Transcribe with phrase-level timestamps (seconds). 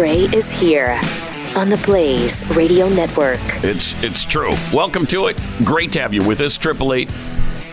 [0.00, 0.98] Gray is here
[1.54, 3.38] on the Blaze Radio Network.
[3.62, 4.54] It's it's true.
[4.72, 5.38] Welcome to it.
[5.62, 6.56] Great to have you with us.
[6.56, 7.10] Triple eight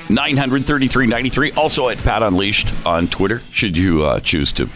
[0.09, 1.54] nine hundred thirty three ninety three.
[1.54, 3.40] Also at Pat Unleashed on Twitter.
[3.54, 4.68] Should you uh, choose to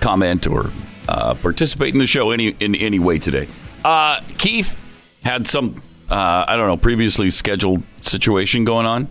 [0.00, 0.70] comment or
[1.06, 3.46] uh, participate in the show any in any way today.
[3.84, 4.80] Uh, Keith
[5.22, 9.08] had some uh, I don't know previously scheduled situation going on,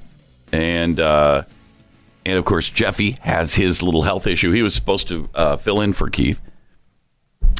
[0.51, 1.43] and uh,
[2.25, 4.51] and of course Jeffy has his little health issue.
[4.53, 6.41] He was supposed to uh, fill in for Keith.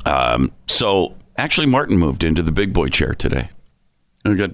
[0.05, 3.49] Um, so actually, Martin moved into the big boy chair today.
[4.23, 4.52] Got.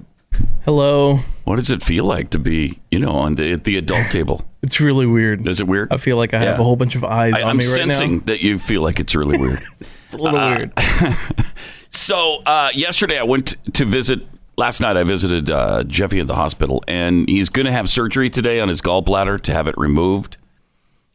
[0.66, 1.20] Hello.
[1.44, 4.46] What does it feel like to be, you know, on the at the adult table?
[4.64, 5.48] It's really weird.
[5.48, 5.92] Is it weird?
[5.92, 6.62] I feel like I have Yeah.
[6.62, 8.24] a whole bunch of eyes I, on I'm me right sensing now.
[8.26, 9.64] that you feel like it's really weird.
[10.06, 10.74] It's a little Uh, weird.
[11.90, 14.20] So uh, yesterday I went to visit.
[14.58, 18.30] Last night I visited uh, Jeffy at the hospital, and he's going to have surgery
[18.30, 20.38] today on his gallbladder to have it removed.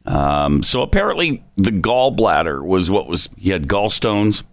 [0.07, 4.43] Um, so apparently the gallbladder was what was he had gallstones,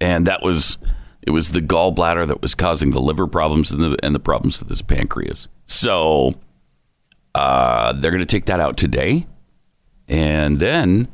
[0.00, 0.78] and that was
[1.22, 4.58] it was the gallbladder that was causing the liver problems and the and the problems
[4.60, 5.48] with his pancreas.
[5.66, 6.36] So
[7.34, 9.26] uh, they're going to take that out today,
[10.08, 11.08] and then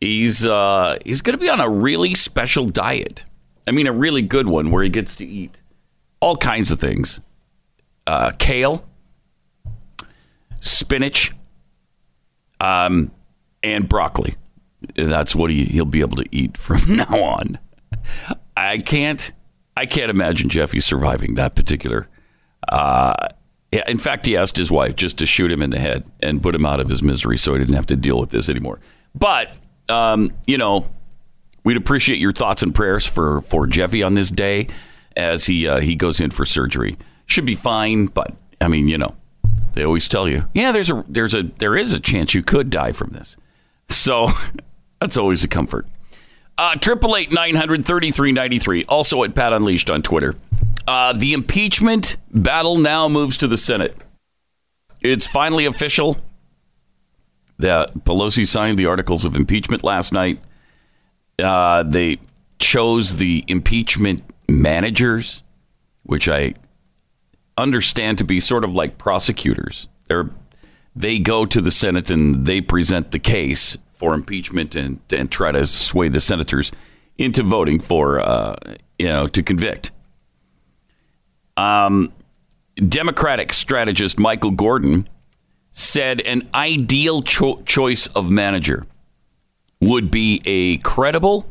[0.00, 3.26] he's uh, he's going to be on a really special diet.
[3.68, 5.60] I mean, a really good one where he gets to eat
[6.20, 7.20] all kinds of things:
[8.06, 8.82] uh, kale,
[10.60, 11.32] spinach,
[12.62, 13.10] um,
[13.62, 14.36] and broccoli.
[14.94, 17.58] That's what he, he'll be able to eat from now on.
[18.56, 19.32] I can't
[19.76, 22.08] I can't imagine Jeffy surviving that particular.
[22.68, 23.28] Uh,
[23.72, 26.54] in fact, he asked his wife just to shoot him in the head and put
[26.54, 28.80] him out of his misery, so he didn't have to deal with this anymore.
[29.14, 29.50] But
[29.88, 30.90] um, you know,
[31.64, 34.68] we'd appreciate your thoughts and prayers for for Jeffy on this day
[35.16, 36.98] as he uh, he goes in for surgery.
[37.26, 39.14] Should be fine, but I mean, you know,
[39.74, 42.70] they always tell you, yeah, there's a there's a there is a chance you could
[42.70, 43.36] die from this.
[43.88, 44.28] So
[45.00, 45.86] that's always a comfort.
[46.58, 48.84] Uh, Triple eight nine hundred thirty three ninety three.
[48.84, 50.36] Also at Pat Unleashed on Twitter.
[50.86, 53.96] Uh, the impeachment battle now moves to the Senate.
[55.00, 56.18] It's finally official.
[57.58, 60.40] That Pelosi signed the articles of impeachment last night.
[61.38, 62.18] Uh, they
[62.58, 65.42] chose the impeachment managers,
[66.02, 66.54] which I
[67.56, 69.88] understand to be sort of like prosecutors.
[70.08, 70.30] They're
[70.94, 75.52] they go to the Senate and they present the case for impeachment and, and try
[75.52, 76.70] to sway the senators
[77.16, 78.56] into voting for, uh,
[78.98, 79.90] you know, to convict.
[81.56, 82.12] Um,
[82.76, 85.08] Democratic strategist Michael Gordon
[85.70, 88.86] said an ideal cho- choice of manager
[89.80, 91.46] would be a credible,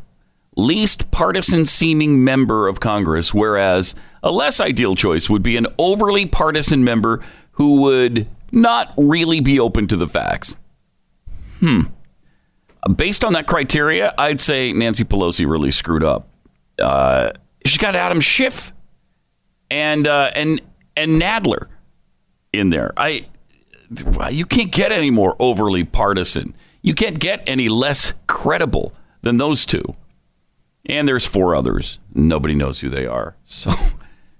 [0.55, 6.25] least partisan seeming member of Congress, whereas a less ideal choice would be an overly
[6.25, 7.23] partisan member
[7.53, 10.55] who would not really be open to the facts.
[11.59, 11.81] Hmm.
[12.95, 16.27] Based on that criteria, I'd say Nancy Pelosi really screwed up.
[16.81, 17.31] Uh,
[17.65, 18.73] she's got Adam Schiff
[19.69, 20.61] and uh, and
[20.97, 21.67] and Nadler
[22.51, 22.93] in there.
[22.97, 23.27] I
[24.31, 26.55] you can't get any more overly partisan.
[26.81, 29.95] You can't get any less credible than those two.
[30.89, 31.99] And there's four others.
[32.15, 33.35] Nobody knows who they are.
[33.43, 33.71] So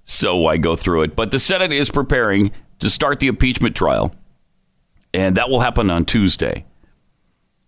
[0.04, 1.16] so why go through it?
[1.16, 4.14] But the Senate is preparing to start the impeachment trial.
[5.14, 6.64] And that will happen on Tuesday.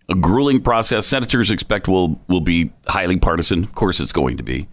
[0.09, 1.07] A grueling process.
[1.07, 3.63] Senators expect will will be highly partisan.
[3.63, 4.67] Of course it's going to be.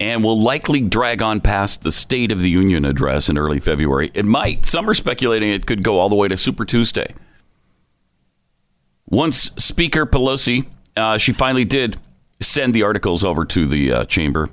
[0.00, 4.10] And will likely drag on past the State of the Union address in early February.
[4.14, 4.66] It might.
[4.66, 7.14] Some are speculating it could go all the way to Super Tuesday.
[9.06, 10.66] Once Speaker Pelosi,
[10.96, 11.96] uh, she finally did
[12.40, 14.50] send the articles over to the uh, chamber.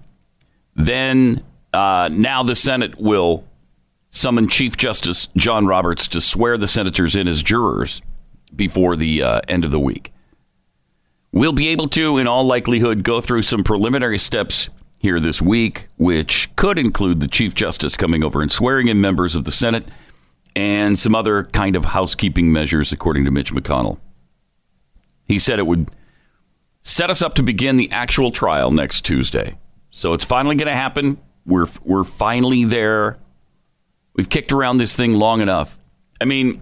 [0.75, 1.41] Then,
[1.73, 3.45] uh, now the Senate will
[4.09, 8.01] summon Chief Justice John Roberts to swear the senators in as jurors
[8.55, 10.11] before the uh, end of the week.
[11.31, 15.87] We'll be able to, in all likelihood, go through some preliminary steps here this week,
[15.97, 19.87] which could include the Chief Justice coming over and swearing in members of the Senate
[20.55, 23.99] and some other kind of housekeeping measures, according to Mitch McConnell.
[25.25, 25.89] He said it would
[26.83, 29.57] set us up to begin the actual trial next Tuesday.
[29.89, 31.17] So it's finally going to happen.
[31.45, 33.17] We're we're finally there.
[34.13, 35.79] We've kicked around this thing long enough.
[36.19, 36.61] I mean,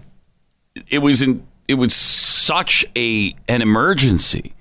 [0.88, 4.54] it was in it was such a an emergency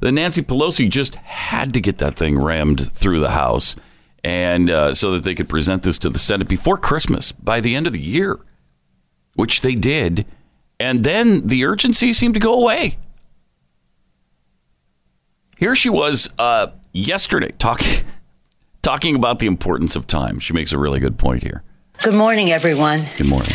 [0.00, 3.76] that Nancy Pelosi just had to get that thing rammed through the House,
[4.24, 7.74] and uh, so that they could present this to the Senate before Christmas by the
[7.74, 8.38] end of the year,
[9.34, 10.26] which they did,
[10.80, 12.98] and then the urgency seemed to go away.
[15.58, 18.04] Here she was uh, yesterday talking
[18.86, 20.38] talking about the importance of time.
[20.38, 21.64] She makes a really good point here.
[22.04, 23.04] Good morning, everyone.
[23.16, 23.50] Good morning.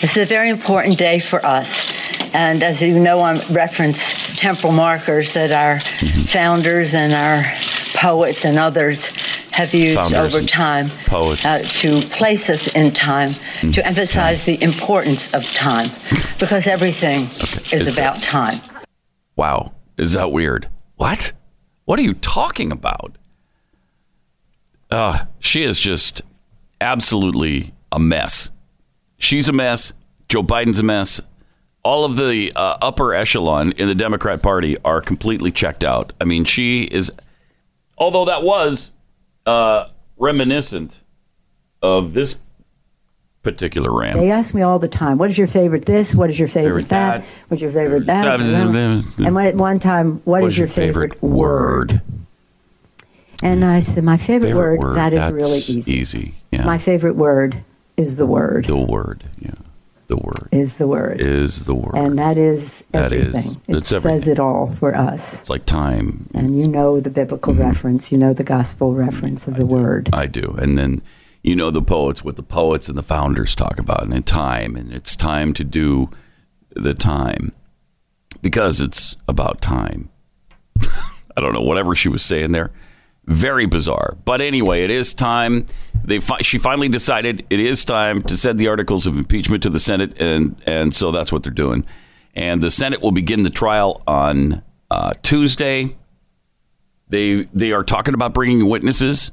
[0.00, 1.86] This is a very important day for us.
[2.34, 4.00] And as you know, I reference
[4.36, 6.22] temporal markers that our Mm-hmm.
[6.22, 7.44] founders and our
[7.94, 9.06] poets and others
[9.52, 13.72] have used Founders over time uh, to place us in time, Mm.
[13.74, 15.90] to emphasize the importance of time,
[16.40, 17.76] because everything Okay.
[17.76, 18.60] is Is about time.
[19.36, 19.74] Wow.
[19.96, 20.66] Is that weird?
[20.96, 21.32] What?
[21.84, 23.16] What are you talking about?
[24.90, 26.22] Uh, she is just
[26.80, 28.50] absolutely a mess.
[29.18, 29.92] She's a mess.
[30.28, 31.20] Joe Biden's a mess.
[31.82, 36.12] All of the uh, upper echelon in the Democrat Party are completely checked out.
[36.20, 37.12] I mean, she is,
[37.98, 38.90] although that was
[39.46, 41.02] uh, reminiscent
[41.82, 42.38] of this
[43.42, 44.16] particular rant.
[44.18, 46.14] They ask me all the time, "What is your favorite this?
[46.14, 47.20] What is your favorite, Favorite that?
[47.20, 47.26] that.
[47.48, 52.00] What's your favorite that?" And at one time, what What is your favorite, word?
[53.44, 54.96] And I said, "My favorite, Favorite word, word.
[54.96, 55.92] that is really easy.
[55.92, 56.34] Easy.
[56.50, 56.64] Yeah.
[56.64, 57.62] My favorite word
[57.96, 58.64] is the word.
[58.64, 59.24] the word.
[59.38, 59.52] Yeah.
[60.06, 61.94] The word Is the word, is the word.
[61.94, 63.60] and that is That is- everything.
[63.68, 64.32] it says everything.
[64.32, 65.40] it all for us.
[65.40, 66.28] It's like time.
[66.34, 67.62] And you know the biblical mm-hmm.
[67.62, 68.12] reference.
[68.12, 70.10] You know the gospel reference of the word.
[70.12, 70.54] I do.
[70.58, 71.00] And then
[71.42, 74.92] you know the poets, what the poets and the founders talk about, and time, and
[74.92, 76.10] it's time to do
[76.76, 77.52] the time
[78.42, 80.10] because it's about time.
[81.36, 82.70] I don't know whatever she was saying there.
[83.26, 84.16] Very bizarre.
[84.24, 85.66] But anyway, it is time.
[86.04, 89.70] They fi- she finally decided it is time to send the articles of impeachment to
[89.70, 91.86] the Senate, and and so that's what they're doing.
[92.34, 95.96] And the Senate will begin the trial on uh, Tuesday.
[97.08, 99.30] They they are talking about bringing witnesses.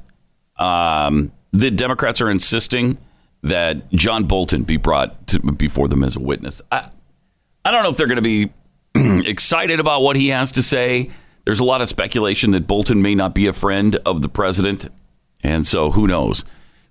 [0.56, 2.98] Um, the Democrats are insisting
[3.42, 6.62] that John Bolton be brought to, before them as a witness.
[6.70, 6.88] I,
[7.64, 8.52] I don't know if they're going to be
[9.28, 11.10] excited about what he has to say.
[11.44, 14.88] There's a lot of speculation that Bolton may not be a friend of the president,
[15.42, 16.44] and so who knows?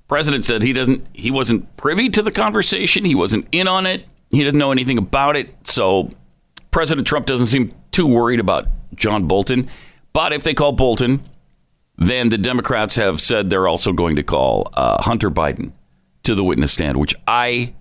[0.07, 1.07] President said he doesn't.
[1.13, 3.05] He wasn't privy to the conversation.
[3.05, 4.05] He wasn't in on it.
[4.29, 5.55] He didn't know anything about it.
[5.65, 6.11] So
[6.69, 9.69] President Trump doesn't seem too worried about John Bolton.
[10.13, 11.21] But if they call Bolton,
[11.97, 15.71] then the Democrats have said they're also going to call uh, Hunter Biden
[16.23, 17.73] to the witness stand, which I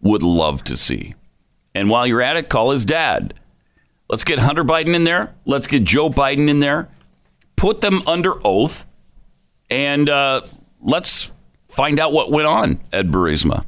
[0.00, 1.14] would love to see.
[1.74, 3.34] And while you're at it, call his dad.
[4.08, 5.34] Let's get Hunter Biden in there.
[5.44, 6.88] Let's get Joe Biden in there.
[7.56, 8.86] Put them under oath,
[9.70, 10.42] and uh,
[10.80, 11.32] let's
[11.68, 13.64] find out what went on at Burisma.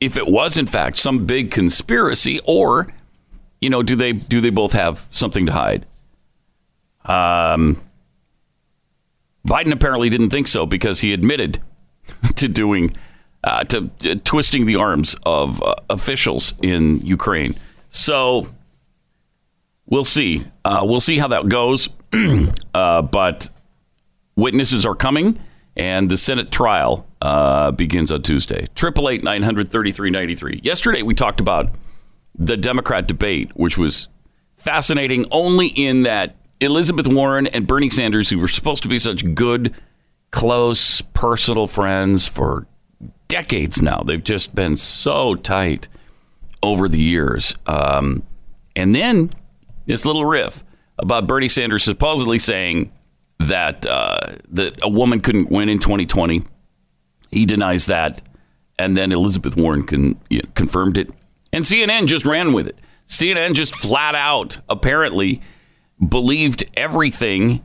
[0.00, 2.92] If it was in fact some big conspiracy, or
[3.60, 5.86] you know, do they do they both have something to hide?
[7.04, 7.80] Um,
[9.46, 11.62] Biden apparently didn't think so because he admitted
[12.36, 12.96] to doing
[13.44, 17.54] uh, to uh, twisting the arms of uh, officials in Ukraine.
[17.90, 18.48] So
[19.90, 20.44] we'll see.
[20.64, 21.90] Uh, we'll see how that goes.
[22.74, 23.50] uh, but
[24.36, 25.38] witnesses are coming,
[25.76, 28.66] and the Senate trial uh, begins on Tuesday.
[28.74, 30.60] Triple eight nine hundred thirty three ninety three.
[30.62, 31.74] Yesterday we talked about
[32.34, 34.08] the Democrat debate, which was
[34.56, 39.34] fascinating only in that Elizabeth Warren and Bernie Sanders, who were supposed to be such
[39.34, 39.74] good,
[40.30, 42.66] close, personal friends for
[43.28, 45.88] decades now, they've just been so tight
[46.62, 47.54] over the years.
[47.66, 48.22] Um,
[48.76, 49.32] and then
[49.90, 50.64] this little riff
[50.98, 52.92] about Bernie Sanders supposedly saying
[53.38, 56.44] that uh, that a woman couldn't win in 2020.
[57.30, 58.22] He denies that,
[58.78, 61.10] and then Elizabeth Warren con, you know, confirmed it,
[61.52, 62.76] and CNN just ran with it.
[63.08, 65.40] CNN just flat out apparently
[66.06, 67.64] believed everything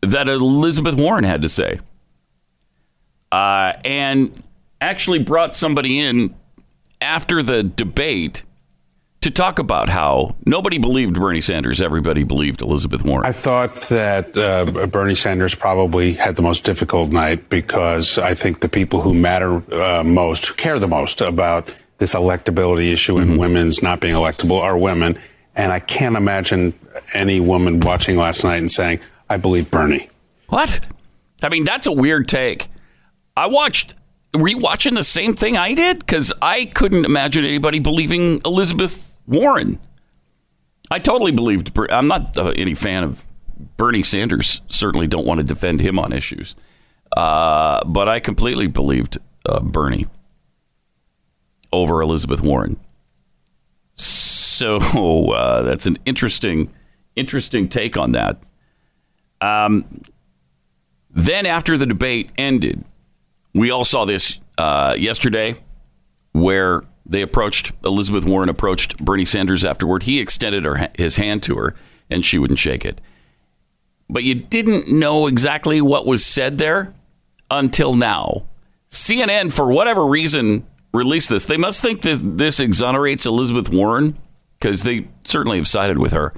[0.00, 1.80] that Elizabeth Warren had to say,
[3.32, 4.42] uh, and
[4.80, 6.34] actually brought somebody in
[7.00, 8.44] after the debate
[9.24, 13.24] to talk about how nobody believed Bernie Sanders, everybody believed Elizabeth Warren.
[13.24, 18.60] I thought that uh, Bernie Sanders probably had the most difficult night because I think
[18.60, 23.38] the people who matter uh, most, who care the most about this electability issue and
[23.38, 25.18] women's not being electable are women.
[25.56, 26.74] And I can't imagine
[27.14, 29.00] any woman watching last night and saying,
[29.30, 30.10] I believe Bernie.
[30.48, 30.80] What?
[31.42, 32.68] I mean, that's a weird take.
[33.38, 33.94] I watched.
[34.34, 36.00] Were you watching the same thing I did?
[36.00, 39.78] Because I couldn't imagine anybody believing Elizabeth Warren.
[40.90, 41.76] I totally believed.
[41.90, 43.24] I'm not uh, any fan of
[43.76, 44.60] Bernie Sanders.
[44.68, 46.54] Certainly don't want to defend him on issues.
[47.16, 50.06] Uh, but I completely believed uh, Bernie
[51.72, 52.78] over Elizabeth Warren.
[53.94, 54.78] So
[55.32, 56.72] uh, that's an interesting,
[57.16, 58.38] interesting take on that.
[59.40, 60.02] Um,
[61.10, 62.84] then after the debate ended,
[63.52, 65.56] we all saw this uh, yesterday,
[66.32, 70.04] where they approached Elizabeth Warren approached Bernie Sanders afterward.
[70.04, 71.74] He extended her, his hand to her,
[72.10, 73.00] and she wouldn't shake it.
[74.08, 76.94] But you didn't know exactly what was said there
[77.50, 78.46] until now.
[78.90, 81.46] CNN, for whatever reason, released this.
[81.46, 84.16] They must think that this exonerates Elizabeth Warren
[84.58, 86.32] because they certainly have sided with her.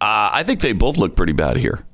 [0.00, 1.86] Uh, I think they both look pretty bad here.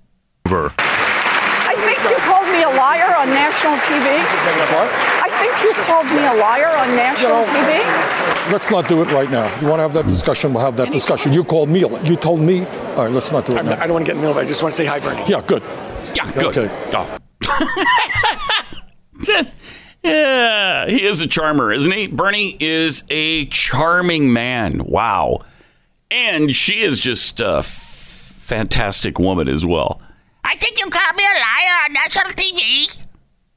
[0.79, 4.07] I think you called me a liar on national TV.
[4.19, 5.12] I think
[5.63, 7.83] you called me a liar on national TV.
[8.53, 9.47] Let's not do it right now.
[9.61, 10.53] You want to have that discussion?
[10.53, 11.33] We'll have that discussion.
[11.33, 11.81] You called me.
[11.81, 12.65] You told me.
[12.97, 13.71] All right, let's not do it I'm now.
[13.73, 14.47] not- I don't want to get in the middle of it.
[14.47, 15.25] I just want to say hi, Bernie.
[15.29, 15.63] Yeah, good.
[16.15, 16.57] Yeah, good.
[16.59, 16.71] Okay.
[16.95, 17.19] Oh.
[20.03, 22.07] yeah, he is a charmer, isn't he?
[22.09, 24.85] Bernie is a charming man.
[24.85, 25.39] Wow.
[26.11, 30.03] And she is just a f- fantastic woman as well.
[30.45, 32.99] I think you called me a liar on national TV.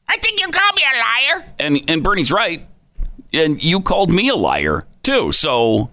[0.08, 1.54] I think you called me a liar.
[1.60, 2.68] And and Bernie's right.
[3.34, 5.32] And you called me a liar too.
[5.32, 5.90] So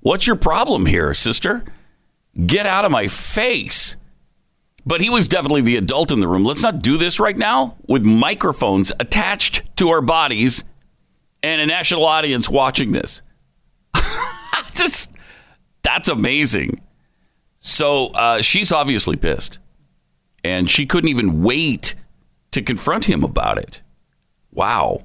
[0.00, 1.64] what's your problem here, sister?
[2.46, 3.96] Get out of my face.
[4.86, 6.44] But he was definitely the adult in the room.
[6.44, 10.64] Let's not do this right now with microphones attached to our bodies
[11.42, 13.20] and a national audience watching this.
[14.72, 15.12] Just
[15.82, 16.80] that's amazing.
[17.58, 19.58] So uh, she's obviously pissed,
[20.44, 21.94] and she couldn't even wait
[22.52, 23.82] to confront him about it.
[24.52, 25.04] Wow.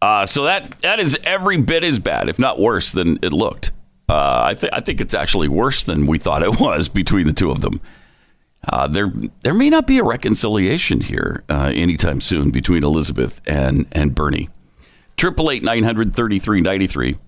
[0.00, 3.72] Uh, so that that is every bit as bad, if not worse, than it looked.
[4.08, 7.32] Uh, I think I think it's actually worse than we thought it was between the
[7.32, 7.80] two of them.
[8.68, 13.86] Uh, there there may not be a reconciliation here uh, anytime soon between Elizabeth and
[13.92, 14.48] and Bernie.
[15.16, 17.18] Triple eight nine hundred thirty three ninety three.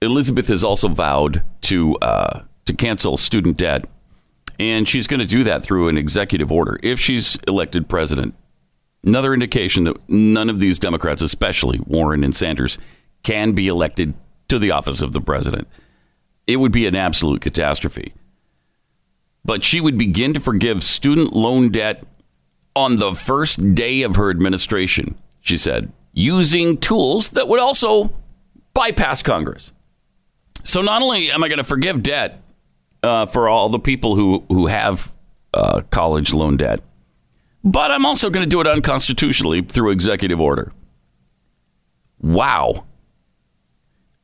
[0.00, 3.84] Elizabeth has also vowed to uh, to cancel student debt,
[4.70, 8.34] and she's going to do that through an executive order if she's elected president.
[9.04, 12.78] Another indication that none of these Democrats, especially Warren and Sanders,
[13.22, 14.14] can be elected
[14.48, 15.66] to the office of the president.
[16.46, 18.14] It would be an absolute catastrophe.
[19.44, 22.04] But she would begin to forgive student loan debt
[22.76, 28.12] on the first day of her administration, she said, using tools that would also
[28.72, 29.72] bypass Congress.
[30.64, 32.40] So not only am I going to forgive debt
[33.02, 35.12] uh, for all the people who who have
[35.54, 36.80] uh, college loan debt,
[37.64, 40.72] but I'm also going to do it unconstitutionally through executive order.
[42.20, 42.86] Wow.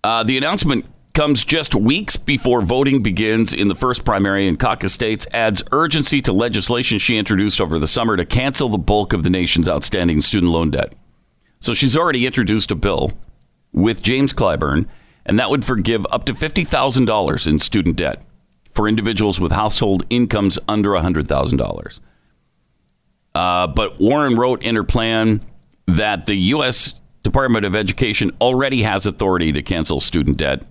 [0.05, 4.93] Uh, the announcement comes just weeks before voting begins in the first primary in caucus
[4.93, 9.25] states, adds urgency to legislation she introduced over the summer to cancel the bulk of
[9.25, 10.95] the nation's outstanding student loan debt.
[11.59, 13.13] So she's already introduced a bill
[13.73, 14.87] with James Clyburn,
[15.27, 18.23] and that would forgive up to $50,000 in student debt
[18.79, 22.01] for individuals with household incomes under $100,000.
[23.35, 25.45] Uh, but Warren wrote in her plan
[25.89, 26.95] that the U.S.
[27.25, 30.63] Department of Education already has authority to cancel student debt,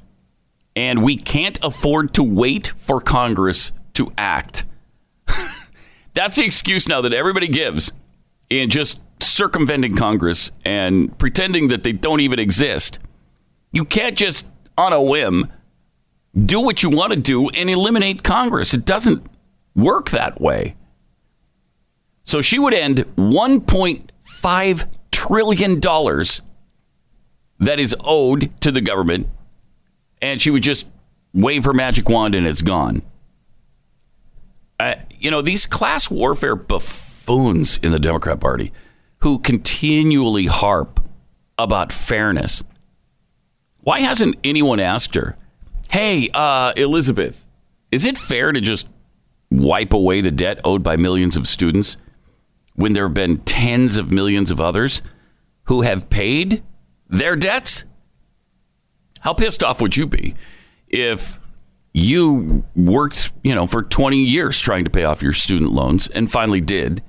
[0.73, 4.63] and we can't afford to wait for Congress to act.
[6.13, 7.91] That's the excuse now that everybody gives
[8.49, 12.99] in just circumventing Congress and pretending that they don't even exist.
[13.73, 14.47] You can't just,
[14.77, 15.51] on a whim,
[16.37, 18.73] do what you want to do and eliminate Congress.
[18.73, 19.25] It doesn't
[19.75, 20.75] work that way.
[22.23, 25.79] So she would end $1.5 trillion
[27.59, 29.27] that is owed to the government,
[30.21, 30.85] and she would just
[31.33, 33.01] wave her magic wand and it's gone.
[34.79, 38.71] Uh, you know, these class warfare buffoons in the Democrat Party
[39.19, 41.03] who continually harp
[41.57, 42.63] about fairness.
[43.79, 45.37] Why hasn't anyone asked her,
[45.89, 47.47] hey, uh, Elizabeth,
[47.91, 48.87] is it fair to just
[49.49, 51.97] wipe away the debt owed by millions of students
[52.75, 55.01] when there have been tens of millions of others
[55.65, 56.63] who have paid
[57.09, 57.83] their debts?
[59.21, 60.35] How pissed off would you be
[60.87, 61.39] if
[61.93, 66.31] you worked, you know, for 20 years trying to pay off your student loans and
[66.31, 67.01] finally did,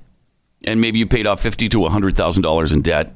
[0.65, 3.15] and maybe you paid off 50 to 100,000 dollars in debt,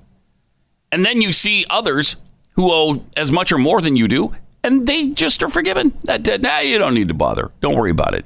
[0.90, 2.16] and then you see others
[2.52, 6.23] who owe as much or more than you do, and they just are forgiven that
[6.23, 6.40] debt.
[6.40, 7.50] Nah, you don't need to bother.
[7.61, 8.25] Don't worry about it.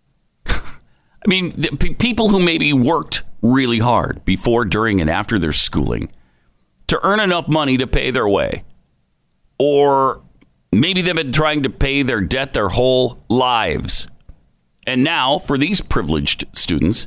[0.46, 0.60] I
[1.26, 6.10] mean, p- people who maybe worked really hard before, during, and after their schooling
[6.88, 8.64] to earn enough money to pay their way,
[9.58, 10.22] or
[10.72, 14.06] maybe they've been trying to pay their debt their whole lives.
[14.86, 17.06] And now, for these privileged students,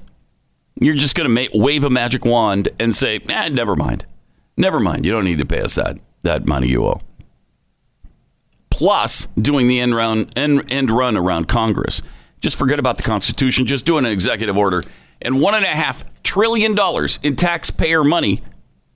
[0.81, 4.05] you're just going to ma- wave a magic wand and say, eh, never mind.
[4.57, 5.05] Never mind.
[5.05, 7.01] You don't need to pay us that, that money you owe.
[8.79, 12.01] Plus, doing the end, round, end, end run around Congress.
[12.39, 13.65] Just forget about the Constitution.
[13.65, 14.85] Just doing an executive order.
[15.21, 18.39] And one and a half trillion dollars in taxpayer money,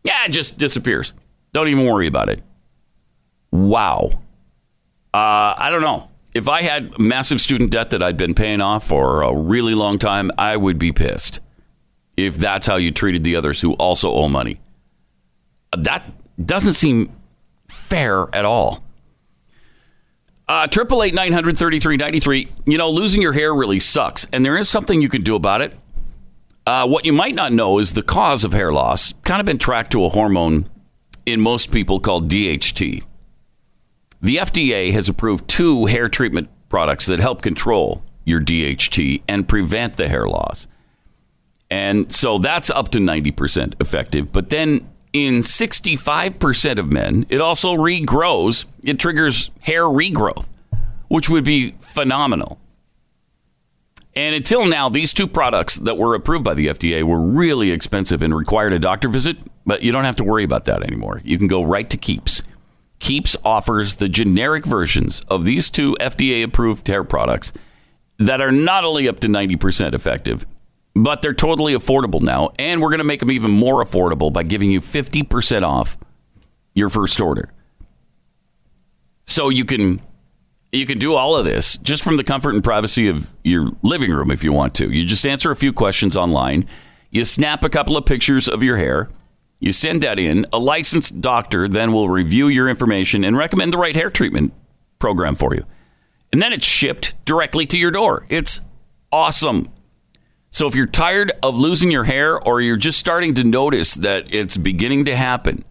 [0.06, 1.14] yeah, it just disappears.
[1.52, 2.42] Don't even worry about it.
[3.52, 4.22] Wow.
[5.14, 6.10] Uh, I don't know.
[6.34, 10.00] If I had massive student debt that I'd been paying off for a really long
[10.00, 11.42] time, I would be pissed
[12.16, 14.62] if that's how you treated the others who also owe money.
[15.78, 16.10] That
[16.42, 17.12] doesn't seem
[17.68, 18.83] fair at all.
[20.54, 22.48] Uh, Triple eight nine hundred thirty three ninety three.
[22.68, 25.62] You know, losing your hair really sucks, and there is something you can do about
[25.62, 25.76] it.
[26.68, 29.14] Uh, what you might not know is the cause of hair loss.
[29.24, 30.70] Kind of been tracked to a hormone
[31.26, 33.04] in most people called DHT.
[34.22, 39.98] The FDA has approved two hair treatment products that help control your DHT and prevent
[39.98, 40.68] the hair loss.
[41.72, 44.32] And so that's up to 90% effective.
[44.32, 48.66] But then in 65% of men, it also regrows.
[48.84, 50.50] It triggers hair regrowth,
[51.08, 52.60] which would be phenomenal.
[54.16, 58.22] And until now, these two products that were approved by the FDA were really expensive
[58.22, 61.22] and required a doctor visit, but you don't have to worry about that anymore.
[61.24, 62.44] You can go right to Keeps.
[63.00, 67.54] Keeps offers the generic versions of these two FDA approved hair products
[68.20, 70.46] that are not only up to 90% effective,
[70.96, 72.50] but they're totally affordable now.
[72.60, 75.98] And we're going to make them even more affordable by giving you 50% off
[76.76, 77.52] your first order.
[79.26, 80.02] So you can
[80.72, 84.12] you can do all of this just from the comfort and privacy of your living
[84.12, 84.92] room if you want to.
[84.92, 86.68] You just answer a few questions online.
[87.12, 89.10] You snap a couple of pictures of your hair.
[89.60, 90.48] You send that in.
[90.52, 94.52] A licensed doctor then will review your information and recommend the right hair treatment
[94.98, 95.64] program for you.
[96.32, 98.26] And then it's shipped directly to your door.
[98.30, 98.62] It's
[99.12, 99.70] awesome.
[100.54, 104.32] So if you're tired of losing your hair or you're just starting to notice that
[104.32, 105.66] it's beginning to happen,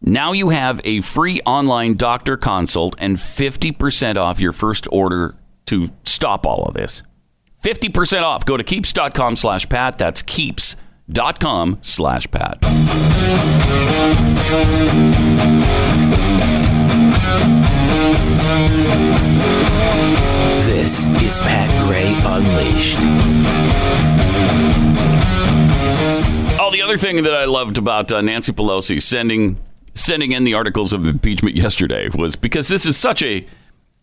[0.00, 5.34] now you have a free online doctor consult and 50% off your first order
[5.66, 7.02] to stop all of this.
[7.60, 8.46] 50% off.
[8.46, 9.98] Go to keeps.com slash Pat.
[9.98, 12.60] That's keeps.com slash Pat.
[20.80, 22.96] This is Pat Gray Unleashed.
[26.58, 29.58] Oh, the other thing that I loved about uh, Nancy Pelosi sending
[29.94, 33.46] sending in the articles of impeachment yesterday was because this is such a,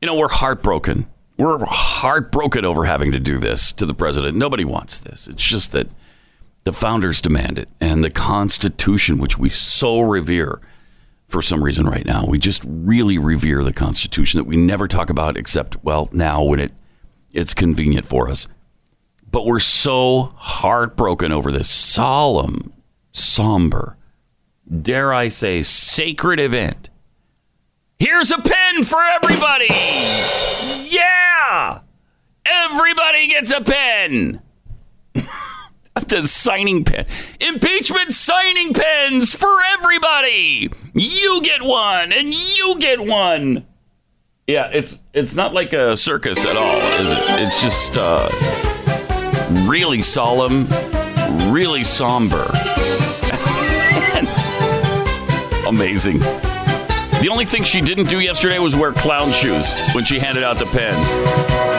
[0.01, 1.07] you know, we're heartbroken.
[1.35, 4.37] We're heartbroken over having to do this to the president.
[4.37, 5.27] Nobody wants this.
[5.27, 5.87] It's just that
[6.63, 10.61] the founders demand it, and the Constitution, which we so revere
[11.27, 15.09] for some reason right now, we just really revere the Constitution that we never talk
[15.09, 16.71] about except well now when it
[17.31, 18.47] it's convenient for us.
[19.29, 22.73] But we're so heartbroken over this solemn,
[23.11, 23.97] somber,
[24.81, 26.89] dare I say, sacred event.
[27.99, 29.67] Here's a pen for everybody.
[30.89, 31.79] Yeah.
[32.45, 34.41] Everybody gets a pen.
[36.07, 37.05] the signing pen.
[37.39, 40.69] Impeachment signing pens for everybody.
[40.93, 43.65] You get one and you get one.
[44.45, 47.17] Yeah, it's it's not like a circus at all, is it?
[47.41, 48.29] It's just uh,
[49.67, 50.67] really solemn,
[51.51, 52.45] really somber.
[55.67, 56.19] Amazing.
[56.19, 60.59] The only thing she didn't do yesterday was wear clown shoes when she handed out
[60.59, 61.76] the pens.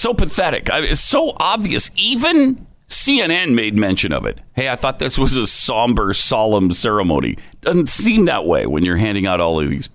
[0.00, 0.70] So pathetic.
[0.70, 1.90] I- It's so obvious.
[1.94, 4.38] Even CNN made mention of it.
[4.54, 7.36] Hey, I thought this was a somber, solemn ceremony.
[7.60, 9.90] Doesn't seem that way when you're handing out all of these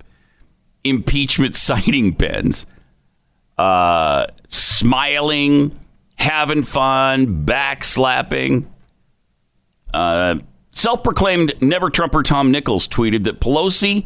[0.83, 2.67] impeachment signing pens.
[3.57, 5.77] Uh, smiling,
[6.17, 8.65] having fun, backslapping.
[9.91, 10.35] Uh,
[10.71, 14.05] Self proclaimed never Trumper Tom Nichols tweeted that Pelosi,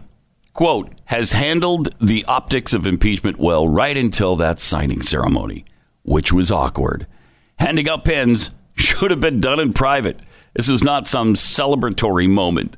[0.53, 5.65] quote, has handled the optics of impeachment well right until that signing ceremony,
[6.09, 7.05] which was awkward.
[7.59, 10.19] Handing out pens should have been done in private.
[10.55, 12.75] This is not some celebratory moment.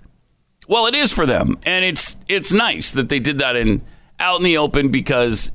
[0.67, 3.81] Well, it is for them, and it's it's nice that they did that in
[4.19, 5.49] out in the open because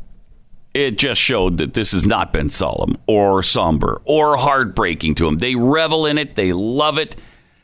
[0.72, 5.38] it just showed that this has not been solemn or somber or heartbreaking to them.
[5.38, 6.34] They revel in it.
[6.34, 7.14] They love it.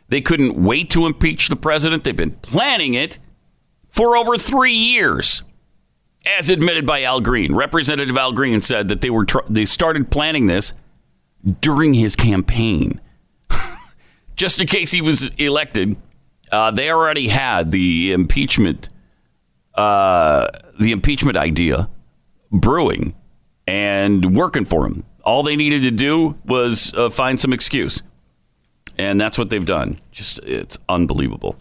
[0.08, 2.04] They couldn't wait to impeach the president.
[2.04, 3.18] They've been planning it
[3.88, 5.42] for over three years,
[6.24, 7.54] as admitted by Al Green.
[7.54, 10.74] Representative Al Green said that they were tr- they started planning this
[11.60, 13.00] during his campaign,
[14.36, 15.96] just in case he was elected.
[16.50, 18.88] Uh, they already had the impeachment,
[19.74, 21.88] uh, the impeachment idea
[22.50, 23.14] brewing
[23.66, 25.04] and working for him.
[25.24, 28.02] All they needed to do was uh, find some excuse.
[28.98, 30.00] And that's what they've done.
[30.10, 31.56] Just, it's unbelievable.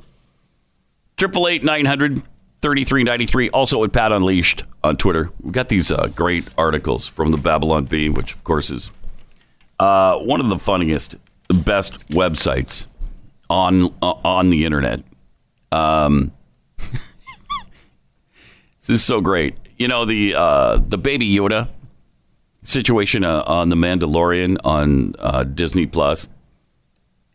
[1.18, 2.24] Triple eight nine hundred
[2.62, 3.50] thirty three ninety three.
[3.50, 5.32] Also at Pat Unleashed on Twitter.
[5.42, 8.92] We've got these uh, great articles from the Babylon Bee, which of course is
[9.80, 11.16] uh, one of the funniest,
[11.50, 12.88] best websites
[13.50, 15.04] on uh, on the internet.
[15.72, 16.32] Um,
[16.78, 17.02] this
[18.90, 19.58] is so great.
[19.78, 21.70] You know the uh, the Baby Yoda
[22.64, 26.30] situation uh, on the Mandalorian on uh, Disney Plus.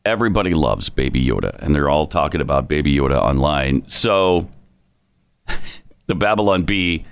[0.05, 3.83] Everybody loves Baby Yoda, and they're all talking about Baby Yoda online.
[3.89, 4.49] So
[6.07, 7.05] the Babylon Bee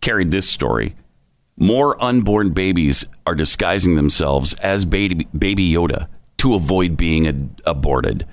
[0.00, 0.96] carried this story.
[1.56, 6.08] More unborn babies are disguising themselves as baby, baby Yoda
[6.38, 8.26] to avoid being ad- aborted.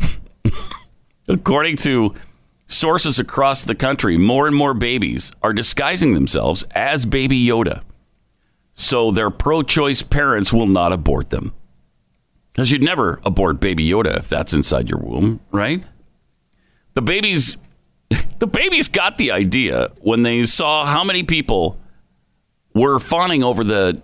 [1.28, 2.14] According to
[2.68, 7.82] sources across the country, more and more babies are disguising themselves as baby Yoda
[8.78, 11.52] so their pro choice parents will not abort them.
[12.52, 15.82] Because you'd never abort baby Yoda if that's inside your womb, right?
[16.94, 17.56] The babies
[18.38, 21.78] the babies got the idea when they saw how many people
[22.74, 24.00] were fawning over the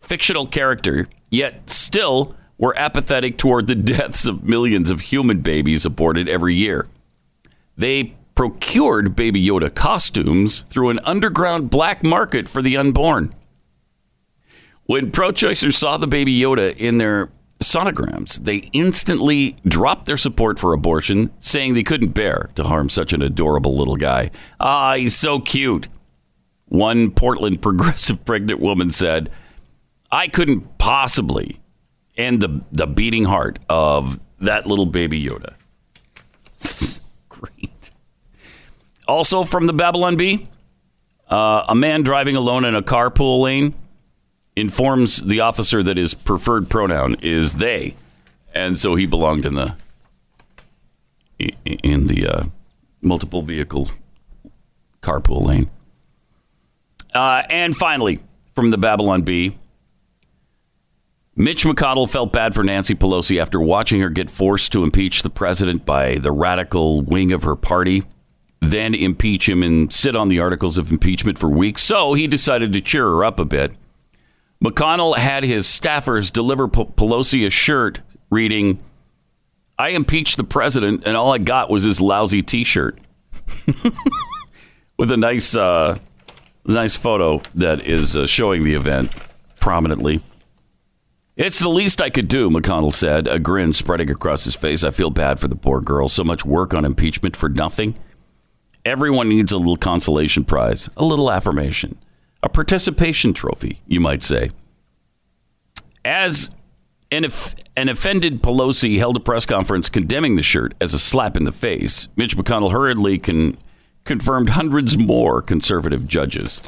[0.00, 6.28] fictional character, yet still were apathetic toward the deaths of millions of human babies aborted
[6.28, 6.86] every year.
[7.76, 13.34] They procured Baby Yoda costumes through an underground black market for the unborn.
[14.84, 17.30] When pro choicers saw the Baby Yoda in their
[17.72, 23.12] sonograms, they instantly dropped their support for abortion, saying they couldn't bear to harm such
[23.12, 24.30] an adorable little guy.
[24.58, 25.88] Ah, he's so cute.
[26.66, 29.30] One Portland progressive pregnant woman said,
[30.10, 31.60] I couldn't possibly
[32.16, 35.54] end the, the beating heart of that little baby Yoda.
[37.28, 37.90] Great.
[39.06, 40.48] Also from the Babylon Bee,
[41.30, 43.74] uh, a man driving alone in a carpool lane
[44.60, 47.94] informs the officer that his preferred pronoun is they,
[48.54, 49.74] and so he belonged in the
[51.38, 52.44] in the uh,
[53.00, 53.90] multiple vehicle
[55.02, 55.70] carpool lane.
[57.14, 58.20] Uh, and finally,
[58.54, 59.56] from the Babylon Bee,
[61.36, 65.30] Mitch McConnell felt bad for Nancy Pelosi after watching her get forced to impeach the
[65.30, 68.02] president by the radical wing of her party,
[68.60, 71.82] then impeach him and sit on the articles of impeachment for weeks.
[71.82, 73.72] So he decided to cheer her up a bit.
[74.62, 78.80] McConnell had his staffers deliver Pelosi a shirt reading,
[79.78, 82.98] I impeached the president and all I got was his lousy t shirt.
[84.98, 85.98] With a nice, uh,
[86.66, 89.12] nice photo that is uh, showing the event
[89.60, 90.20] prominently.
[91.36, 94.82] It's the least I could do, McConnell said, a grin spreading across his face.
[94.82, 96.08] I feel bad for the poor girl.
[96.08, 97.94] So much work on impeachment for nothing.
[98.84, 101.96] Everyone needs a little consolation prize, a little affirmation,
[102.42, 104.50] a participation trophy, you might say.
[106.04, 106.50] As
[107.10, 107.26] an,
[107.76, 111.52] an offended Pelosi held a press conference condemning the shirt as a slap in the
[111.52, 113.58] face, Mitch McConnell hurriedly con-
[114.04, 116.60] confirmed hundreds more conservative judges.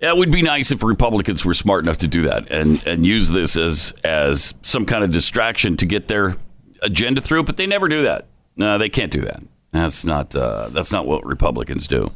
[0.00, 3.06] Yeah, it would be nice if Republicans were smart enough to do that and, and
[3.06, 6.36] use this as as some kind of distraction to get their
[6.82, 8.26] agenda through, but they never do that.
[8.56, 9.42] No, they can't do that.
[9.70, 12.12] That's not uh, that's not what Republicans do.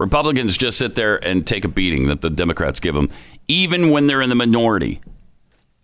[0.00, 3.08] Republicans just sit there and take a beating that the Democrats give them,
[3.46, 5.00] even when they're in the minority.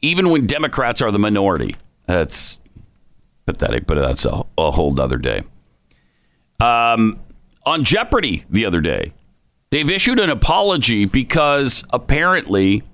[0.02, 1.76] Even when Democrats are the minority.
[2.06, 2.58] That's
[3.46, 5.44] pathetic, but that's a, a whole other day.
[6.60, 7.20] Um,
[7.64, 9.12] on Jeopardy the other day,
[9.70, 12.84] They've issued an apology because apparently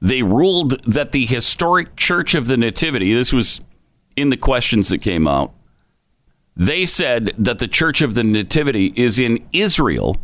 [0.00, 3.60] they ruled that the historic Church of the Nativity, this was
[4.16, 5.52] in the questions that came out,
[6.56, 10.16] they said that the Church of the Nativity is in Israel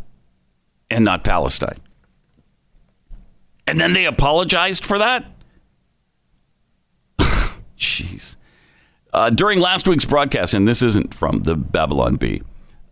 [0.91, 1.79] and not Palestine.
[3.67, 5.25] And then they apologized for that?
[7.79, 8.37] Jeez.
[9.13, 12.43] Uh, during last week's broadcast, and this isn't from the Babylon Bee,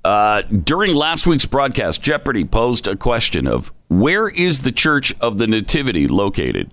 [0.05, 5.39] uh, during last week's broadcast, Jeopardy posed a question of where is the Church of
[5.39, 6.73] the Nativity located?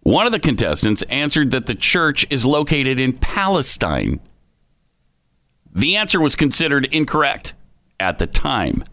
[0.00, 4.20] One of the contestants answered that the church is located in Palestine.
[5.74, 7.54] The answer was considered incorrect
[7.98, 8.84] at the time.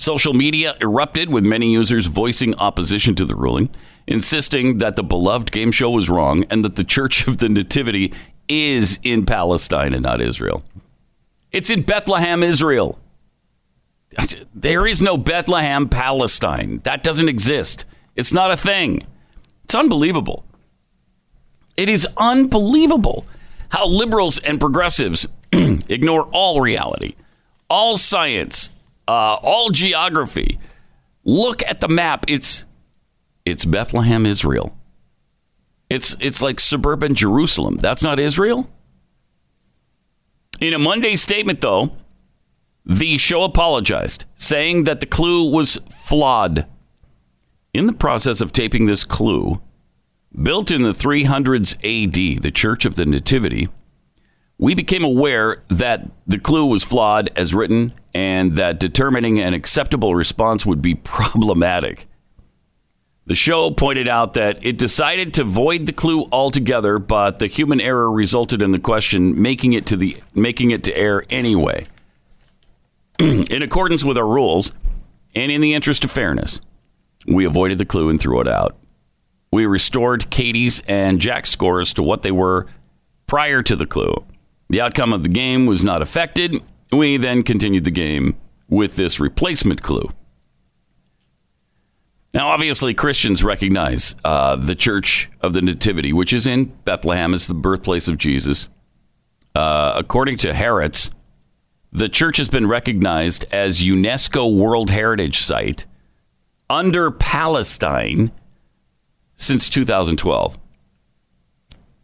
[0.00, 3.68] Social media erupted with many users voicing opposition to the ruling,
[4.06, 8.14] insisting that the beloved game show was wrong and that the Church of the Nativity
[8.48, 10.64] is in Palestine and not Israel.
[11.52, 12.98] It's in Bethlehem, Israel.
[14.54, 16.80] There is no Bethlehem, Palestine.
[16.84, 17.84] That doesn't exist.
[18.16, 19.06] It's not a thing.
[19.64, 20.46] It's unbelievable.
[21.76, 23.26] It is unbelievable
[23.68, 27.16] how liberals and progressives ignore all reality,
[27.68, 28.70] all science,
[29.10, 30.60] uh, all geography.
[31.24, 32.24] Look at the map.
[32.28, 32.64] It's
[33.44, 34.78] it's Bethlehem, Israel.
[35.88, 37.76] It's it's like suburban Jerusalem.
[37.78, 38.70] That's not Israel.
[40.60, 41.90] In a Monday statement, though,
[42.86, 46.68] the show apologized, saying that the clue was flawed.
[47.74, 49.60] In the process of taping this clue,
[50.40, 53.68] built in the 300s AD, the Church of the Nativity,
[54.60, 60.14] we became aware that the clue was flawed as written and that determining an acceptable
[60.14, 62.06] response would be problematic.
[63.24, 67.80] The show pointed out that it decided to void the clue altogether, but the human
[67.80, 71.86] error resulted in the question making it to the making it to air anyway.
[73.18, 74.72] in accordance with our rules
[75.34, 76.60] and in the interest of fairness,
[77.26, 78.76] we avoided the clue and threw it out.
[79.52, 82.66] We restored Katie's and Jack's scores to what they were
[83.26, 84.26] prior to the clue.
[84.70, 86.62] The outcome of the game was not affected.
[86.92, 88.36] We then continued the game
[88.68, 90.10] with this replacement clue.
[92.32, 97.48] Now, obviously, Christians recognize uh, the Church of the Nativity, which is in Bethlehem, as
[97.48, 98.68] the birthplace of Jesus.
[99.56, 101.12] Uh, according to Haaretz,
[101.92, 105.86] the church has been recognized as UNESCO World Heritage Site
[106.68, 108.30] under Palestine
[109.34, 110.56] since 2012.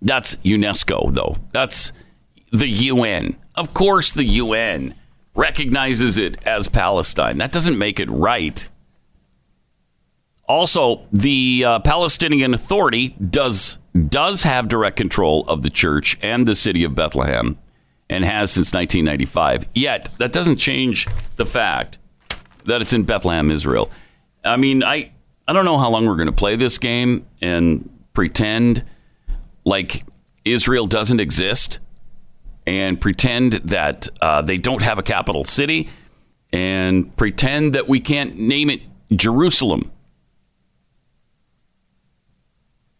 [0.02, 1.38] That's UNESCO, though.
[1.52, 1.92] That's
[2.52, 3.36] the UN.
[3.54, 4.94] Of course, the UN
[5.34, 7.38] recognizes it as Palestine.
[7.38, 8.66] That doesn't make it right.
[10.48, 13.78] Also, the uh, Palestinian Authority does
[14.08, 17.58] does have direct control of the church and the city of Bethlehem,
[18.08, 19.66] and has since 1995.
[19.74, 21.98] Yet that doesn't change the fact
[22.64, 23.90] that it's in Bethlehem, Israel.
[24.44, 25.10] I mean, I
[25.48, 28.84] I don't know how long we're going to play this game and pretend
[29.64, 30.04] like
[30.44, 31.80] Israel doesn't exist
[32.66, 35.88] and pretend that uh, they don't have a capital city
[36.52, 39.92] and pretend that we can't name it Jerusalem.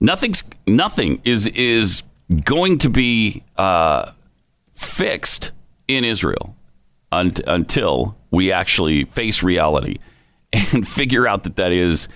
[0.01, 2.03] Nothing's nothing is is
[2.45, 4.13] going to be uh,
[4.75, 5.53] fixed
[5.89, 6.57] in Israel
[7.13, 9.99] un- until we actually face reality
[10.53, 12.09] and figure out that that is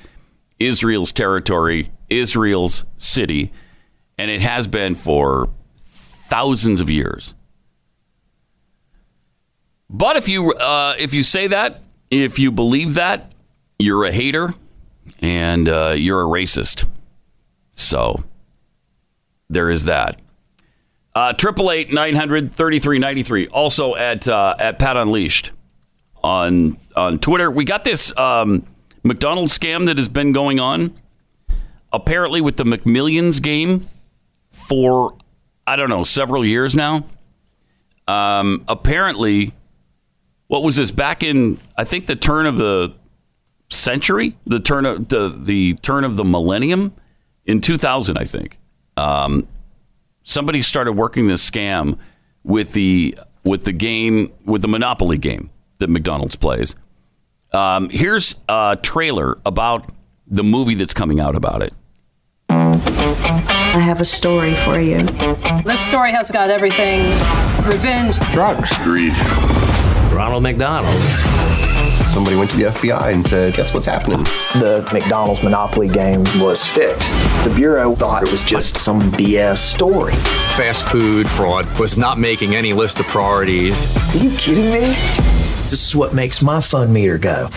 [0.59, 3.51] Israel's territory, Israel's city,
[4.19, 5.49] and it has been for
[5.81, 7.35] thousands of years.
[9.93, 13.33] But if you uh, if you say that, if you believe that,
[13.79, 14.55] you're a hater
[15.21, 16.87] and uh, you're a racist.
[17.73, 18.23] So
[19.49, 20.21] there is that.
[21.13, 23.49] Uh, Triple eight nine hundred thirty three ninety three.
[23.49, 25.51] Also at uh, at Pat Unleashed
[26.23, 27.51] on on Twitter.
[27.51, 28.65] We got this um,
[29.03, 30.95] McDonald's scam that has been going on.
[31.93, 33.89] Apparently, with the McMillions game
[34.51, 35.17] for
[35.67, 37.05] I don't know several years now.
[38.07, 39.53] Um, apparently,
[40.51, 41.61] what was this back in?
[41.79, 42.93] I think the turn of the
[43.69, 46.93] century, the turn of the the turn of the millennium
[47.47, 48.59] in 2000, I think.
[48.97, 49.47] Um,
[50.25, 51.99] somebody started working this scam
[52.43, 56.75] with the with the game with the Monopoly game that McDonald's plays.
[57.53, 59.93] Um, here's a trailer about
[60.27, 61.73] the movie that's coming out about it.
[62.49, 65.03] I have a story for you.
[65.65, 67.03] This story has got everything
[67.65, 69.13] revenge, drugs, greed.
[70.13, 71.01] Ronald McDonald.
[72.13, 74.25] Somebody went to the FBI and said, Guess what's happening?
[74.55, 77.15] The McDonald's Monopoly game was fixed.
[77.45, 80.15] The Bureau thought it was just some BS story.
[80.57, 83.87] Fast food fraud was not making any list of priorities.
[84.15, 84.95] Are you kidding me?
[85.71, 87.49] This is what makes my fun meter go.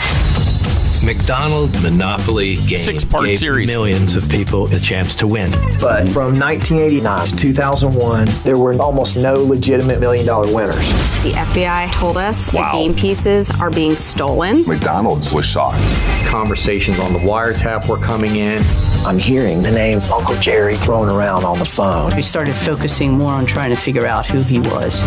[1.04, 3.68] McDonald's Monopoly game Six-part gave series.
[3.68, 5.52] millions of people a chance to win.
[5.82, 10.78] But from 1989 to 2001, there were almost no legitimate million dollar winners.
[11.24, 12.72] The FBI told us Wow.
[12.72, 14.64] the game pieces are being stolen.
[14.66, 15.78] McDonald's was shocked.
[16.26, 18.64] Conversations on the wiretap were coming in.
[19.06, 22.16] I'm hearing the name Uncle Jerry thrown around on the phone.
[22.16, 25.02] We started focusing more on trying to figure out who he was.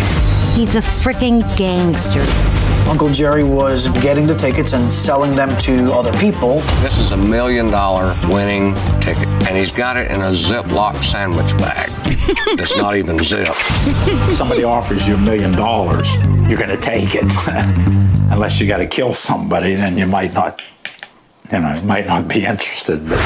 [0.55, 2.21] He's a freaking gangster.
[2.89, 6.61] Uncle Jerry was getting the tickets and selling them to other people.
[6.81, 11.49] This is a million dollar winning ticket, and he's got it in a Ziploc sandwich
[11.59, 11.91] bag.
[12.59, 13.57] it's not even zipped.
[14.37, 16.15] somebody offers you a million dollars,
[16.49, 17.25] you're going to take it.
[18.33, 20.63] Unless you got to kill somebody, then you might not,
[21.53, 23.07] you know, might not be interested.
[23.09, 23.19] But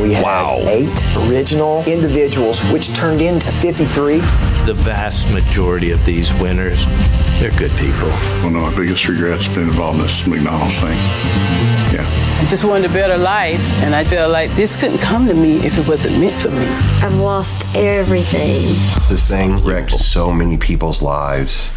[0.00, 4.20] We had eight original individuals, which turned into 53.
[4.66, 6.84] The vast majority of these winners,
[7.38, 8.10] they're good people.
[8.42, 10.98] One of my biggest regrets being involved in this McDonald's thing.
[11.94, 12.40] Yeah.
[12.42, 15.64] I just wanted a better life, and I feel like this couldn't come to me
[15.64, 16.66] if it wasn't meant for me.
[16.66, 18.62] I've lost everything.
[19.08, 21.70] This thing wrecked so many people's lives.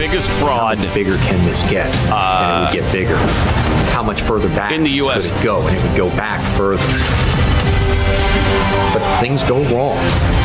[0.00, 0.78] Biggest fraud.
[0.94, 1.86] bigger can this get?
[1.86, 3.16] and it would uh, get bigger.
[3.92, 5.30] How much further back In the US.
[5.30, 5.64] could it go?
[5.64, 6.82] And it would go back further.
[8.92, 9.96] But things go wrong.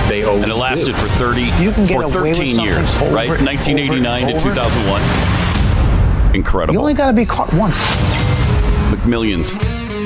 [0.10, 0.94] They always And it lasted do.
[0.94, 3.30] for 30 You can get for 13 years, over right?
[3.30, 6.36] 1989 over to 2001.
[6.36, 6.74] Incredible.
[6.74, 7.78] You only got to be caught once.
[8.92, 9.56] McMillions.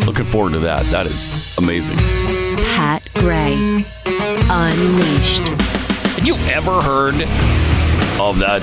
[0.06, 0.86] Looking forward to that.
[0.88, 1.98] That is amazing.
[1.98, 3.84] Pat Gray.
[4.50, 5.48] Unleashed.
[6.18, 7.16] Had you ever heard
[8.20, 8.62] of that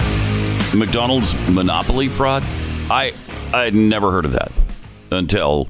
[0.76, 2.42] McDonald's monopoly fraud?
[2.90, 3.12] I
[3.52, 4.52] I had never heard of that
[5.10, 5.68] until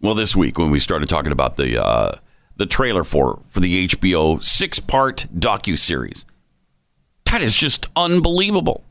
[0.00, 2.12] well this week when we started talking about the uh,
[2.60, 6.26] the trailer for for the HBO six part docu series.
[7.24, 8.84] That is just unbelievable.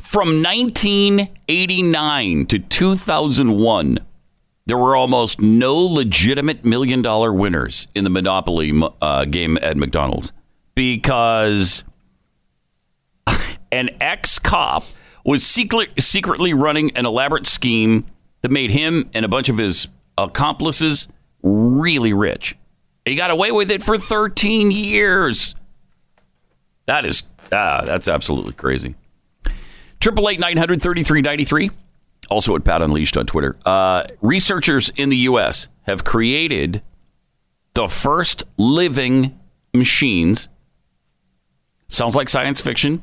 [0.00, 3.98] From 1989 to 2001,
[4.64, 10.32] there were almost no legitimate million dollar winners in the Monopoly uh, game at McDonald's
[10.74, 11.84] because
[13.70, 14.84] an ex cop
[15.26, 18.06] was secret, secretly running an elaborate scheme
[18.40, 21.08] that made him and a bunch of his accomplices
[21.42, 22.56] really rich.
[23.04, 25.54] He got away with it for 13 years.
[26.86, 28.94] That is, ah, that's absolutely crazy.
[30.00, 31.70] Triple eight nine hundred thirty three ninety three.
[32.28, 33.56] Also at Pat Unleashed on Twitter.
[33.64, 35.68] Uh, researchers in the U.S.
[35.82, 36.82] have created
[37.74, 39.38] the first living
[39.72, 40.48] machines.
[41.88, 43.02] Sounds like science fiction,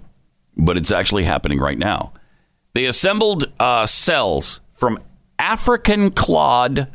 [0.58, 2.14] but it's actually happening right now.
[2.74, 5.00] They assembled uh, cells from
[5.40, 6.88] African clawed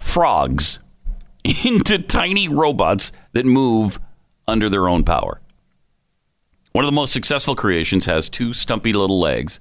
[0.00, 0.80] frogs
[1.44, 4.00] into tiny robots that move
[4.48, 5.40] under their own power.
[6.72, 9.60] One of the most successful creations has two stumpy little legs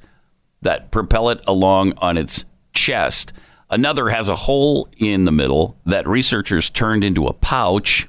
[0.61, 3.33] that propel it along on its chest.
[3.69, 8.07] Another has a hole in the middle that researchers turned into a pouch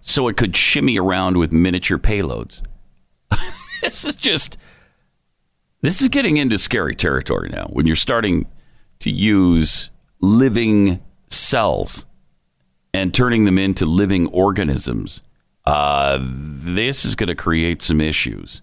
[0.00, 2.62] so it could shimmy around with miniature payloads.
[3.82, 4.56] this is just
[5.80, 8.46] this is getting into scary territory now when you're starting
[9.00, 12.06] to use living cells
[12.94, 15.22] and turning them into living organisms
[15.64, 18.62] uh, this is going to create some issues.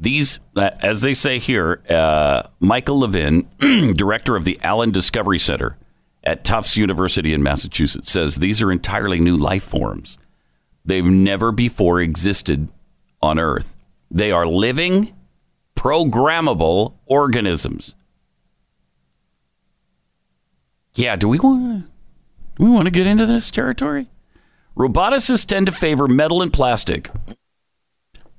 [0.00, 3.48] These, uh, as they say here, uh, Michael Levin,
[3.94, 5.76] director of the Allen Discovery Center
[6.24, 10.18] at Tufts University in Massachusetts, says these are entirely new life forms.
[10.84, 12.68] They've never before existed
[13.20, 13.76] on Earth.
[14.10, 15.14] They are living,
[15.76, 17.94] programmable organisms.
[20.94, 21.86] Yeah, do we want?
[22.56, 24.08] Do we want to get into this territory?
[24.76, 27.10] Roboticists tend to favor metal and plastic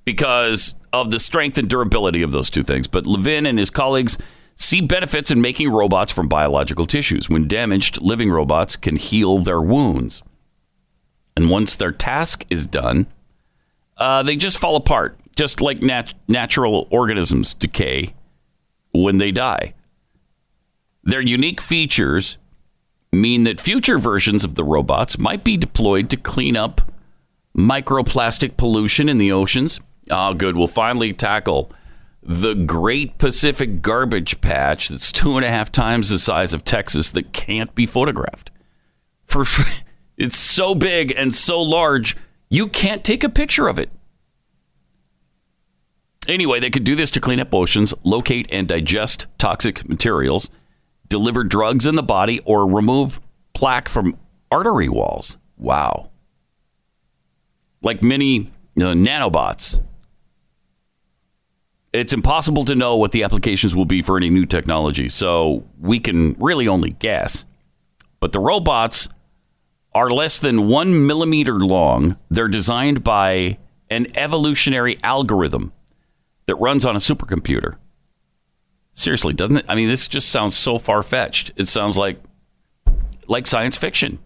[0.06, 2.88] because of the strength and durability of those two things.
[2.88, 4.18] But Levin and his colleagues
[4.56, 7.30] see benefits in making robots from biological tissues.
[7.30, 10.22] When damaged, living robots can heal their wounds.
[11.36, 13.08] And once their task is done,
[13.98, 18.14] uh, they just fall apart, just like nat- natural organisms decay
[18.92, 19.74] when they die.
[21.04, 22.38] Their unique features
[23.14, 26.82] mean that future versions of the robots might be deployed to clean up
[27.56, 29.80] microplastic pollution in the oceans.
[30.10, 30.58] Oh, good.
[30.58, 31.72] We'll finally tackle
[32.22, 37.12] the Great Pacific Garbage Patch that's two and a half times the size of Texas
[37.12, 38.50] that can't be photographed.
[39.26, 39.46] For
[40.18, 42.18] it's so big and so large,
[42.50, 43.90] you can't take a picture of it.
[46.28, 50.50] Anyway, they could do this to clean up oceans, locate and digest toxic materials
[51.14, 53.22] deliver drugs in the body, or remove
[53.54, 54.18] plaque from
[54.52, 55.38] artery walls.
[55.58, 56.10] Wow.
[57.84, 59.80] Like many you know, nanobots.
[61.94, 66.00] It's impossible to know what the applications will be for any new technology, so we
[66.00, 67.46] can really only guess.
[68.20, 69.08] But the robots
[69.94, 72.18] are less than one millimeter long.
[72.32, 73.60] They're designed by
[73.92, 75.74] an evolutionary algorithm
[76.48, 77.76] that runs on a supercomputer.
[79.04, 79.66] Seriously, doesn't it?
[79.68, 81.52] I mean, this just sounds so far fetched.
[81.58, 82.24] It sounds like
[83.28, 84.18] like science fiction.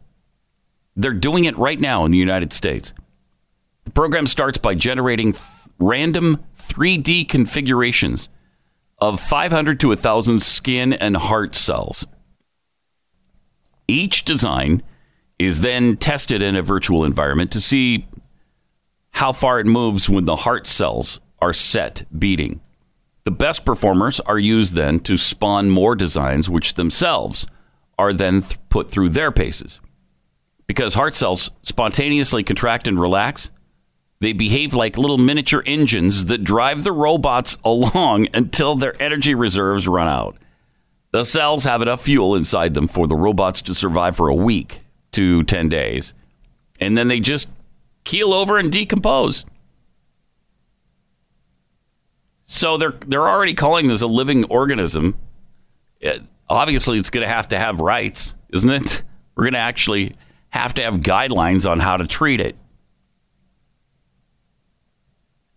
[0.95, 2.93] They're doing it right now in the United States.
[3.85, 5.43] The program starts by generating th-
[5.79, 8.29] random 3D configurations
[8.99, 12.05] of 500 to 1,000 skin and heart cells.
[13.87, 14.83] Each design
[15.39, 18.07] is then tested in a virtual environment to see
[19.09, 22.61] how far it moves when the heart cells are set beating.
[23.27, 27.45] The best performers are used then to spawn more designs, which themselves
[27.99, 29.81] are then th- put through their paces.
[30.65, 33.51] Because heart cells spontaneously contract and relax,
[34.21, 39.89] they behave like little miniature engines that drive the robots along until their energy reserves
[39.89, 40.37] run out.
[41.11, 44.83] The cells have enough fuel inside them for the robots to survive for a week
[45.11, 46.13] to 10 days,
[46.79, 47.49] and then they just
[48.05, 49.43] keel over and decompose.
[52.47, 55.17] So they're they're already calling this a living organism.
[55.99, 59.03] It, obviously, it's going to have to have rights, isn't it?
[59.35, 60.15] We're going to actually
[60.49, 62.55] have to have guidelines on how to treat it.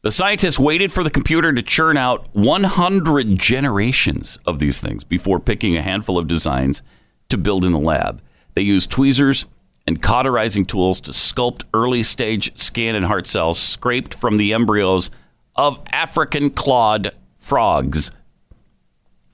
[0.03, 5.41] The scientists waited for the computer to churn out 100 generations of these things before
[5.41, 6.83] picking a handful of designs
[7.29, 8.21] to build in the lab.
[8.55, 9.47] They used tweezers
[9.87, 15.11] and cauterizing tools to sculpt early stage skin and heart cells scraped from the embryos
[15.57, 18.11] of African clawed frogs.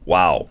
[0.04, 0.48] Wow.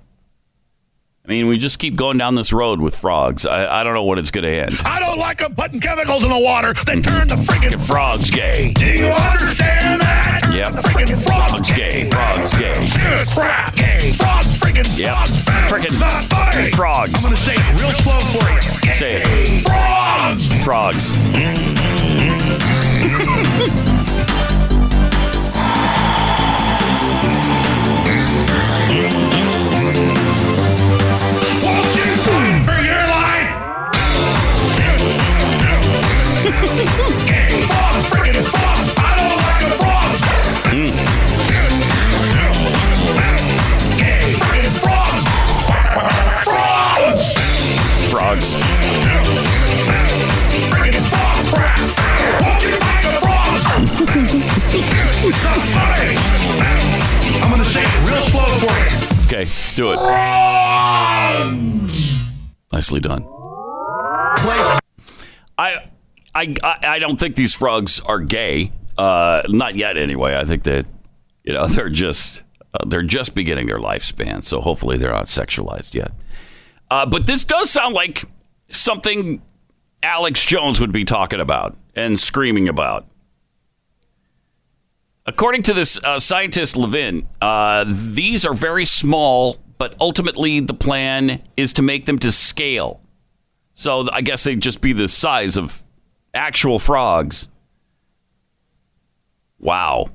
[1.24, 3.47] I mean, we just keep going down this road with frogs.
[3.47, 4.74] I, I don't know what it's going to end.
[4.86, 8.72] I don't like them putting chemicals in the water that turn the freaking frogs gay.
[8.74, 10.41] Do you understand that?
[10.53, 10.74] Yep.
[10.74, 12.07] The freaking frogs gay.
[12.11, 12.74] Frogs gay.
[12.80, 14.11] Shit, crap, gay.
[14.11, 15.16] Frogs, freaking Yep.
[15.16, 15.43] frogs.
[15.45, 15.70] bad.
[15.72, 16.72] Frickin' It's not funny.
[16.72, 17.16] frogs.
[17.16, 18.47] I'm gonna say it real slow for
[18.88, 18.93] you.
[18.93, 19.63] Say it.
[19.66, 20.63] Frogs.
[20.63, 21.11] Frogs.
[36.56, 38.88] Frogs, freaking frogs.
[38.97, 40.22] I don't like the frogs.
[43.97, 44.34] Gay.
[44.39, 45.24] Freaking frogs.
[46.45, 47.24] Frogs.
[48.10, 48.47] Frogs.
[50.72, 51.80] Freaking frog crap.
[52.41, 53.64] Won't you fight the frogs?
[55.26, 56.12] it's not funny.
[57.43, 58.89] I'm gonna say it real slow for you.
[59.28, 59.45] Okay,
[59.76, 59.99] do it.
[62.72, 63.26] Nicely done.
[65.58, 65.89] I,
[66.36, 68.72] I, I don't think these frogs are gay.
[68.98, 70.36] Uh, not yet, anyway.
[70.36, 70.86] I think that
[71.44, 75.94] you know they're just uh, they're just beginning their lifespan, so hopefully they're not sexualized
[75.94, 76.12] yet.
[76.92, 78.26] Uh, but this does sound like
[78.70, 79.42] something
[80.04, 83.08] Alex Jones would be talking about and screaming about.
[85.26, 91.42] According to this uh, scientist Levin, uh, these are very small, but ultimately the plan
[91.58, 93.02] is to make them to scale.
[93.74, 95.84] So I guess they'd just be the size of
[96.36, 97.50] actual frogs.
[99.60, 100.10] Wow.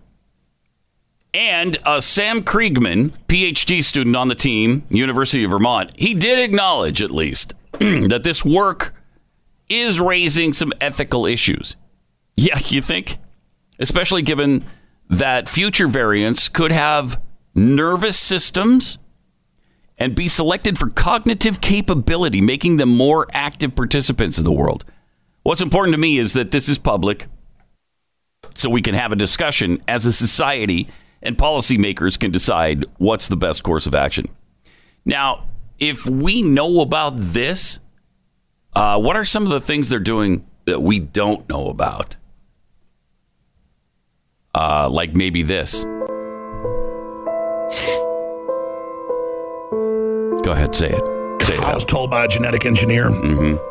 [1.32, 7.02] And uh, Sam Kriegman, PhD student on the team, University of Vermont, he did acknowledge
[7.02, 8.94] at least that this work
[9.68, 11.76] is raising some ethical issues.
[12.34, 13.18] Yeah, you think?
[13.78, 14.66] Especially given
[15.08, 17.20] that future variants could have
[17.54, 18.98] nervous systems
[19.98, 24.84] and be selected for cognitive capability, making them more active participants in the world.
[25.42, 27.26] What's important to me is that this is public
[28.54, 30.88] so we can have a discussion as a society
[31.22, 34.26] and policymakers can decide what's the best course of action.
[35.04, 37.80] Now, if we know about this,
[38.74, 42.16] uh, what are some of the things they're doing that we don't know about?
[44.54, 45.84] Uh, like maybe this.
[50.42, 51.42] Go ahead, say it.
[51.42, 51.62] Say it.
[51.62, 53.69] I was told by a genetic engineer Mm-hmm.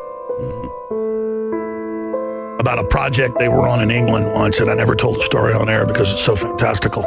[2.60, 5.52] About a project they were on in England once, and I never told the story
[5.54, 7.02] on air because it's so fantastical.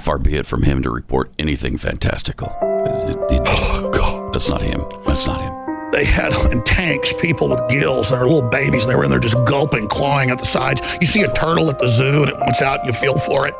[0.00, 2.48] Far be it from him to report anything fantastical.
[2.62, 4.84] It- it just- oh, That's not him.
[5.06, 5.52] That's not him.
[5.92, 9.04] They had in tanks people with gills, and they were little babies, and they were
[9.04, 10.80] in there just gulping, clawing at the sides.
[11.00, 13.46] You see a turtle at the zoo, and it wants out, and you feel for
[13.48, 13.54] it.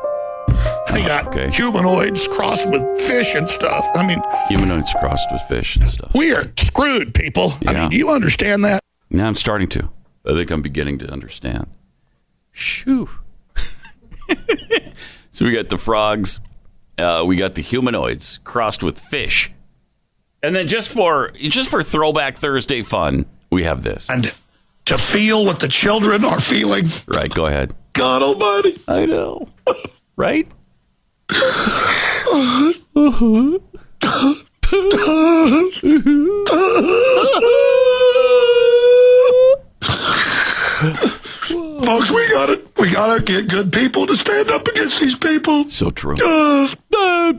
[0.93, 3.85] They got humanoids crossed with fish and stuff.
[3.95, 6.11] I mean, Humanoids crossed with fish and stuff.
[6.15, 7.53] we are screwed, people.
[7.67, 8.81] I mean, do you understand that?
[9.09, 9.89] Now I'm starting to.
[10.25, 11.67] I think I'm beginning to understand.
[12.51, 13.09] Shoo.
[15.31, 16.39] so we got the frogs,
[16.97, 19.51] uh, we got the humanoids crossed with fish,
[20.43, 24.09] and then just for just for Throwback Thursday fun, we have this.
[24.09, 24.33] And
[24.85, 26.85] to feel what the children are feeling.
[27.07, 27.33] Right.
[27.33, 27.75] Go ahead.
[27.93, 28.77] God Almighty.
[28.87, 29.47] I know.
[30.15, 30.47] Right?
[40.81, 45.69] Folks, we gotta we gotta get good people to stand up against these people.
[45.69, 46.15] So true.
[46.23, 47.33] Uh, uh,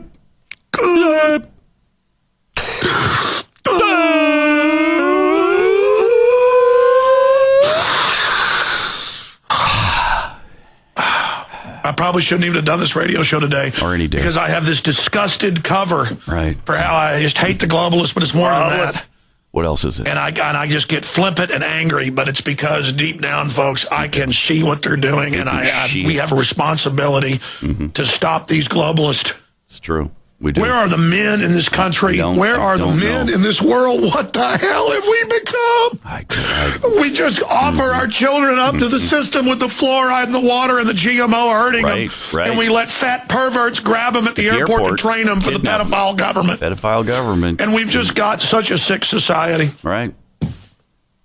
[11.85, 13.71] I probably shouldn't even have done this radio show today.
[13.81, 14.17] Or any day.
[14.17, 16.57] Because I have this disgusted cover Right.
[16.65, 19.05] for how I just hate the globalists, but it's more than that.
[19.53, 20.07] What else is it?
[20.07, 23.85] And I and I just get flippant and angry, but it's because deep down, folks,
[23.85, 27.89] I can see what they're doing, and I, I we have a responsibility mm-hmm.
[27.89, 29.39] to stop these globalists.
[29.67, 30.09] It's true.
[30.43, 32.19] Where are the men in this country?
[32.19, 33.33] Where are the men know.
[33.33, 34.01] in this world?
[34.13, 37.01] What the hell have we become?
[37.01, 38.97] we just offer our children up to the mm-hmm.
[38.97, 42.47] system with the fluoride in the water and the GMO hurting Right, them, right.
[42.49, 45.39] and we let fat perverts grab them at the, the airport, airport, to train them
[45.41, 46.59] for the pedophile government.
[46.59, 47.61] Pedophile government.
[47.61, 49.69] And we've just got such a sick society.
[49.81, 50.13] Right.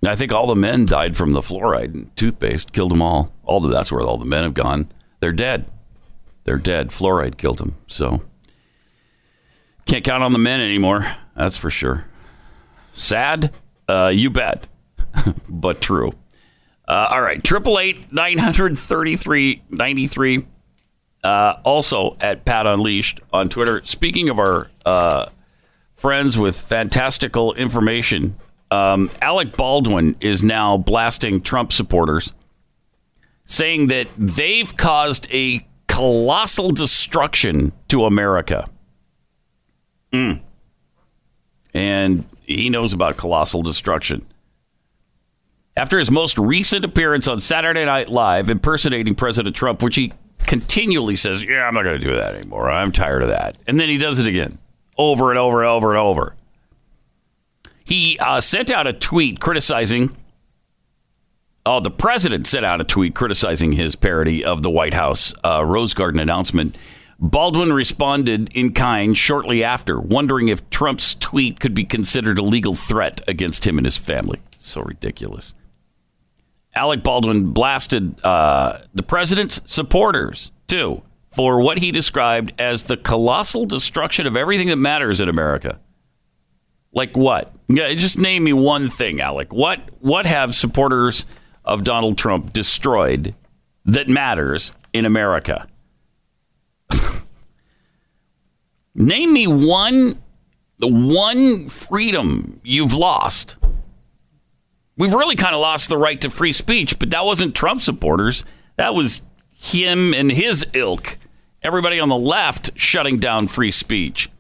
[0.07, 3.29] I think all the men died from the fluoride and toothpaste, killed them all.
[3.45, 4.89] All the, that's where all the men have gone.
[5.21, 5.67] They're dead.
[6.45, 6.89] They're dead.
[6.89, 7.77] Fluoride killed them.
[7.87, 8.23] So
[9.89, 11.11] can't count on the men anymore.
[11.35, 12.05] That's for sure.
[12.93, 13.53] Sad,
[13.89, 14.67] uh, you bet,
[15.49, 16.13] but true.
[16.87, 20.47] Uh, all right, triple eight nine hundred thirty three ninety three.
[21.25, 23.83] Uh, also at Pat Unleashed on Twitter.
[23.85, 25.27] Speaking of our uh,
[25.95, 28.37] friends with fantastical information,
[28.71, 32.33] um, Alec Baldwin is now blasting Trump supporters,
[33.45, 38.69] saying that they've caused a colossal destruction to America.
[40.13, 40.41] Mm.
[41.75, 44.25] And he knows about colossal destruction.
[45.77, 50.13] After his most recent appearance on Saturday Night Live impersonating President Trump, which he
[50.47, 52.69] continually says, Yeah, I'm not going to do that anymore.
[52.69, 53.57] I'm tired of that.
[53.67, 54.59] And then he does it again,
[54.97, 56.35] over and over and over and over.
[57.85, 60.17] He uh, sent out a tweet criticizing.
[61.65, 65.65] Oh, the president sent out a tweet criticizing his parody of the White House uh,
[65.65, 66.79] Rose Garden announcement.
[67.19, 72.75] Baldwin responded in kind shortly after, wondering if Trump's tweet could be considered a legal
[72.75, 74.41] threat against him and his family.
[74.59, 75.55] So ridiculous.
[76.75, 81.03] Alec Baldwin blasted uh, the president's supporters, too,
[81.33, 85.81] for what he described as the colossal destruction of everything that matters in America.
[86.93, 87.53] Like what?
[87.69, 89.53] Yeah, just name me one thing, Alec.
[89.53, 91.27] What what have supporters
[91.65, 93.35] of Donald Trump destroyed
[93.85, 95.69] that matters in America?
[98.95, 100.23] name me one
[100.79, 103.57] the one freedom you've lost.
[104.97, 108.45] We've really kind of lost the right to free speech, but that wasn't Trump supporters.
[108.77, 109.23] That was
[109.57, 111.19] him and his ilk.
[111.63, 114.31] Everybody on the left shutting down free speech.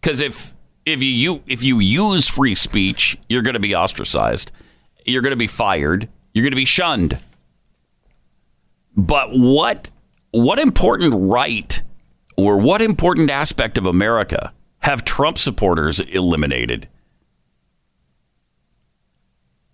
[0.00, 4.50] Because if if you, you if you use free speech, you're going to be ostracized.
[5.04, 6.08] You're going to be fired.
[6.32, 7.18] You're going to be shunned.
[8.96, 9.90] But what
[10.30, 11.81] what important right
[12.36, 16.88] or what important aspect of America have Trump supporters eliminated?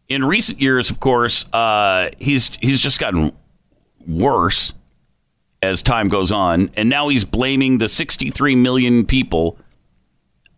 [0.08, 3.32] In recent years, of course, uh, he's he's just gotten
[4.06, 4.72] worse
[5.62, 9.58] as time goes on, and now he's blaming the 63 million people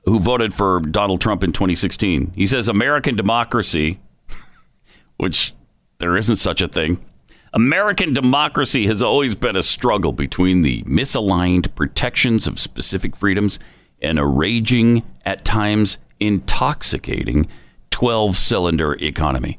[0.04, 2.32] who voted for Donald Trump in 2016.
[2.34, 4.00] He says American democracy,
[5.16, 5.54] which
[5.98, 7.04] there isn't such a thing.
[7.52, 13.58] American democracy has always been a struggle between the misaligned protections of specific freedoms
[14.00, 17.46] and a raging, at times intoxicating,
[17.90, 19.58] 12 cylinder economy.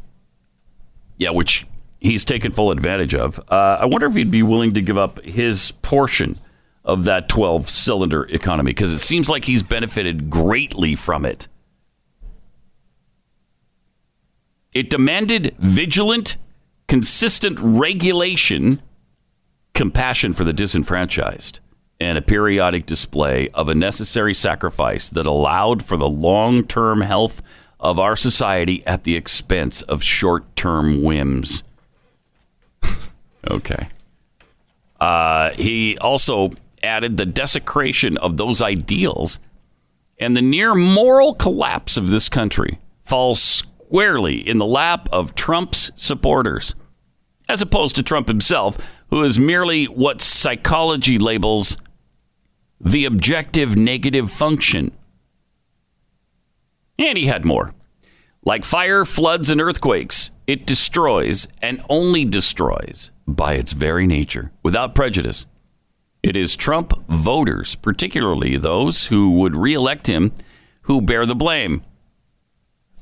[1.18, 1.68] Yeah, which
[2.00, 3.40] he's taken full advantage of.
[3.50, 6.38] Uh, I wonder if he'd be willing to give up his portion
[6.84, 11.48] of that 12 cylinder economy because it seems like he's benefited greatly from it.
[14.74, 16.38] It demanded vigilant,
[16.92, 18.82] consistent regulation,
[19.74, 21.62] compassion for the disenfranchised,
[22.02, 27.42] and a periodic display of a necessary sacrifice that allowed for the long term health
[27.80, 31.64] of our society at the expense of short term whims.
[33.50, 33.88] okay.
[35.00, 36.52] Uh, he also
[36.84, 39.40] added the desecration of those ideals
[40.20, 45.90] and the near moral collapse of this country falls squarely in the lap of Trump's
[45.96, 46.76] supporters,
[47.52, 48.78] as opposed to Trump himself,
[49.10, 51.76] who is merely what psychology labels
[52.80, 54.90] the objective negative function.
[56.98, 57.74] And he had more.
[58.46, 64.96] Like fire, floods, and earthquakes, it destroys and only destroys by its very nature, without
[64.96, 65.46] prejudice.
[66.24, 70.32] It is Trump voters, particularly those who would reelect him,
[70.84, 71.84] who bear the blame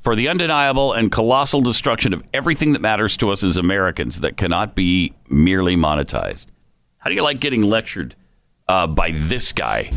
[0.02, 4.38] for the undeniable and colossal destruction of everything that matters to us as Americans that
[4.38, 6.48] cannot be merely monetized.
[6.98, 8.16] How do you like getting lectured
[8.68, 9.92] uh, by this guy?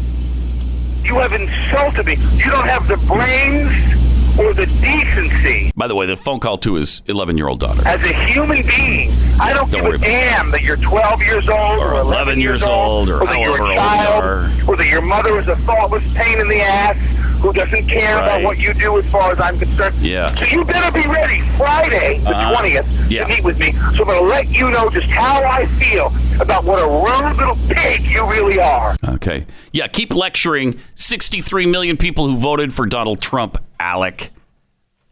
[1.05, 2.17] You have insulted me.
[2.37, 5.71] You don't have the brains or the decency.
[5.77, 7.83] By the way, the phone call to his 11 year old daughter.
[7.87, 11.81] As a human being, I don't, Don't give a damn that you're 12 years old
[11.81, 14.71] or, 11 years old or that you're however a old you child, are.
[14.71, 16.97] or that your mother is a thoughtless pain in the ass
[17.43, 19.97] who doesn't care about what you do as far as I'm concerned.
[20.01, 20.33] Yeah.
[20.37, 22.53] So you better be ready Friday, the Uh-huh.
[22.63, 23.23] 20th, Yeah.
[23.25, 23.73] to meet with me.
[23.73, 27.37] So I'm going to let you know just how I feel about what a rude
[27.37, 28.97] little pig you really are.
[29.09, 29.45] Okay.
[29.73, 34.31] Yeah, keep lecturing 63 million people who voted for Donald Trump, Alec.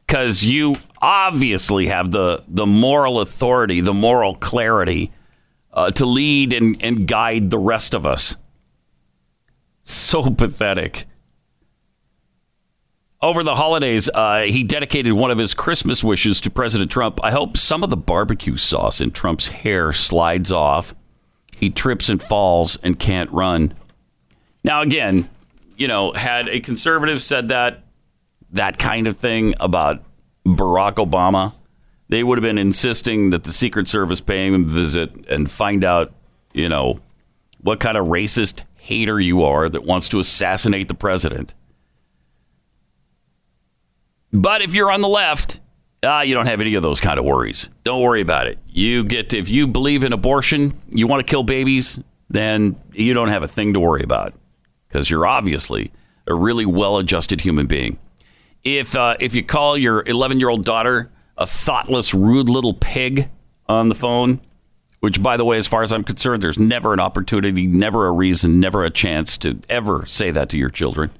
[0.06, 5.10] Because you obviously have the, the moral authority, the moral clarity
[5.72, 8.36] uh, to lead and, and guide the rest of us.
[9.82, 11.06] So pathetic.
[13.22, 17.20] Over the holidays, uh, he dedicated one of his Christmas wishes to President Trump.
[17.22, 20.94] I hope some of the barbecue sauce in Trump's hair slides off.
[21.56, 23.74] He trips and falls and can't run.
[24.64, 25.28] Now, again,
[25.76, 27.84] you know, had a conservative said that,
[28.52, 30.02] that kind of thing about
[30.46, 31.54] Barack Obama,
[32.08, 35.84] they would have been insisting that the Secret Service pay him a visit and find
[35.84, 36.12] out,
[36.52, 37.00] you know,
[37.60, 41.54] what kind of racist hater you are that wants to assassinate the president.
[44.32, 45.60] But if you're on the left,
[46.02, 47.68] ah, you don't have any of those kind of worries.
[47.84, 48.58] Don't worry about it.
[48.68, 53.28] You get if you believe in abortion, you want to kill babies, then you don't
[53.28, 54.34] have a thing to worry about
[54.88, 55.92] because you're obviously
[56.26, 57.98] a really well-adjusted human being.
[58.64, 63.30] If uh, if you call your 11-year-old daughter a thoughtless, rude little pig
[63.66, 64.40] on the phone,
[65.00, 68.12] which, by the way, as far as I'm concerned, there's never an opportunity, never a
[68.12, 71.10] reason, never a chance to ever say that to your children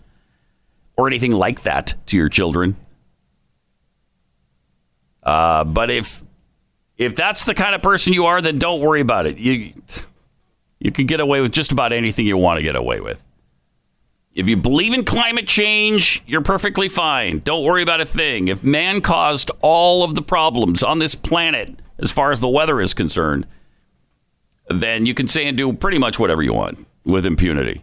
[0.97, 2.77] or anything like that to your children.
[5.23, 6.23] Uh, but if
[6.99, 9.39] if that's the kind of person you are, then don't worry about it.
[9.39, 9.73] You
[10.79, 13.25] you can get away with just about anything you want to get away with.
[14.33, 17.41] If you believe in climate change, you're perfectly fine.
[17.41, 18.49] Don't worry about a thing.
[18.49, 22.81] If man caused all of the problems on this planet as far as the weather
[22.81, 23.47] is concerned,
[24.69, 27.83] then you can say and do pretty much whatever you want with impunity.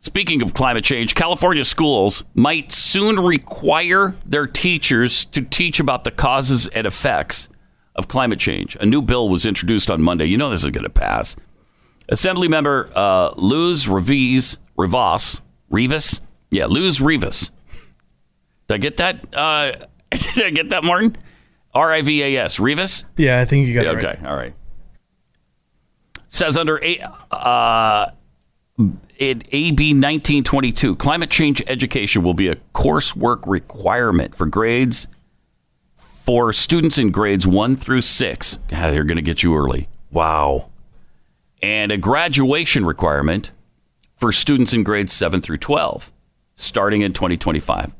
[0.00, 6.10] Speaking of climate change, California schools might soon require their teachers to teach about the
[6.10, 7.48] causes and effects
[7.94, 8.76] of climate change.
[8.80, 10.26] A new bill was introduced on Monday.
[10.26, 11.36] You know this is going to pass.
[12.10, 15.40] Assemblymember uh, Luz Rivas, Rivas,
[15.70, 17.50] Rivas, yeah, Luz Rivas.
[18.68, 19.34] Did I get that?
[19.34, 19.72] Uh,
[20.34, 21.16] did I get that, Martin?
[21.74, 23.04] R I V A S, Rivas.
[23.16, 24.04] Yeah, I think you got Yeah, it.
[24.04, 24.54] okay, all right.
[26.28, 26.98] Says under a
[27.30, 28.10] uh,
[28.78, 35.06] in AB 1922, climate change education will be a coursework requirement for grades
[35.94, 38.58] for students in grades one through six.
[38.68, 39.88] God, they're going to get you early.
[40.10, 40.70] Wow.
[41.62, 43.50] And a graduation requirement
[44.16, 46.12] for students in grades seven through 12,
[46.54, 47.94] starting in 2025.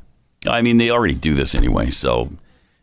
[0.48, 2.30] I mean, they already do this anyway, so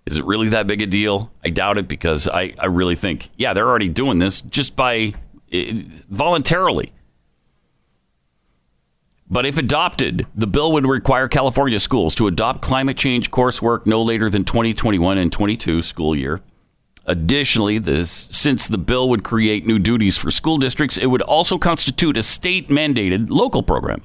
[0.06, 1.32] is it really that big a deal?
[1.44, 5.14] I doubt it because I, I really think, yeah, they're already doing this just by
[5.52, 6.92] eh, voluntarily.
[9.30, 14.02] But if adopted, the bill would require California schools to adopt climate change coursework no
[14.02, 16.42] later than 2021 and 22 school year.
[17.06, 21.58] Additionally, this, since the bill would create new duties for school districts, it would also
[21.58, 24.02] constitute a state mandated local program.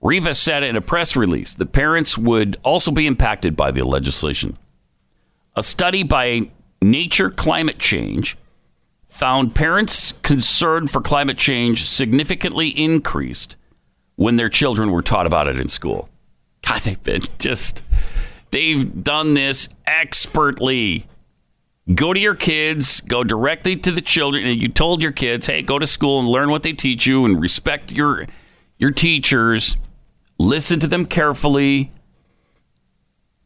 [0.00, 4.58] Rivas said in a press release that parents would also be impacted by the legislation.
[5.56, 8.36] A study by Nature Climate Change
[9.06, 13.56] found parents concern for climate change significantly increased
[14.16, 16.08] when their children were taught about it in school.
[16.66, 17.82] God, they've been just,
[18.50, 21.04] they've done this expertly.
[21.94, 25.62] Go to your kids, go directly to the children, and you told your kids, hey,
[25.62, 28.26] go to school and learn what they teach you and respect your
[28.78, 29.76] your teachers.
[30.38, 31.92] Listen to them carefully.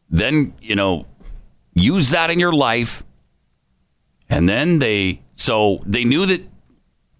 [0.09, 1.05] Then, you know,
[1.73, 3.03] use that in your life.
[4.29, 6.41] And then they, so they knew that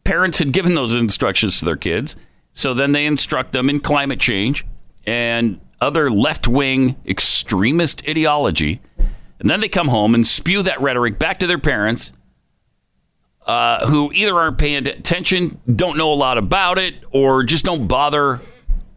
[0.03, 2.15] parents had given those instructions to their kids.
[2.53, 4.65] So then they instruct them in climate change
[5.05, 8.81] and other left wing extremist ideology.
[9.39, 12.11] And then they come home and spew that rhetoric back to their parents,
[13.45, 17.87] uh, who either aren't paying attention, don't know a lot about it, or just don't
[17.87, 18.41] bother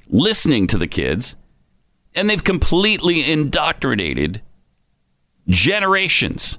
[0.08, 1.36] listening to the kids.
[2.14, 4.42] And they've completely indoctrinated
[5.46, 6.58] generations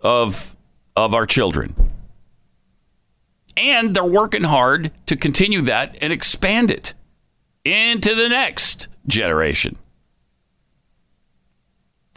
[0.00, 0.54] of,
[0.96, 1.74] of our children
[3.58, 6.94] and they're working hard to continue that and expand it
[7.64, 9.76] into the next generation.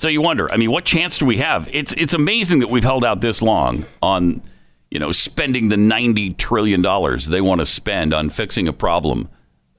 [0.01, 1.69] So you wonder, I mean, what chance do we have?
[1.71, 4.41] It's it's amazing that we've held out this long on,
[4.89, 9.29] you know, spending the ninety trillion dollars they want to spend on fixing a problem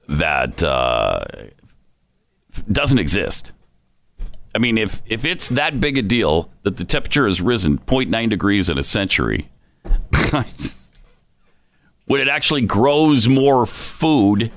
[0.07, 1.25] that uh,
[2.71, 3.51] doesn't exist.
[4.55, 8.29] I mean, if if it's that big a deal that the temperature has risen 0.9
[8.29, 9.51] degrees in a century,
[12.05, 14.53] when it actually grows more food.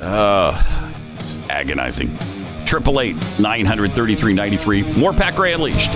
[0.00, 2.18] Uh, it's agonizing.
[2.66, 4.82] Triple eight nine hundred thirty three ninety three.
[4.94, 5.92] More Pat Gray Unleashed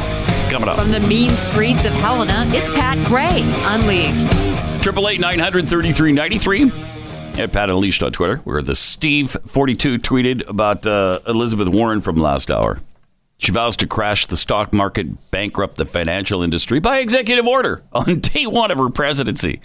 [0.50, 0.78] coming up.
[0.78, 4.82] From the mean streets of Helena, it's Pat Gray Unleashed.
[4.82, 6.70] Triple eight nine hundred thirty three ninety three.
[7.38, 12.00] At Pat Unleashed on Twitter, where the Steve forty two tweeted about uh, Elizabeth Warren
[12.00, 12.78] from last hour.
[13.38, 18.20] She vows to crash the stock market, bankrupt the financial industry by executive order on
[18.20, 19.60] day one of her presidency.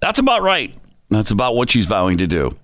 [0.00, 0.74] That's about right.
[1.08, 2.56] That's about what she's vowing to do.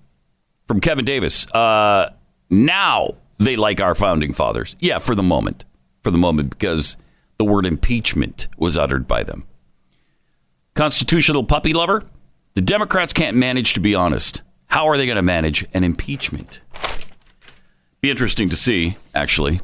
[0.67, 1.49] From Kevin Davis.
[1.51, 2.11] Uh,
[2.49, 4.75] now they like our founding fathers.
[4.79, 5.65] Yeah, for the moment.
[6.03, 6.95] For the moment, because
[7.37, 9.45] the word impeachment was uttered by them.
[10.75, 12.05] Constitutional puppy lover?
[12.53, 14.43] The Democrats can't manage to be honest.
[14.67, 16.61] How are they going to manage an impeachment?
[18.01, 19.59] Be interesting to see, actually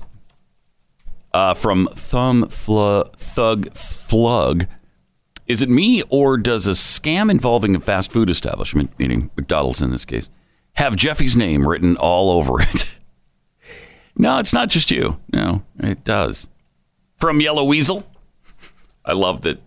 [1.35, 4.67] uh, from Thumb Thlu- Thug Flug.
[5.47, 9.91] Is it me or does a scam involving a fast food establishment, meaning McDonald's in
[9.91, 10.29] this case,
[10.75, 12.85] have Jeffy's name written all over it?
[14.17, 15.17] no, it's not just you.
[15.31, 16.49] No, it does.
[17.17, 18.05] From Yellow Weasel.
[19.03, 19.59] I love that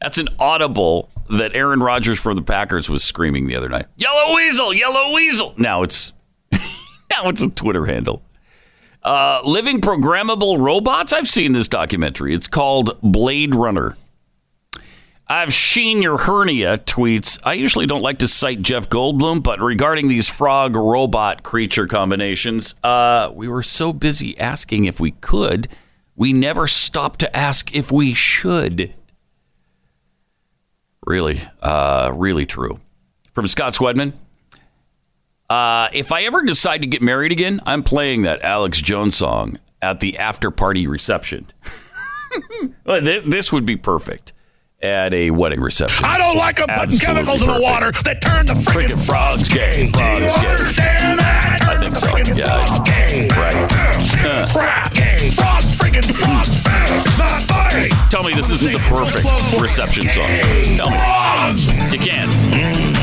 [0.00, 3.86] That's an audible that Aaron Rodgers from the Packers was screaming the other night.
[3.96, 5.54] Yellow Weasel, Yellow Weasel.
[5.56, 6.12] Now it's
[6.52, 8.22] now it's a Twitter handle.
[9.02, 11.12] Uh, living programmable robots.
[11.12, 12.34] I've seen this documentary.
[12.34, 13.96] It's called Blade Runner.
[15.28, 17.40] I've seen your hernia tweets.
[17.42, 22.76] I usually don't like to cite Jeff Goldblum, but regarding these frog robot creature combinations,
[22.84, 25.68] uh, we were so busy asking if we could,
[26.14, 28.94] we never stopped to ask if we should.
[31.04, 32.78] Really, uh, really true.
[33.32, 34.12] From Scott Swedman.
[35.50, 39.58] Uh, if I ever decide to get married again, I'm playing that Alex Jones song
[39.82, 41.48] at the after party reception.
[42.84, 44.32] This would be perfect
[44.86, 46.04] at a wedding reception.
[46.06, 49.88] I don't like them putting chemicals in the water that turn the freaking frogs gay.
[49.90, 50.48] Frogs you gay.
[50.48, 51.58] understand that?
[51.62, 52.16] I think so.
[52.16, 52.84] Yeah.
[52.84, 53.28] Gay.
[53.36, 53.54] Right.
[54.24, 54.92] Uh, Crap.
[54.94, 55.30] Gay.
[55.30, 56.48] Frogs freaking frogs.
[57.06, 57.88] It's not funny.
[58.10, 59.26] tell me this isn't the perfect
[59.60, 60.22] reception song.
[60.76, 60.96] Tell me.
[61.92, 62.95] You can't.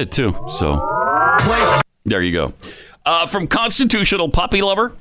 [0.00, 0.34] Did too.
[0.48, 0.80] So
[2.04, 2.54] there you go.
[3.04, 4.96] Uh, from constitutional puppy lover,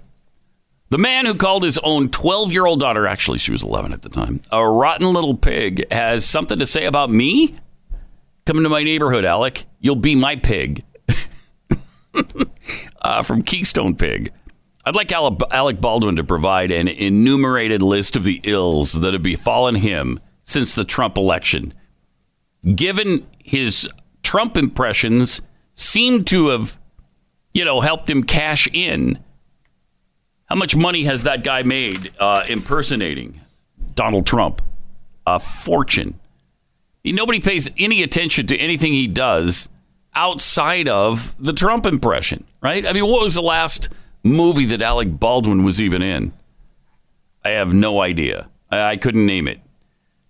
[0.90, 4.02] the man who called his own 12 year old daughter, actually she was 11 at
[4.02, 7.56] the time, a rotten little pig, has something to say about me.
[8.46, 9.66] Come into my neighborhood, Alec.
[9.80, 10.84] You'll be my pig.
[13.02, 14.34] uh, from Keystone Pig.
[14.86, 19.76] I'd like Alec Baldwin to provide an enumerated list of the ills that have befallen
[19.76, 21.74] him since the Trump election.
[22.64, 23.88] Given his
[24.24, 25.42] Trump impressions
[25.74, 26.78] seem to have,
[27.54, 29.20] you know, helped him cash in.
[30.46, 33.42] How much money has that guy made uh, impersonating
[33.96, 34.62] Donald Trump?
[35.26, 36.20] A fortune.
[37.06, 39.70] Nobody pays any attention to anything he does
[40.16, 42.86] outside of the Trump impression, right?
[42.86, 43.90] I mean, what was the last
[44.24, 46.34] movie that Alec Baldwin was even in?
[47.44, 48.50] I have no idea.
[48.70, 49.60] I, I couldn't name it.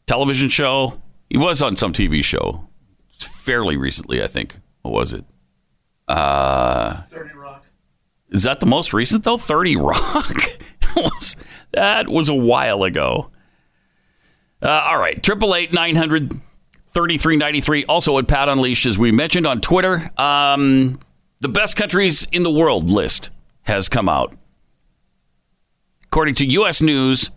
[0.05, 1.01] Television show?
[1.29, 2.68] He was on some TV show
[3.49, 4.57] fairly recently, I think.
[4.83, 5.25] What was it?
[6.07, 7.65] Uh, 30 Rock.
[8.29, 9.37] Is that the most recent, though?
[9.37, 10.35] 30 Rock?
[11.71, 13.29] That was- a while ago.
[14.61, 15.21] Uh, all right.
[15.21, 16.33] Triple eight nine hundred
[16.89, 17.85] thirty three ninety three.
[17.85, 20.09] Also at Pat Unleashed, as we mentioned on Twitter.
[20.19, 20.99] Um,
[21.41, 23.29] the best countries in the world list
[23.63, 24.35] has come out.
[26.05, 26.81] According to U.S.
[26.81, 27.29] News,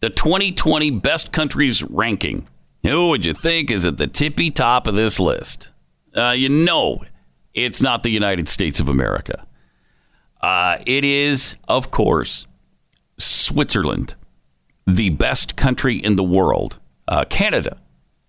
[0.00, 2.46] the 2020 best countries ranking.
[2.86, 5.72] Who would you think is at the tippy top of this list?
[6.16, 7.02] Uh, you know,
[7.52, 9.44] it's not the United States of America.
[10.40, 12.46] Uh, it is, of course,
[13.18, 14.14] Switzerland
[14.86, 16.78] the best country in the world,
[17.08, 17.80] uh, Canada,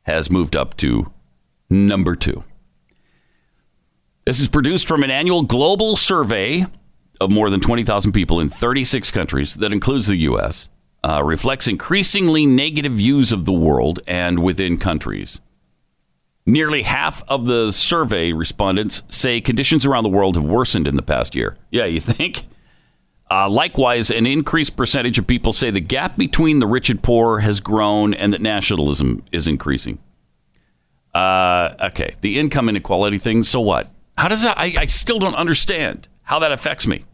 [0.03, 1.11] has moved up to
[1.69, 2.43] number two.
[4.25, 6.65] This is produced from an annual global survey
[7.21, 10.69] of more than 20,000 people in 36 countries that includes the U.S.,
[11.07, 15.39] uh, reflects increasingly negative views of the world and within countries.
[16.45, 21.01] Nearly half of the survey respondents say conditions around the world have worsened in the
[21.01, 21.57] past year.
[21.71, 22.43] Yeah, you think?
[23.31, 27.39] Uh, likewise, an increased percentage of people say the gap between the rich and poor
[27.39, 29.99] has grown and that nationalism is increasing.
[31.13, 33.89] Uh, okay, the income inequality thing, so what?
[34.17, 34.57] How does that?
[34.57, 37.05] I, I still don't understand how that affects me.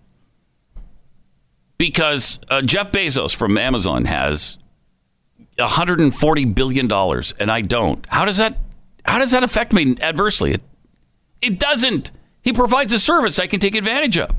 [1.84, 4.58] Because uh, Jeff Bezos from Amazon has
[5.60, 8.06] 140 billion dollars, and I don't.
[8.08, 8.58] How does that?
[9.04, 10.54] How does that affect me adversely?
[10.54, 10.64] It,
[11.42, 12.12] it doesn't.
[12.42, 14.32] He provides a service I can take advantage of.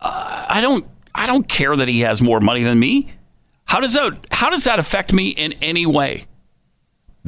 [0.00, 0.84] Uh, I don't.
[1.14, 3.12] I don't care that he has more money than me.
[3.66, 4.26] How does that?
[4.32, 6.24] How does that affect me in any way?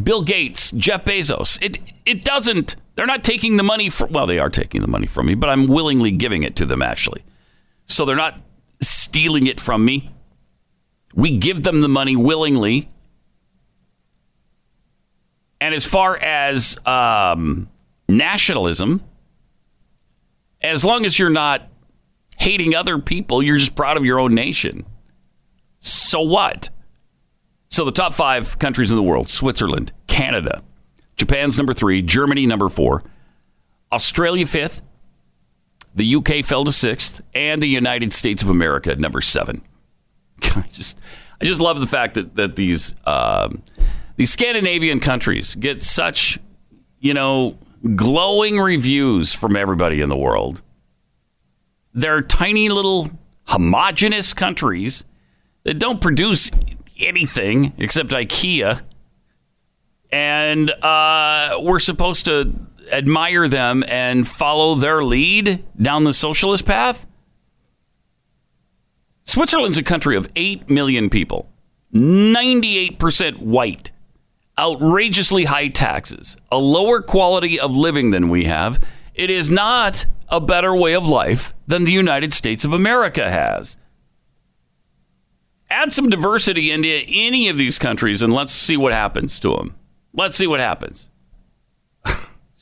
[0.02, 1.62] Bill Gates, Jeff Bezos.
[1.62, 2.74] It it doesn't.
[2.96, 4.12] They're not taking the money from.
[4.12, 6.82] Well, they are taking the money from me, but I'm willingly giving it to them
[6.82, 7.22] actually.
[7.84, 8.40] So they're not
[8.80, 10.12] stealing it from me.
[11.14, 12.90] We give them the money willingly.
[15.60, 17.68] And as far as um,
[18.08, 19.02] nationalism,
[20.60, 21.68] as long as you're not
[22.38, 24.84] hating other people, you're just proud of your own nation.
[25.78, 26.70] So what?
[27.68, 30.62] So the top five countries in the world Switzerland, Canada,
[31.16, 33.02] Japan's number three, Germany number four,
[33.92, 34.82] Australia fifth,
[35.97, 39.62] the UK fell to sixth, and the United States of America at number seven.
[40.42, 40.99] I just,
[41.40, 43.62] I just love the fact that that these um,
[44.16, 46.38] these Scandinavian countries get such,
[47.01, 47.59] you know,
[47.94, 50.62] glowing reviews from everybody in the world.
[51.94, 53.11] They're tiny little
[53.44, 55.05] homogenous countries
[55.64, 56.51] that don't produce
[56.99, 58.82] anything except IKEA,
[60.12, 62.53] and uh, we're supposed to
[62.91, 67.07] admire them and follow their lead down the socialist path?
[69.24, 71.49] Switzerland's a country of 8 million people,
[71.93, 73.91] 98% white,
[74.59, 78.82] outrageously high taxes, a lower quality of living than we have.
[79.14, 83.76] It is not a better way of life than the United States of America has.
[85.68, 89.74] Add some diversity into any of these countries and let's see what happens to them.
[90.12, 91.09] Let's see what happens.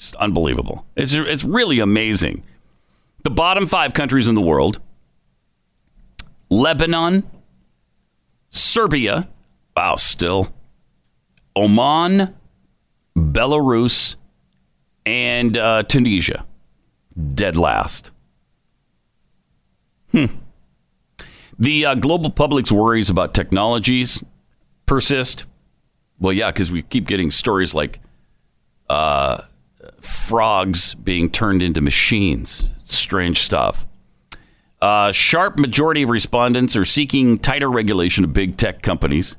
[0.04, 0.84] Just unbelievable.
[0.96, 2.44] It's, it's really amazing.
[3.22, 4.78] The bottom five countries in the world
[6.50, 7.24] Lebanon,
[8.50, 9.26] Serbia,
[9.74, 10.52] wow, still,
[11.56, 12.34] Oman,
[13.16, 14.16] Belarus,
[15.06, 16.44] and uh, Tunisia.
[17.32, 18.10] Dead last.
[20.12, 20.26] Hmm.
[21.58, 24.22] The uh, global public's worries about technologies
[24.84, 25.46] persist.
[26.20, 28.00] Well, yeah, because we keep getting stories like
[28.90, 29.44] uh,
[30.14, 32.70] frogs being turned into machines.
[32.84, 33.86] Strange stuff.
[34.80, 39.36] Uh, sharp majority of respondents are seeking tighter regulation of big tech companies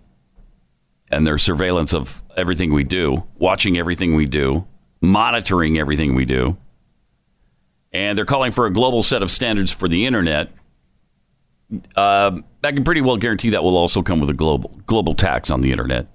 [1.09, 4.65] and their surveillance of everything we do, watching everything we do,
[5.01, 6.57] monitoring everything we do.
[7.93, 10.49] And they're calling for a global set of standards for the internet.
[11.95, 15.49] Uh, I can pretty well guarantee that will also come with a global global tax
[15.49, 16.14] on the internet.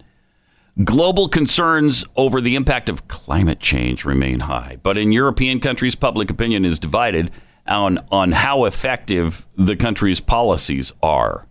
[0.84, 6.30] Global concerns over the impact of climate change remain high, but in European countries, public
[6.30, 7.30] opinion is divided
[7.66, 11.46] on, on how effective the country's policies are.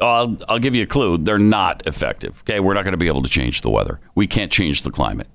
[0.00, 1.18] I'll, I'll give you a clue.
[1.18, 2.42] They're not effective.
[2.42, 4.00] Okay, we're not going to be able to change the weather.
[4.14, 5.28] We can't change the climate.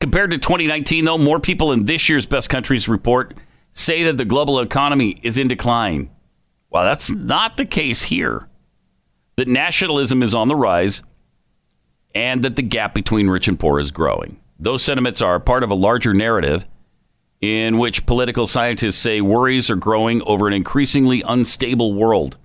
[0.00, 3.34] Compared to 2019, though, more people in this year's Best Countries report
[3.70, 6.10] say that the global economy is in decline.
[6.70, 8.48] Well, that's not the case here
[9.36, 11.02] that nationalism is on the rise
[12.14, 14.38] and that the gap between rich and poor is growing.
[14.58, 16.66] Those sentiments are part of a larger narrative
[17.40, 22.36] in which political scientists say worries are growing over an increasingly unstable world.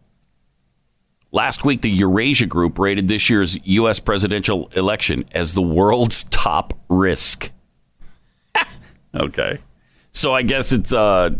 [1.31, 3.99] Last week, the Eurasia Group rated this year's U.S.
[3.99, 7.51] presidential election as the world's top risk.
[9.15, 9.59] okay.
[10.11, 11.31] So I guess it's uh,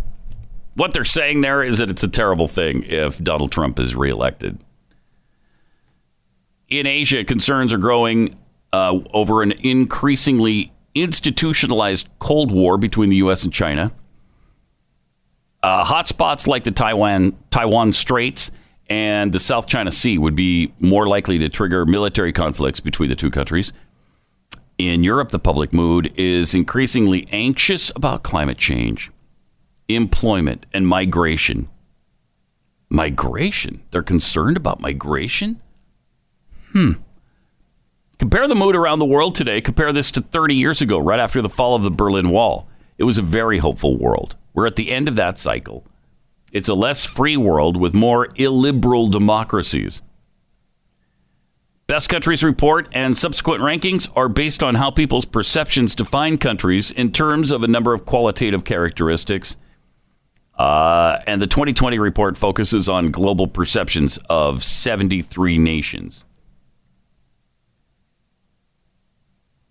[0.75, 4.59] what they're saying there is that it's a terrible thing if Donald Trump is reelected
[6.69, 8.35] in Asia, concerns are growing
[8.73, 13.43] uh, over an increasingly institutionalized Cold War between the U.S.
[13.43, 13.91] and China.
[15.63, 18.51] Uh, hotspots like the Taiwan Taiwan Straits
[18.89, 23.15] and the South China Sea would be more likely to trigger military conflicts between the
[23.15, 23.73] two countries.
[24.77, 29.11] In Europe, the public mood is increasingly anxious about climate change,
[29.87, 31.67] employment, and migration.
[32.89, 33.81] Migration?
[33.91, 35.61] They're concerned about migration?
[36.77, 36.91] Hmm.
[38.19, 39.61] Compare the mood around the world today.
[39.61, 42.67] Compare this to 30 years ago, right after the fall of the Berlin Wall.
[42.99, 44.35] It was a very hopeful world.
[44.53, 45.83] We're at the end of that cycle.
[46.53, 50.03] It's a less free world with more illiberal democracies.
[51.87, 57.11] Best countries report and subsequent rankings are based on how people's perceptions define countries in
[57.11, 59.55] terms of a number of qualitative characteristics.
[60.53, 66.23] Uh, and the 2020 report focuses on global perceptions of 73 nations.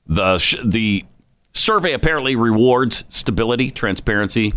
[0.07, 1.05] The the
[1.53, 4.53] survey apparently rewards stability, transparency,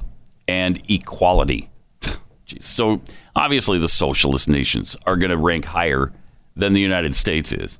[0.47, 1.69] and equality.
[2.47, 2.63] Jeez.
[2.63, 3.01] So
[3.35, 6.11] obviously, the socialist nations are going to rank higher
[6.55, 7.79] than the United States is,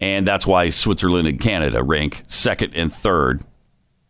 [0.00, 3.44] and that's why Switzerland and Canada rank second and third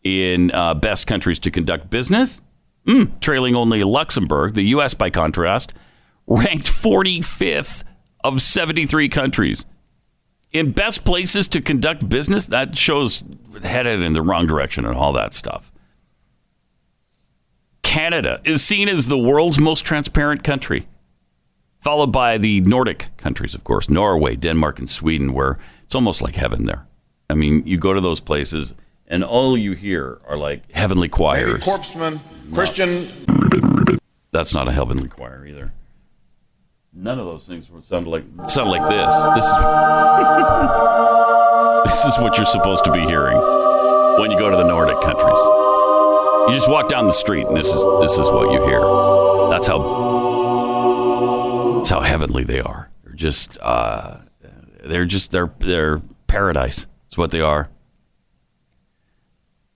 [0.02, 2.40] in uh, best countries to conduct business,
[2.86, 4.54] mm, trailing only Luxembourg.
[4.54, 5.74] The U.S., by contrast,
[6.26, 7.82] ranked 45th
[8.22, 9.66] of 73 countries
[10.52, 13.24] in best places to conduct business, that shows
[13.62, 15.72] headed in the wrong direction and all that stuff.
[17.82, 20.88] Canada is seen as the world's most transparent country,
[21.78, 26.34] followed by the Nordic countries, of course, Norway, Denmark, and Sweden, where it's almost like
[26.34, 26.86] heaven there.
[27.30, 28.74] I mean, you go to those places,
[29.06, 31.64] and all you hear are like heavenly choirs.
[31.64, 32.20] Corpsman,
[32.52, 33.08] Christian.
[34.30, 35.72] That's not a heavenly choir either.
[36.98, 39.12] None of those things would sound like sound like this.
[39.34, 39.52] This is
[41.86, 43.36] This is what you're supposed to be hearing
[44.18, 45.38] when you go to the Nordic countries.
[46.48, 48.80] You just walk down the street, and this is this is what you hear.
[49.50, 49.78] That's how
[51.76, 52.90] that's how heavenly they are.
[53.04, 54.18] They're just uh,
[54.84, 56.86] they're just they're they're paradise.
[57.08, 57.68] It's what they are.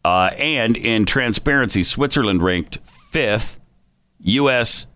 [0.04, 2.78] Uh, and in transparency, Switzerland ranked
[3.12, 3.60] fifth,
[4.20, 4.86] U.S.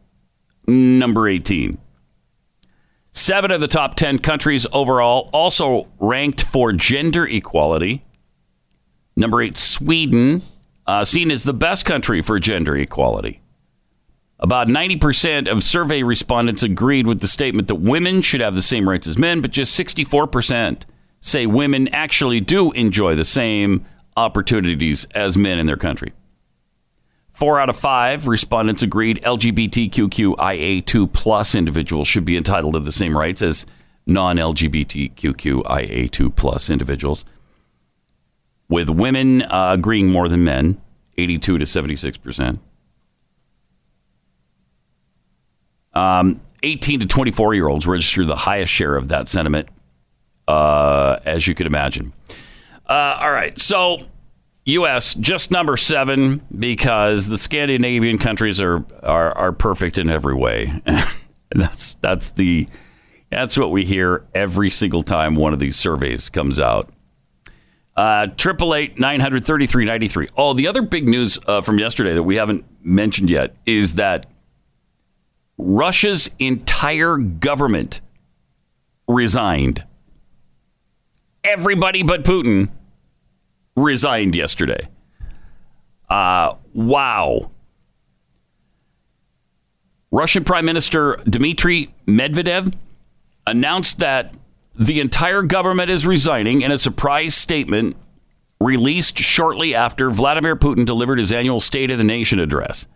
[0.67, 1.79] number 18.
[3.17, 8.05] Seven of the top 10 countries overall also ranked for gender equality.
[9.15, 10.43] Number eight, Sweden,
[10.85, 13.41] uh, seen as the best country for gender equality.
[14.41, 18.89] About 90% of survey respondents agreed with the statement that women should have the same
[18.89, 20.83] rights as men, but just 64%
[21.21, 23.87] say women actually do enjoy the same
[24.17, 26.13] opportunities as men in their country.
[27.35, 33.19] Four out of five respondents agreed LGBTQIA2 plus individuals should be entitled to the same
[33.19, 33.67] rights as
[34.07, 37.25] non LGBTQIA2 plus individuals,
[38.69, 40.81] with women uh, agreeing more than men,
[41.19, 42.61] 82 to 76 percent.
[45.93, 49.69] Um, 18 to 24 year olds registered the highest share of that sentiment,
[50.47, 52.13] uh, as you could imagine.
[52.89, 54.07] Uh, all right, so
[54.67, 55.15] U.S.
[55.15, 60.83] just number seven because the Scandinavian countries are are, are perfect in every way.
[61.51, 62.67] that's that's the
[63.31, 66.89] that's what we hear every single time one of these surveys comes out.
[67.97, 70.29] Uh, triple eight nine hundred thirty three ninety three.
[70.37, 74.27] Oh, the other big news uh, from yesterday that we haven't mentioned yet is that
[75.59, 78.01] Russia's entire government
[79.07, 79.85] resigned.
[81.45, 82.71] Everybody but Putin
[83.77, 84.89] resigned yesterday.
[86.09, 87.51] Uh, wow.
[90.11, 92.75] Russian Prime Minister Dmitry Medvedev
[93.47, 94.35] announced that
[94.79, 97.97] the entire government is resigning in a surprise statement
[98.61, 102.87] released shortly after Vladimir Putin delivered his annual State of the Nation address.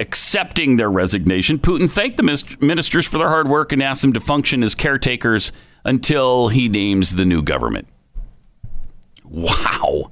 [0.00, 4.20] Accepting their resignation, Putin thanked the ministers for their hard work and asked them to
[4.20, 5.50] function as caretakers
[5.84, 7.88] until he names the new government.
[9.28, 10.10] Wow.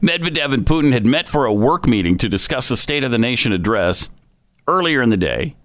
[0.00, 3.18] Medvedev and Putin had met for a work meeting to discuss the State of the
[3.18, 4.08] Nation address
[4.66, 5.56] earlier in the day.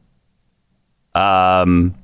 [1.16, 1.96] Um,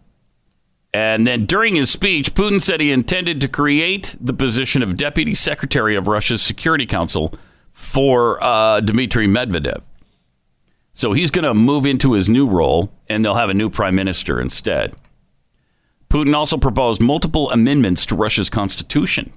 [0.94, 5.36] and then during his speech, Putin said he intended to create the position of Deputy
[5.36, 7.34] Secretary of Russia's Security Council
[7.70, 9.82] for uh, Dmitry Medvedev.
[10.94, 13.96] So he's going to move into his new role, and they'll have a new prime
[13.96, 14.96] minister instead.
[16.10, 19.34] Putin also proposed multiple amendments to Russia's constitution.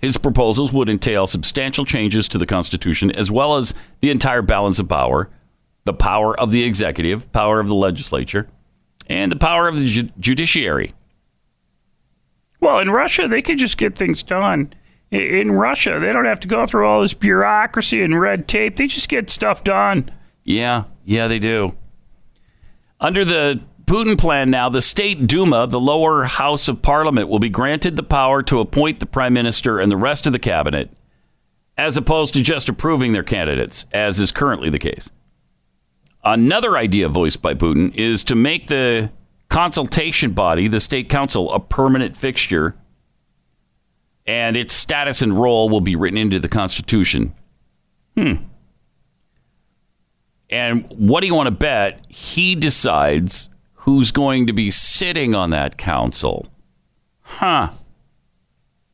[0.00, 4.78] His proposals would entail substantial changes to the Constitution, as well as the entire balance
[4.78, 5.30] of power,
[5.84, 8.48] the power of the executive, power of the legislature,
[9.08, 10.94] and the power of the ju- judiciary.
[12.60, 14.72] Well, in Russia, they could just get things done.
[15.10, 18.76] In Russia, they don't have to go through all this bureaucracy and red tape.
[18.76, 20.10] They just get stuff done.
[20.42, 21.74] Yeah, yeah, they do.
[23.00, 27.48] Under the Putin plan now, the state Duma, the lower house of parliament, will be
[27.48, 30.90] granted the power to appoint the prime minister and the rest of the cabinet,
[31.78, 35.08] as opposed to just approving their candidates, as is currently the case.
[36.24, 39.12] Another idea voiced by Putin is to make the
[39.48, 42.74] consultation body, the state council, a permanent fixture,
[44.26, 47.32] and its status and role will be written into the Constitution.
[48.16, 48.34] Hmm.
[50.50, 52.04] And what do you want to bet?
[52.08, 53.48] He decides
[53.86, 56.48] who's going to be sitting on that council.
[57.20, 57.72] Huh.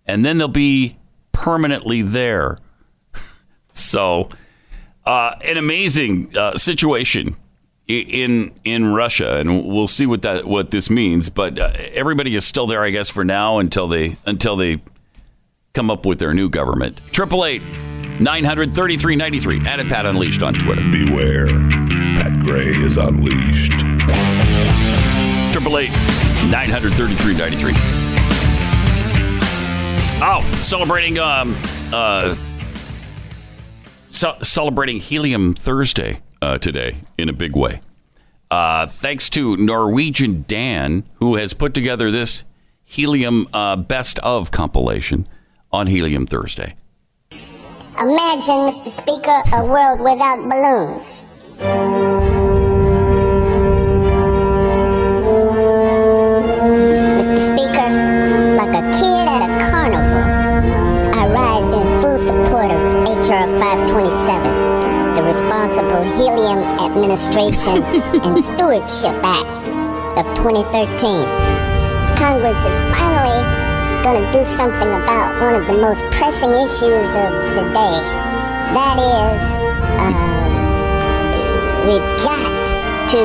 [0.06, 0.96] And then they'll be
[1.32, 2.58] permanently there.
[3.70, 4.28] so,
[5.06, 7.36] uh, an amazing uh, situation
[7.88, 11.30] in in Russia, and we'll see what that what this means.
[11.30, 14.82] But uh, everybody is still there, I guess, for now until they until they
[15.72, 17.00] come up with their new government.
[17.12, 17.62] Triple eight
[18.20, 19.66] nine hundred thirty three ninety three.
[19.66, 20.82] At it Pat Unleashed on Twitter.
[20.90, 21.46] Beware,
[22.16, 23.72] Pat Gray is unleashed.
[25.62, 25.90] Triple eight
[26.50, 27.74] nine hundred thirty three ninety three.
[30.20, 31.56] Oh, celebrating um
[31.92, 32.34] uh
[34.10, 37.80] ce- celebrating Helium Thursday uh, today in a big way.
[38.50, 42.42] Uh, thanks to Norwegian Dan, who has put together this
[42.82, 45.28] Helium uh, Best of compilation
[45.70, 46.74] on Helium Thursday.
[48.00, 48.88] Imagine, Mr.
[48.88, 52.31] Speaker, a world without balloons.
[63.32, 63.48] H.R.
[63.48, 67.82] 527, the Responsible Helium Administration
[68.28, 69.68] and Stewardship Act
[70.20, 70.60] of 2013.
[72.20, 73.40] Congress is finally
[74.04, 77.96] going to do something about one of the most pressing issues of the day.
[78.76, 79.40] That is,
[79.96, 80.12] um,
[81.88, 82.52] we've got
[83.16, 83.22] to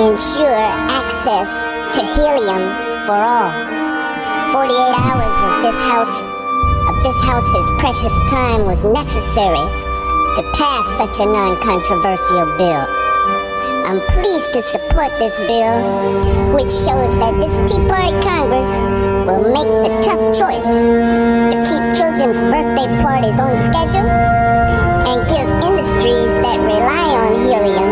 [0.00, 2.64] ensure access to helium
[3.04, 3.52] for all.
[4.54, 6.35] 48 hours of this house
[7.06, 9.62] this house's precious time was necessary
[10.34, 12.82] to pass such a non-controversial bill.
[13.86, 15.78] I'm pleased to support this bill,
[16.50, 18.66] which shows that this Tea Party Congress
[19.22, 24.10] will make the tough choice to keep children's birthday parties on schedule
[25.06, 27.90] and give industries that rely on helium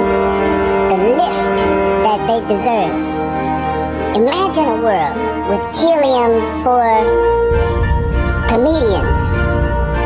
[0.90, 1.62] the lift
[2.02, 2.98] that they deserve.
[4.18, 5.14] Imagine a world
[5.46, 7.43] with helium for
[8.54, 9.20] comedians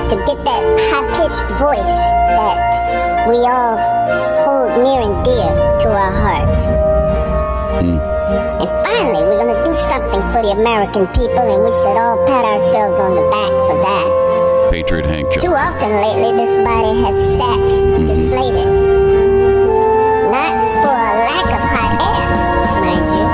[0.09, 2.01] to get that high-pitched voice
[2.41, 2.57] that
[3.29, 3.77] we all
[4.41, 5.53] hold near and dear
[5.85, 6.57] to our hearts.
[7.85, 8.01] And
[8.89, 12.49] finally, we're going to do something for the American people, and we should all pat
[12.49, 14.09] ourselves on the back for that.
[14.73, 18.09] Patriot Hank Too often lately, this body has sat mm-hmm.
[18.09, 18.65] deflated.
[20.33, 22.33] Not for a lack of hot air,
[22.81, 23.29] mind you,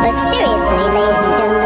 [0.00, 1.63] but seriously, ladies and gentlemen,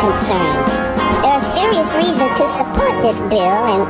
[0.00, 0.72] concerns.
[1.22, 3.86] There are serious reasons to support this bill, and,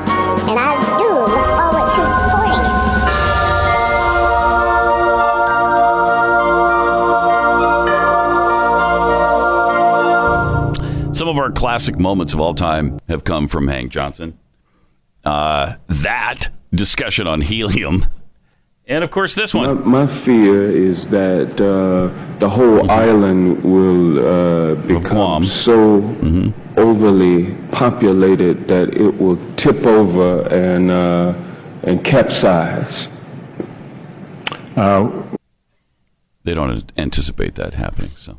[0.50, 2.64] and I do look forward to supporting
[11.06, 11.14] it.
[11.16, 14.38] Some of our classic moments of all time have come from Hank Johnson.
[15.24, 18.06] Uh, that discussion on helium.
[18.90, 19.82] And of course, this one.
[19.82, 22.08] My, my fear is that uh,
[22.40, 25.98] the whole island will uh, become so
[26.76, 31.34] overly populated that it will tip over and uh,
[31.84, 33.08] and capsize.
[36.42, 38.10] They don't anticipate that happening.
[38.16, 38.38] So,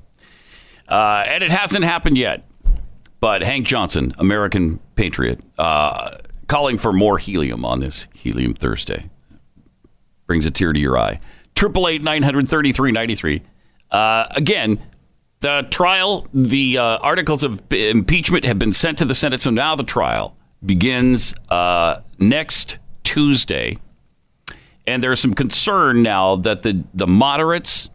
[0.90, 2.46] uh, and it hasn't happened yet.
[3.22, 9.10] But Hank Johnson, American patriot, uh, calling for more helium on this Helium Thursday,
[10.32, 11.20] brings a tear to your eye.
[11.56, 13.42] Triple eight nine hundred thirty three ninety three.
[13.92, 14.80] Uh, again,
[15.42, 19.76] the trial, the uh, articles of impeachment have been sent to the Senate, so now
[19.76, 23.78] the trial begins uh, next Tuesday.
[24.88, 27.90] And there's some concern now that the, the moderates,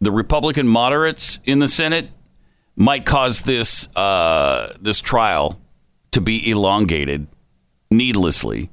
[0.00, 2.10] the Republican moderates in the Senate,
[2.74, 5.60] might cause this uh, this trial
[6.10, 7.28] to be elongated
[7.88, 8.68] needlessly.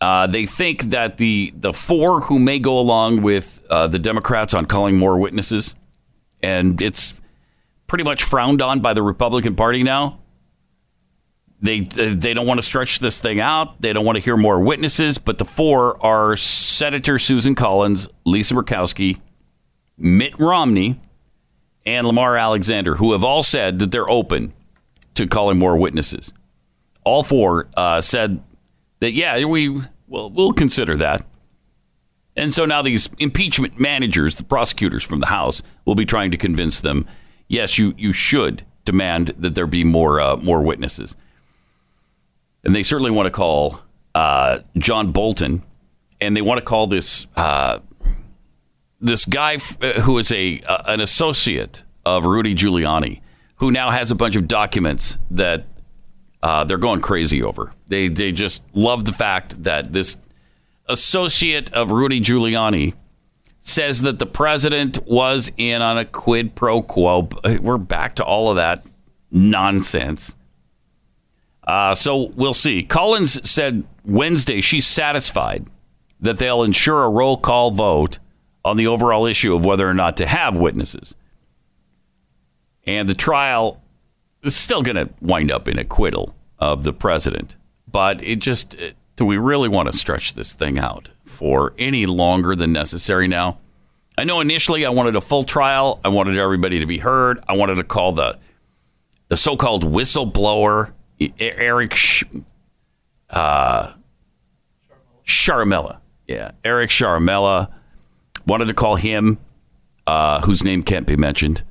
[0.00, 4.54] Uh, they think that the the four who may go along with uh, the Democrats
[4.54, 5.74] on calling more witnesses,
[6.42, 7.14] and it's
[7.88, 10.20] pretty much frowned on by the Republican Party now.
[11.60, 13.80] They they don't want to stretch this thing out.
[13.80, 15.18] They don't want to hear more witnesses.
[15.18, 19.18] But the four are Senator Susan Collins, Lisa Murkowski,
[19.96, 21.00] Mitt Romney,
[21.84, 24.52] and Lamar Alexander, who have all said that they're open
[25.14, 26.32] to calling more witnesses.
[27.02, 28.40] All four uh, said
[29.00, 29.68] that yeah, we
[30.06, 31.24] will we'll consider that.
[32.36, 36.36] And so now these impeachment managers, the prosecutors from the House, will be trying to
[36.36, 37.06] convince them,
[37.48, 41.16] yes, you you should demand that there be more uh, more witnesses.
[42.64, 43.80] And they certainly want to call
[44.14, 45.62] uh, John Bolton,
[46.20, 47.80] and they want to call this uh,
[49.00, 53.20] this guy f- uh, who is a uh, an associate of Rudy Giuliani,
[53.56, 55.66] who now has a bunch of documents that
[56.42, 57.72] uh, they're going crazy over.
[57.88, 60.18] They they just love the fact that this
[60.86, 62.94] associate of Rudy Giuliani
[63.60, 67.28] says that the president was in on a quid pro quo.
[67.60, 68.86] We're back to all of that
[69.30, 70.36] nonsense.
[71.64, 72.82] Uh, so we'll see.
[72.82, 75.66] Collins said Wednesday she's satisfied
[76.20, 78.18] that they'll ensure a roll call vote
[78.64, 81.14] on the overall issue of whether or not to have witnesses.
[82.86, 83.82] And the trial
[84.42, 87.56] is still going to wind up in acquittal of the president.
[87.90, 92.06] But it just, it, do we really want to stretch this thing out for any
[92.06, 93.58] longer than necessary now?
[94.16, 96.00] I know initially I wanted a full trial.
[96.04, 97.42] I wanted everybody to be heard.
[97.48, 98.38] I wanted to call the
[99.28, 100.92] the so-called whistleblower
[101.38, 102.24] Eric Sh-
[103.30, 103.92] uh,
[105.26, 105.98] Ciaramella.
[106.26, 107.70] Yeah, Eric Ciaramella.
[108.46, 109.38] Wanted to call him,
[110.06, 111.62] uh, whose name can't be mentioned,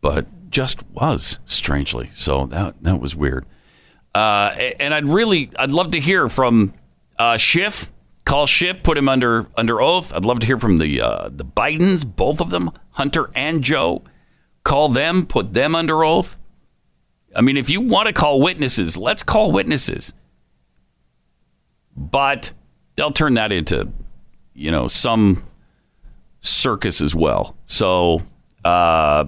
[0.00, 2.10] but just was strangely.
[2.12, 3.46] So that that was weird.
[4.14, 6.74] Uh, and I'd really, I'd love to hear from
[7.18, 7.92] uh, Schiff.
[8.24, 10.12] Call Schiff, put him under under oath.
[10.12, 14.02] I'd love to hear from the uh, the Bidens, both of them, Hunter and Joe.
[14.62, 16.36] Call them, put them under oath.
[17.34, 20.12] I mean, if you want to call witnesses, let's call witnesses.
[21.96, 22.52] But
[22.96, 23.90] they'll turn that into,
[24.54, 25.44] you know, some
[26.40, 27.56] circus as well.
[27.66, 28.22] So,
[28.64, 29.26] uh,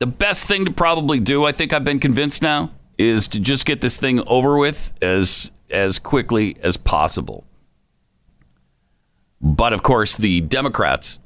[0.00, 3.66] the best thing to probably do, I think I've been convinced now, is to just
[3.66, 7.44] get this thing over with as as quickly as possible.
[9.40, 11.20] But of course, the Democrats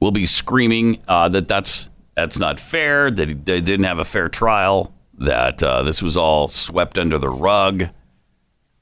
[0.00, 3.10] will be screaming uh, that that's that's not fair.
[3.10, 4.94] That they didn't have a fair trial.
[5.14, 7.88] That uh, this was all swept under the rug.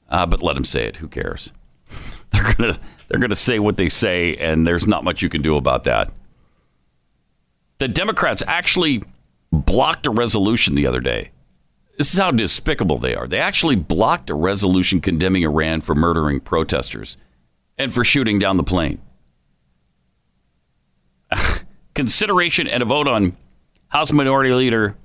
[0.09, 0.97] Uh, but let them say it.
[0.97, 1.51] Who cares?
[2.31, 5.55] they're gonna they're gonna say what they say, and there's not much you can do
[5.55, 6.11] about that.
[7.79, 9.03] The Democrats actually
[9.51, 11.31] blocked a resolution the other day.
[11.97, 13.27] This is how despicable they are.
[13.27, 17.17] They actually blocked a resolution condemning Iran for murdering protesters
[17.77, 18.99] and for shooting down the plane.
[21.95, 23.35] Consideration and a vote on
[23.89, 24.95] House Minority Leader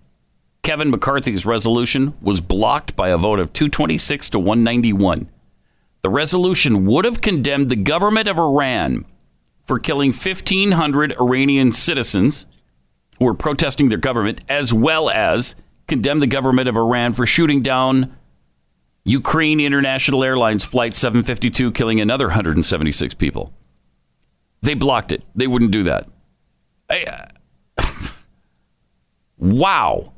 [0.63, 5.29] Kevin McCarthy's resolution was blocked by a vote of 226 to 191.
[6.03, 9.05] The resolution would have condemned the government of Iran
[9.67, 12.47] for killing 1,500 Iranian citizens
[13.23, 15.55] were protesting their government, as well as
[15.89, 18.17] condemn the government of Iran for shooting down
[19.05, 23.53] Ukraine International Airlines Flight 752, killing another 176 people.
[24.63, 25.23] They blocked it.
[25.35, 26.09] They wouldn't do that.
[26.89, 27.29] I,
[27.79, 27.85] uh,
[29.39, 30.13] wow.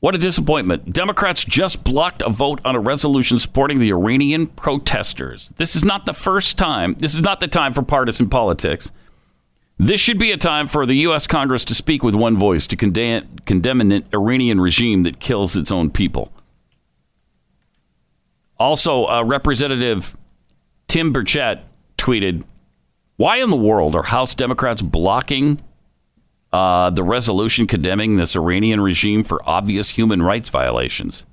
[0.00, 0.92] What a disappointment.
[0.92, 5.52] Democrats just blocked a vote on a resolution supporting the Iranian protesters.
[5.56, 6.94] This is not the first time.
[6.98, 8.92] This is not the time for partisan politics.
[9.78, 11.28] This should be a time for the U.S.
[11.28, 15.70] Congress to speak with one voice to condemn, condemn an Iranian regime that kills its
[15.70, 16.32] own people.
[18.58, 20.16] Also, uh, Representative
[20.88, 21.60] Tim Burchett
[21.96, 22.42] tweeted,
[23.16, 25.60] "Why in the world are House Democrats blocking
[26.52, 31.24] uh, the resolution condemning this Iranian regime for obvious human rights violations?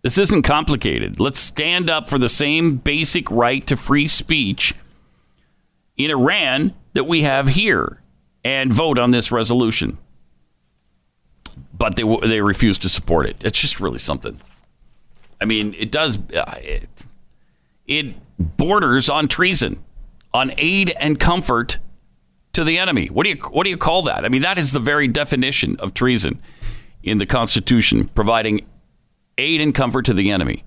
[0.00, 1.20] This isn't complicated.
[1.20, 4.74] Let's stand up for the same basic right to free speech
[5.98, 8.00] in Iran that we have here
[8.44, 9.98] and vote on this resolution."
[11.72, 13.44] But they they refuse to support it.
[13.44, 14.40] It's just really something.
[15.40, 16.18] I mean, it does.
[16.32, 16.88] Uh, it,
[17.86, 19.82] it borders on treason,
[20.32, 21.78] on aid and comfort
[22.52, 23.06] to the enemy.
[23.06, 24.24] What do you what do you call that?
[24.24, 26.40] I mean, that is the very definition of treason
[27.02, 28.66] in the Constitution, providing
[29.38, 30.64] aid and comfort to the enemy.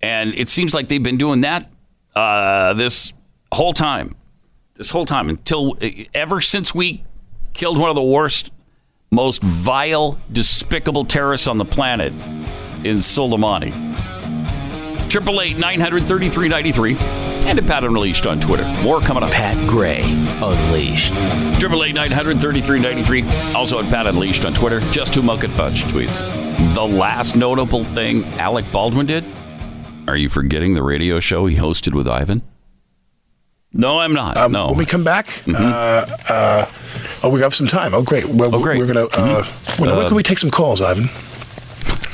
[0.00, 1.70] And it seems like they've been doing that
[2.14, 3.12] uh, this
[3.52, 4.14] whole time,
[4.78, 5.76] this whole time until
[6.14, 7.04] ever since we
[7.52, 8.50] killed one of the worst,
[9.10, 12.12] most vile, despicable terrorists on the planet
[12.84, 13.72] in Soleimani.
[15.10, 18.64] Triple eight nine hundred thirty three ninety three, and at Pat Unleashed on Twitter.
[18.82, 19.32] More coming up.
[19.32, 21.14] Pat Gray Unleashed.
[21.58, 23.24] Triple eight nine hundred thirty three ninety three.
[23.54, 24.80] Also at Pat Unleashed on Twitter.
[24.92, 26.74] Just two Muck and Fudge tweets.
[26.74, 29.24] The last notable thing Alec Baldwin did.
[30.06, 32.42] Are you forgetting the radio show he hosted with Ivan?
[33.72, 34.36] No, I'm not.
[34.38, 34.68] Um, no.
[34.68, 35.54] When we come back, Mhm.
[35.56, 36.66] uh, uh,
[37.22, 37.94] oh, we have some time.
[37.94, 38.24] Oh, great.
[38.26, 38.78] Well, Oh, great.
[38.78, 39.04] We're gonna.
[39.06, 39.44] Uh,
[39.76, 41.08] when, when Uh, can we take some calls, Ivan?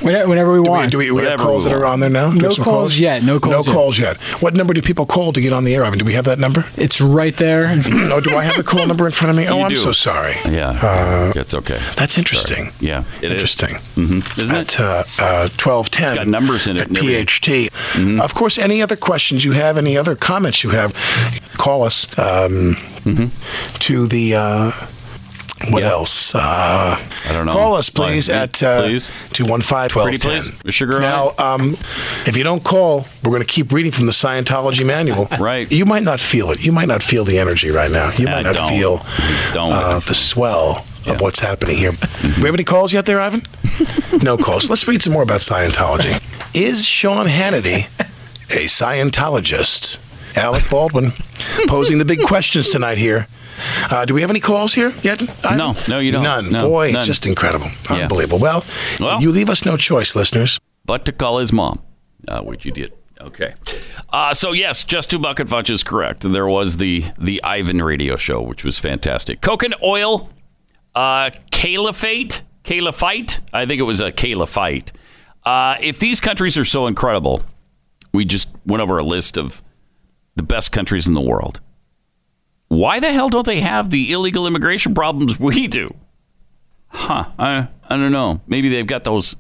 [0.05, 0.91] Whenever, whenever we Do we, want.
[0.91, 2.31] do we, we have calls we that are on there now?
[2.31, 3.75] Do No have some calls yet, no calls No yet.
[3.77, 4.17] calls yet.
[4.43, 6.27] What number do people call to get on the air, I mean, Do we have
[6.27, 6.65] that number?
[6.77, 7.67] It's right there.
[7.87, 9.49] oh, do I have the call number in front of me?
[9.49, 9.77] Oh, You I'm do.
[9.77, 10.35] so sorry.
[10.49, 11.81] Yeah, Uh, that's okay.
[11.97, 12.67] That's interesting.
[12.67, 12.75] Sorry.
[12.81, 13.33] Yeah, it is.
[13.33, 13.71] interesting.
[13.97, 14.41] Mm-hmm.
[14.41, 14.85] Isn't At uh,
[15.19, 16.05] uh, 1210.
[16.09, 16.97] It's got numbers in it At and.
[16.99, 17.71] PHT.
[17.71, 18.21] Mm-hmm.
[18.21, 20.93] Of course, any other questions you have, any other comments you have,
[21.57, 23.79] call us um, Mm-hmm.
[23.81, 24.35] to the.
[25.71, 26.35] What else?
[26.35, 27.53] Uh, I don't know.
[27.53, 29.11] Call us, please, at uh, please.
[29.33, 30.51] 215 Pretty please.
[30.75, 31.75] Sugar Now, um,
[32.27, 35.27] if you don't call, we're going to keep reading from the Scientology manual.
[35.39, 35.71] right.
[35.71, 36.65] You might not feel it.
[36.65, 38.11] You might not feel the energy right now.
[38.17, 38.69] You I might not don't.
[38.71, 39.07] feel
[39.53, 39.73] Don't.
[39.73, 41.93] uh, the swell of what's happening here.
[42.23, 43.43] we have any calls yet there, Ivan?
[44.23, 44.71] no calls.
[44.71, 46.21] Let's read some more about Scientology.
[46.55, 47.87] Is Sean Hannity
[48.51, 49.99] a Scientologist?
[50.37, 51.13] Alec Baldwin
[51.69, 53.27] posing the big questions tonight here.
[53.91, 55.23] Uh, do we have any calls here yet?
[55.45, 55.59] Ivan?
[55.59, 56.23] No, no, you don't.
[56.23, 56.51] None.
[56.51, 56.99] No, Boy, none.
[56.99, 57.67] it's just incredible.
[57.91, 58.03] Yeah.
[58.03, 58.39] Unbelievable.
[58.39, 58.65] Well,
[59.01, 59.21] Well.
[59.23, 60.59] you leave us no choice, listeners.
[60.85, 61.81] but to call his mom,
[62.29, 62.93] uh, which you did.
[63.21, 63.55] Okay.
[64.13, 66.21] Uh, so yes, just two bucket fudge is correct.
[66.23, 69.41] There was the the Ivan radio show, which was fantastic.
[69.41, 70.29] Coconut oil,
[70.95, 73.39] uh, caliphate, caliphite.
[73.53, 74.93] I think it was a caliphite.
[75.45, 77.43] Uh, if these countries are so incredible,
[78.13, 79.63] we just went over a list of
[80.37, 81.61] the best countries in the world.
[82.75, 85.95] Why the hell don't they have the illegal immigration problems we do?
[86.89, 87.31] Huh?
[87.39, 88.41] I I don't know.
[88.47, 89.37] Maybe they've got those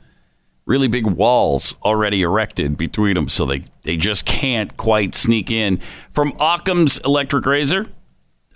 [0.66, 5.80] really big walls already erected between them, so they, they just can't quite sneak in.
[6.10, 7.86] From Occam's Electric Razor,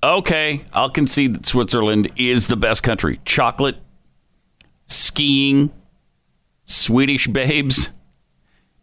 [0.03, 3.21] okay, I'll concede that Switzerland is the best country.
[3.25, 3.77] Chocolate,
[4.87, 5.73] skiing,
[6.65, 7.91] Swedish babes.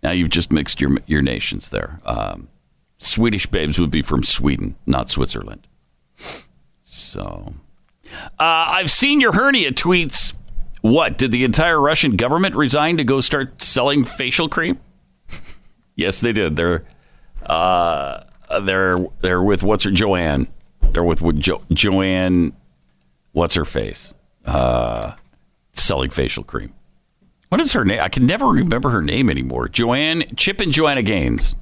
[0.03, 2.01] Now you've just mixed your your nations there.
[2.05, 2.49] Um,
[2.97, 5.64] Swedish babes would be from Sweden, not Switzerland.
[6.95, 7.53] So,
[8.39, 10.33] uh, I've seen your hernia tweets.
[10.81, 14.79] What did the entire Russian government resign to go start selling facial cream?
[15.95, 16.55] yes, they did.
[16.55, 16.85] They're
[17.45, 18.23] uh,
[18.61, 20.47] they're they're with what's her Joanne.
[20.91, 22.53] They're with, jo- Joanne.
[23.33, 24.13] What's her face?
[24.45, 25.15] Uh,
[25.73, 26.73] selling facial cream.
[27.49, 27.99] What is her name?
[28.01, 29.67] I can never remember her name anymore.
[29.67, 31.55] Joanne Chip and Joanna Gaines.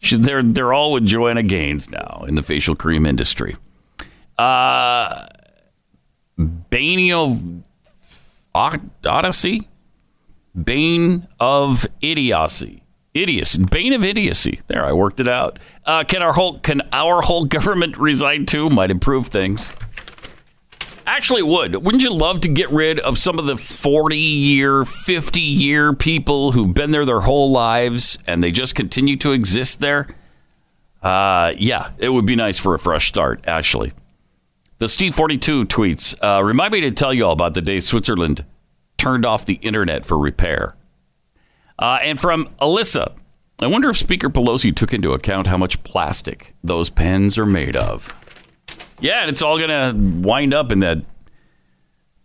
[0.00, 3.56] She, they're they're all with Joanna Gaines now in the facial cream industry.
[4.42, 5.28] Uh,
[6.68, 7.62] Bane of
[8.52, 9.68] Odyssey,
[10.60, 12.82] Bane of Idiocy,
[13.14, 14.60] idiocy, Bane of Idiocy.
[14.66, 15.60] There, I worked it out.
[15.86, 18.68] Uh, can our whole can our whole government resign too?
[18.68, 19.76] Might improve things.
[21.06, 21.76] Actually, would.
[21.76, 26.52] Wouldn't you love to get rid of some of the 40 year, 50 year people
[26.52, 30.08] who've been there their whole lives and they just continue to exist there?
[31.00, 33.92] Uh, yeah, it would be nice for a fresh start, actually.
[34.82, 38.44] The Steve 42 tweets uh, Remind me to tell you all about the day Switzerland
[38.98, 40.74] turned off the internet for repair.
[41.78, 43.12] Uh, and from Alyssa,
[43.60, 47.76] I wonder if Speaker Pelosi took into account how much plastic those pens are made
[47.76, 48.12] of.
[48.98, 50.98] Yeah, and it's all going to wind up in that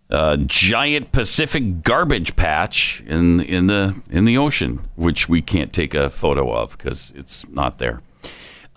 [0.10, 5.94] uh, giant Pacific garbage patch in in the in the ocean, which we can't take
[5.94, 8.02] a photo of because it's not there.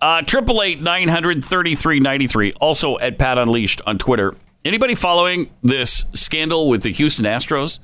[0.01, 2.53] Uh, triple eight nine hundred thirty three ninety three.
[2.61, 4.35] Also at Pat Unleashed on Twitter.
[4.65, 7.79] Anybody following this scandal with the Houston Astros?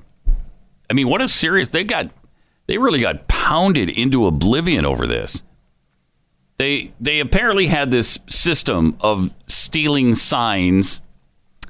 [0.91, 2.11] I mean, what a serious they got.
[2.67, 5.43] They really got pounded into oblivion over this.
[6.59, 11.03] They they apparently had this system of stealing signs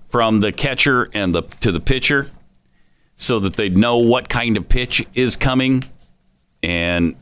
[0.06, 2.31] from the catcher and the to the pitcher
[3.16, 5.82] so that they'd know what kind of pitch is coming.
[6.62, 7.16] And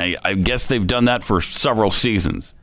[0.00, 2.54] I, I guess they've done that for several seasons.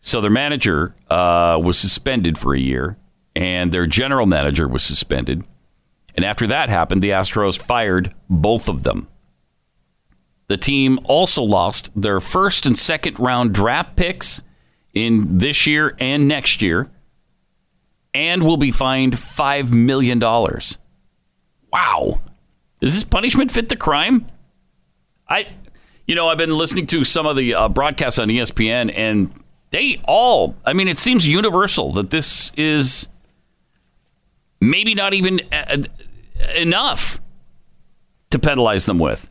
[0.00, 2.96] So their manager uh, was suspended for a year,
[3.34, 5.44] and their general manager was suspended.
[6.14, 9.08] And after that happened, the Astros fired both of them.
[10.48, 14.42] The team also lost their first and second round draft picks
[14.94, 16.90] in this year and next year
[18.14, 20.18] and will be fined $5 million.
[21.70, 22.20] Wow.
[22.80, 24.26] Does this punishment fit the crime?
[25.28, 25.46] I,
[26.08, 29.30] you know, I've been listening to some of the uh, broadcasts on ESPN, and
[29.70, 33.08] they all, I mean, it seems universal that this is
[34.58, 35.82] maybe not even uh,
[36.56, 37.20] enough
[38.30, 39.28] to penalize them with.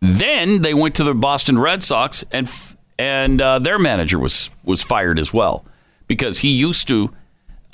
[0.00, 2.50] Then they went to the Boston Red Sox, and
[2.98, 5.66] and uh, their manager was was fired as well
[6.06, 7.14] because he used to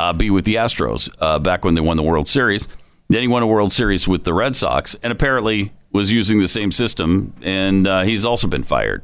[0.00, 2.66] uh, be with the Astros uh, back when they won the World Series.
[3.08, 6.46] Then he won a World Series with the Red Sox, and apparently was using the
[6.46, 9.02] same system, and uh, he's also been fired.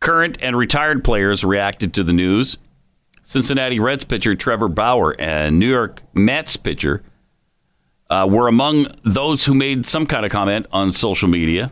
[0.00, 2.56] Current and retired players reacted to the news.
[3.22, 7.02] Cincinnati Reds pitcher Trevor Bauer and New York Mets pitcher
[8.08, 11.70] uh, were among those who made some kind of comment on social media.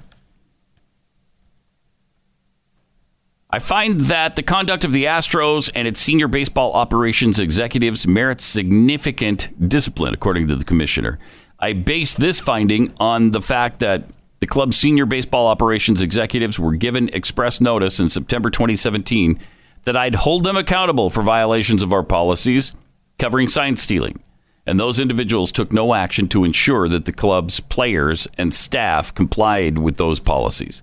[3.49, 8.45] I find that the conduct of the Astros and its senior baseball operations executives merits
[8.45, 11.19] significant discipline, according to the commissioner.
[11.59, 14.05] I base this finding on the fact that
[14.41, 19.41] the club's senior baseball operations executives were given express notice in September 2017
[19.85, 22.75] that I'd hold them accountable for violations of our policies
[23.19, 24.23] covering sign stealing
[24.67, 29.79] and those individuals took no action to ensure that the club's players and staff complied
[29.79, 30.83] with those policies.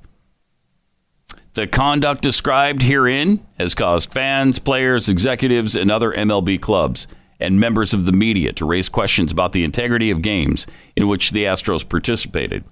[1.54, 7.08] The conduct described herein has caused fans, players, executives, and other MLB clubs
[7.44, 10.66] and members of the media to raise questions about the integrity of games
[10.96, 12.64] in which the Astros participated.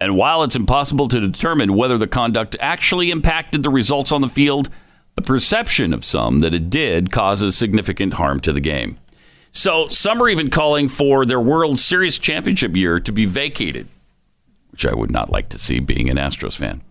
[0.00, 4.28] And while it's impossible to determine whether the conduct actually impacted the results on the
[4.28, 4.68] field,
[5.14, 8.98] the perception of some that it did causes significant harm to the game.
[9.52, 13.86] So some are even calling for their World Series championship year to be vacated,
[14.70, 16.82] which I would not like to see being an Astros fan.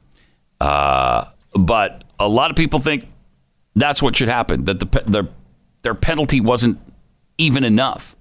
[0.61, 3.07] Uh, but a lot of people think
[3.75, 5.27] that's what should happen, that the, the
[5.81, 6.79] their penalty wasn't
[7.41, 8.15] even enough.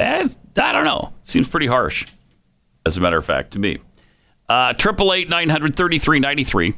[0.00, 1.12] I don't know.
[1.22, 2.06] Seems pretty harsh,
[2.84, 3.78] as a matter of fact, to me.
[4.48, 6.74] Uh, triple eight nine hundred thirty three ninety three.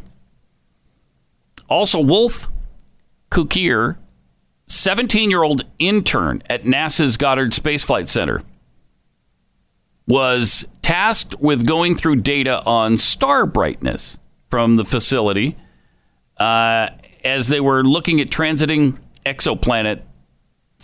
[1.68, 2.48] Also, Wolf
[3.30, 3.97] Cukier
[4.68, 8.43] 17 year old intern at NASA's Goddard Space Flight Center
[10.06, 14.18] was tasked with going through data on star brightness
[14.48, 15.56] from the facility
[16.38, 16.90] uh,
[17.24, 20.02] as they were looking at transiting exoplanet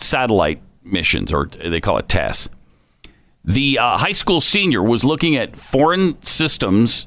[0.03, 2.49] satellite missions, or they call it TESS.
[3.43, 7.05] The uh, high school senior was looking at foreign systems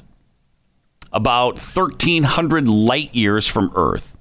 [1.13, 4.19] about 1,300 light years from Earth.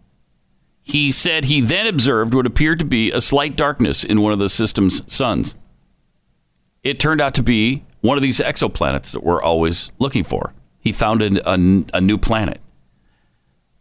[0.81, 4.39] He said he then observed what appeared to be a slight darkness in one of
[4.39, 5.55] the system's suns.
[6.83, 10.53] It turned out to be one of these exoplanets that we're always looking for.
[10.79, 11.53] He found a, a,
[11.93, 12.61] a new planet.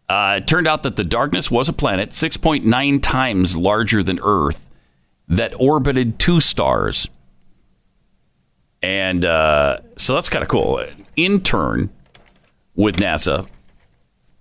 [0.08, 4.63] Uh, it turned out that the darkness was a planet 6.9 times larger than Earth
[5.28, 7.08] that orbited two stars.
[8.82, 10.78] And uh, so that's kind of cool.
[10.78, 11.90] An intern
[12.74, 13.48] with NASA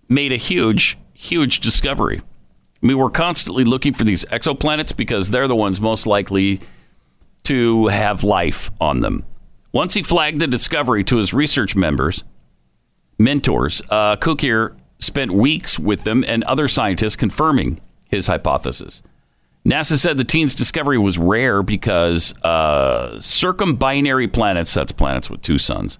[0.09, 2.19] made a huge, huge discovery.
[2.19, 6.59] I mean, we're constantly looking for these exoplanets because they're the ones most likely
[7.43, 9.23] to have life on them.
[9.71, 12.23] Once he flagged the discovery to his research members,
[13.17, 19.01] mentors, uh, Cukier spent weeks with them and other scientists confirming his hypothesis.
[19.65, 25.57] NASA said the teen's discovery was rare because uh, circumbinary planets, that's planets with two
[25.57, 25.99] suns,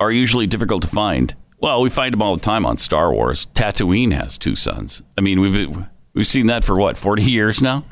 [0.00, 1.36] are usually difficult to find.
[1.60, 3.46] Well, we find them all the time on Star Wars.
[3.54, 5.02] Tatooine has two suns.
[5.16, 7.84] I mean, we've we've seen that for what, 40 years now?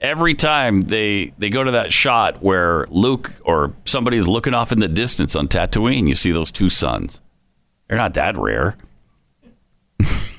[0.00, 4.72] Every time they they go to that shot where Luke or somebody is looking off
[4.72, 7.20] in the distance on Tatooine, you see those two suns.
[7.88, 8.76] They're not that rare.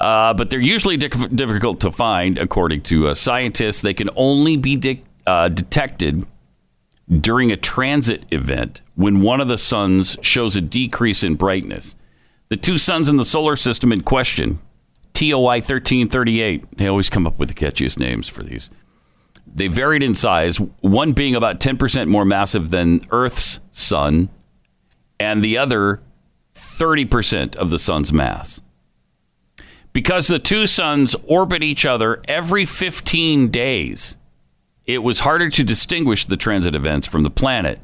[0.00, 3.80] uh, but they're usually dic- difficult to find, according to uh, scientists.
[3.80, 6.26] They can only be uh, detected
[7.20, 11.94] during a transit event when one of the suns shows a decrease in brightness.
[12.48, 14.60] The two suns in the solar system in question,
[15.14, 18.70] TOI 1338, they always come up with the catchiest names for these.
[19.46, 24.28] They varied in size, one being about 10% more massive than Earth's sun,
[25.18, 26.02] and the other
[26.54, 28.62] 30% of the sun's mass.
[29.96, 34.18] Because the two suns orbit each other every 15 days,
[34.84, 37.80] it was harder to distinguish the transit events from the planet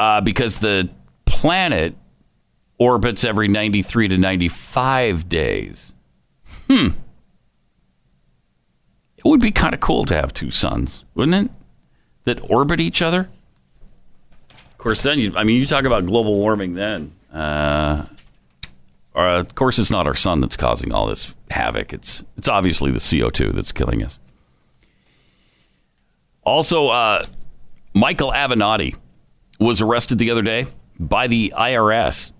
[0.00, 0.90] uh, because the
[1.26, 1.94] planet
[2.76, 5.94] orbits every 93 to 95 days.
[6.68, 6.88] Hmm.
[9.16, 11.52] It would be kind of cool to have two suns, wouldn't it?
[12.24, 13.28] That orbit each other.
[14.50, 17.12] Of course, then you, I mean, you talk about global warming then.
[17.32, 18.06] Uh,
[19.14, 21.92] uh, of course, it's not our sun that's causing all this havoc.
[21.92, 24.18] It's it's obviously the CO2 that's killing us.
[26.44, 27.22] Also, uh,
[27.94, 28.96] Michael Avenatti
[29.60, 30.66] was arrested the other day
[30.98, 32.32] by the IRS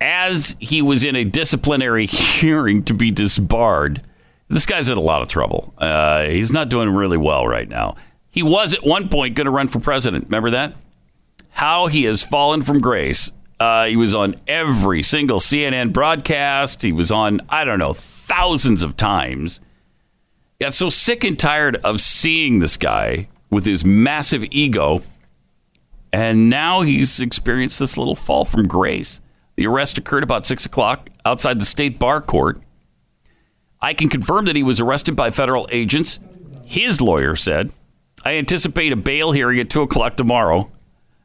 [0.00, 4.02] as he was in a disciplinary hearing to be disbarred.
[4.48, 5.74] This guy's in a lot of trouble.
[5.78, 7.96] Uh, he's not doing really well right now.
[8.30, 10.24] He was at one point going to run for president.
[10.24, 10.74] Remember that?
[11.50, 13.32] How he has fallen from grace.
[13.60, 16.82] Uh, he was on every single CNN broadcast.
[16.82, 19.60] He was on, I don't know, thousands of times.
[20.60, 25.02] Got so sick and tired of seeing this guy with his massive ego.
[26.12, 29.20] And now he's experienced this little fall from grace.
[29.56, 32.60] The arrest occurred about 6 o'clock outside the state bar court.
[33.80, 36.20] I can confirm that he was arrested by federal agents.
[36.64, 37.72] His lawyer said,
[38.24, 40.70] I anticipate a bail hearing at 2 o'clock tomorrow.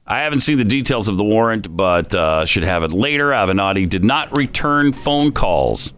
[0.06, 3.30] I haven't seen the details of the warrant, but uh, should have it later.
[3.30, 5.94] Avenatti did not return phone calls.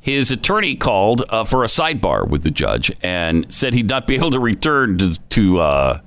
[0.00, 4.16] His attorney called uh, for a sidebar with the judge and said he'd not be
[4.16, 6.00] able to return to to, uh,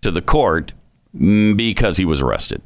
[0.00, 0.72] to the court
[1.16, 2.60] mm, because he was arrested.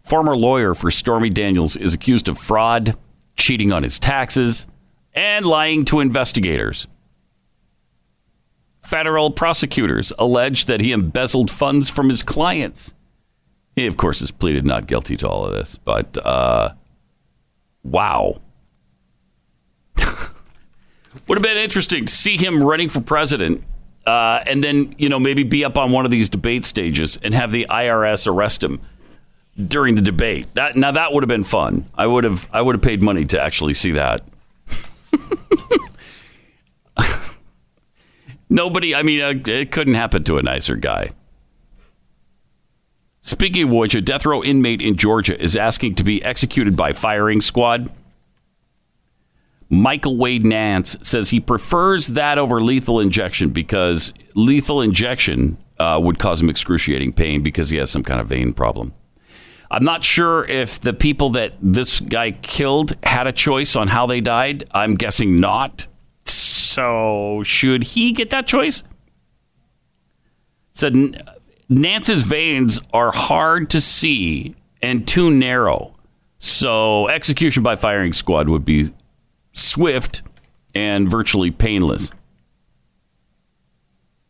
[0.00, 2.96] Former lawyer for Stormy Daniels is accused of fraud,
[3.36, 4.66] cheating on his taxes,
[5.14, 6.88] and lying to investigators.
[8.92, 12.92] Federal prosecutors allege that he embezzled funds from his clients.
[13.74, 16.74] He, of course, has pleaded not guilty to all of this, but uh,
[17.82, 18.42] wow.
[19.96, 23.64] Would have been interesting to see him running for president
[24.04, 27.32] uh, and then, you know, maybe be up on one of these debate stages and
[27.32, 28.78] have the IRS arrest him
[29.56, 30.52] during the debate.
[30.52, 31.86] That now that would have been fun.
[31.94, 34.22] I would have I would have paid money to actually see that.
[38.52, 41.08] Nobody, I mean, uh, it couldn't happen to a nicer guy.
[43.22, 46.92] Speaking of which, a death row inmate in Georgia is asking to be executed by
[46.92, 47.90] firing squad.
[49.70, 56.18] Michael Wade Nance says he prefers that over lethal injection because lethal injection uh, would
[56.18, 58.92] cause him excruciating pain because he has some kind of vein problem.
[59.70, 64.04] I'm not sure if the people that this guy killed had a choice on how
[64.04, 64.68] they died.
[64.72, 65.86] I'm guessing not.
[66.72, 68.82] So, should he get that choice?
[70.72, 71.22] Said
[71.68, 75.94] Nance's veins are hard to see and too narrow.
[76.38, 78.90] So, execution by firing squad would be
[79.52, 80.22] swift
[80.74, 82.10] and virtually painless.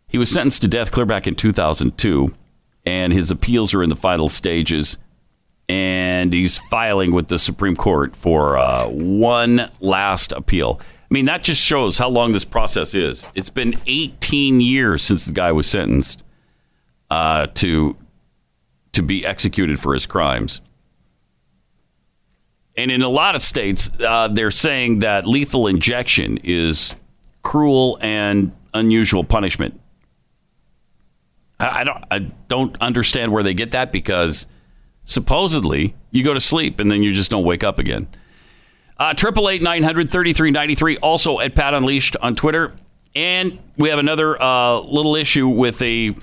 [0.09, 2.35] He was sentenced to death clear back in 2002
[2.85, 4.99] and his appeals are in the final stages.
[5.69, 10.81] And he's filing with the Supreme Court for uh, one last appeal.
[11.13, 13.31] I mean, that just shows how long this process is.
[13.35, 16.25] It's been 18 years since the guy was sentenced
[17.11, 17.99] uh, to
[18.93, 20.63] to be executed for his crimes.
[22.79, 26.95] And in a lot of states, uh, they're saying that lethal injection is
[27.43, 29.79] cruel and unusual punishment.
[31.61, 32.19] I, I don't I
[32.49, 34.47] don't understand where they get that because
[35.05, 38.09] supposedly you go to sleep and then you just don't wake up again.
[39.03, 40.97] Uh, triple eight nine hundred thirty three ninety three.
[40.99, 42.73] Also at Pat Unleashed on Twitter,
[43.17, 46.15] and we have another uh, little issue with a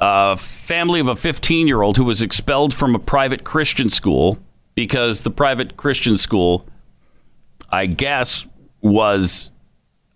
[0.00, 4.40] uh, family of a fifteen year old who was expelled from a private Christian school
[4.74, 6.66] because the private Christian school,
[7.70, 8.44] I guess,
[8.80, 9.52] was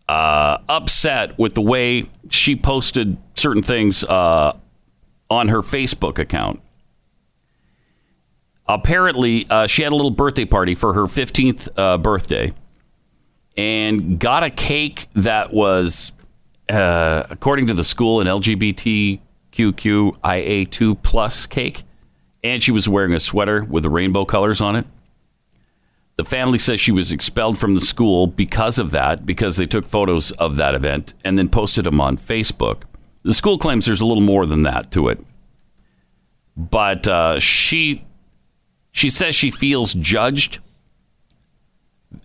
[0.08, 4.56] uh, upset with the way she posted certain things uh,
[5.30, 6.60] on her Facebook account.
[8.66, 12.54] Apparently, uh, she had a little birthday party for her 15th uh, birthday
[13.56, 16.12] and got a cake that was,
[16.68, 21.84] uh, according to the school, an LGBTQIA2 plus cake.
[22.42, 24.86] And she was wearing a sweater with the rainbow colors on it.
[26.16, 29.86] The family says she was expelled from the school because of that, because they took
[29.86, 32.82] photos of that event and then posted them on Facebook.
[33.24, 35.18] The school claims there's a little more than that to it.
[36.56, 38.04] But uh, she
[38.94, 40.60] she says she feels judged,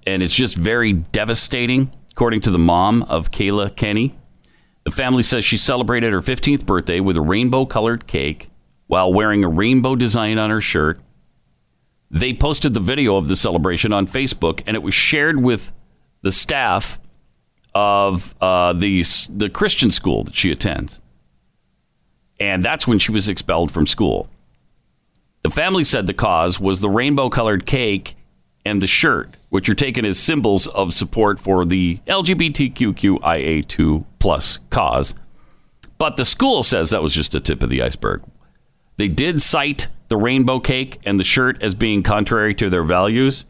[0.06, 4.16] and it's just very devastating, according to the mom of Kayla Kenney.
[4.84, 8.52] The family says she celebrated her 15th birthday with a rainbow colored cake
[8.86, 11.00] while wearing a rainbow design on her shirt.
[12.12, 15.72] They posted the video of the celebration on Facebook, and it was shared with
[16.22, 17.00] the staff
[17.74, 21.02] of uh, the, the Christian school that she attends.
[22.40, 24.30] And that's when she was expelled from school.
[25.42, 28.16] The family said the cause was the rainbow colored cake
[28.66, 35.16] and the shirt, which are taken as symbols of support for the LGBTQIA2 plus cause.
[35.98, 38.24] But the school says that was just a tip of the iceberg.
[38.98, 43.46] They did cite the rainbow cake and the shirt as being contrary to their values,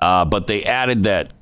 [0.00, 1.32] uh, but they added that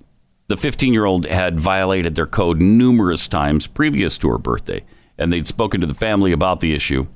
[0.48, 4.82] the 15 year old had violated their code numerous times previous to her birthday,
[5.18, 7.06] and they'd spoken to the family about the issue.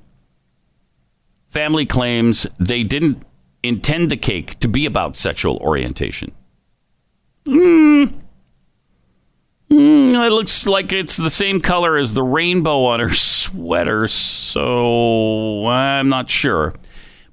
[1.52, 3.22] Family claims they didn't
[3.62, 6.32] intend the cake to be about sexual orientation.
[7.44, 8.14] Mm.
[9.70, 15.66] Mm, it looks like it's the same color as the rainbow on her sweater, so
[15.66, 16.72] I'm not sure.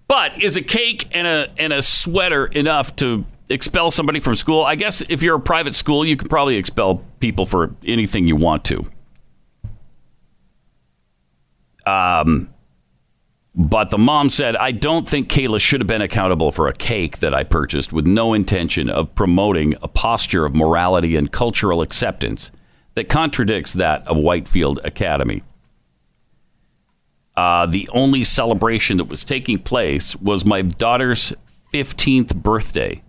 [0.09, 4.65] But is a cake and a and a sweater enough to expel somebody from school?
[4.65, 8.35] I guess if you're a private school, you could probably expel people for anything you
[8.35, 8.85] want to.
[11.85, 12.49] Um,
[13.55, 17.17] but the mom said, I don't think Kayla should have been accountable for a cake
[17.19, 22.51] that I purchased with no intention of promoting a posture of morality and cultural acceptance
[22.93, 25.43] that contradicts that of Whitefield Academy.
[27.35, 31.34] Uh, the only celebration that was taking place was my daughter's
[31.73, 33.01] 15th birthday.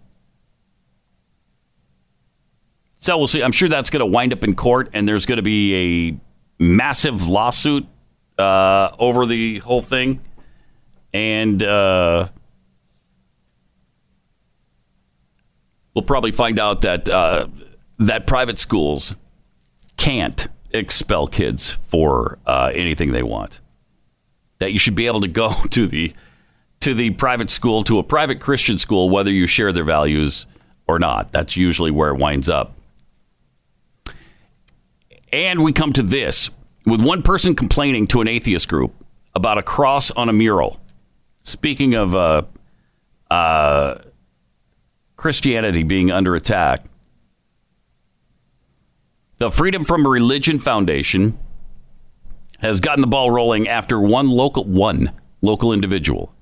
[2.96, 3.42] So we'll see.
[3.42, 6.18] I'm sure that's going to wind up in court, and there's going to be
[6.60, 7.86] a massive lawsuit
[8.38, 10.20] uh, over the whole thing
[11.12, 12.28] and uh,
[15.94, 17.48] we'll probably find out that uh,
[17.98, 19.14] that private schools
[19.96, 23.60] can't expel kids for uh, anything they want.
[24.58, 26.14] That you should be able to go to the
[26.80, 30.46] to the private school, to a private Christian school, whether you share their values
[30.88, 31.30] or not.
[31.30, 32.74] That's usually where it winds up.
[35.32, 36.48] And we come to this
[36.86, 38.94] with one person complaining to an atheist group
[39.34, 40.80] about a cross on a mural.
[41.42, 42.42] Speaking of uh,
[43.30, 43.98] uh,
[45.16, 46.84] Christianity being under attack,
[49.38, 51.38] the Freedom from Religion Foundation
[52.60, 56.34] has gotten the ball rolling after one local one local individual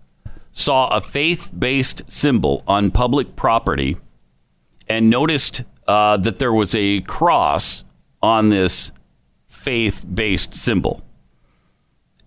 [0.50, 3.96] saw a faith-based symbol on public property
[4.88, 7.84] and noticed uh, that there was a cross
[8.20, 8.90] on this
[9.46, 11.04] faith-based symbol.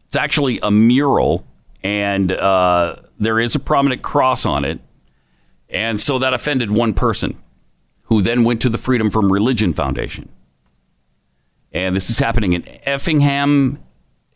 [0.06, 1.45] It's actually a mural
[1.84, 4.80] and uh, there is a prominent cross on it.
[5.70, 7.38] And so that offended one person
[8.03, 10.30] who then went to the Freedom from Religion Foundation.
[11.72, 13.80] And this is happening in Effingham,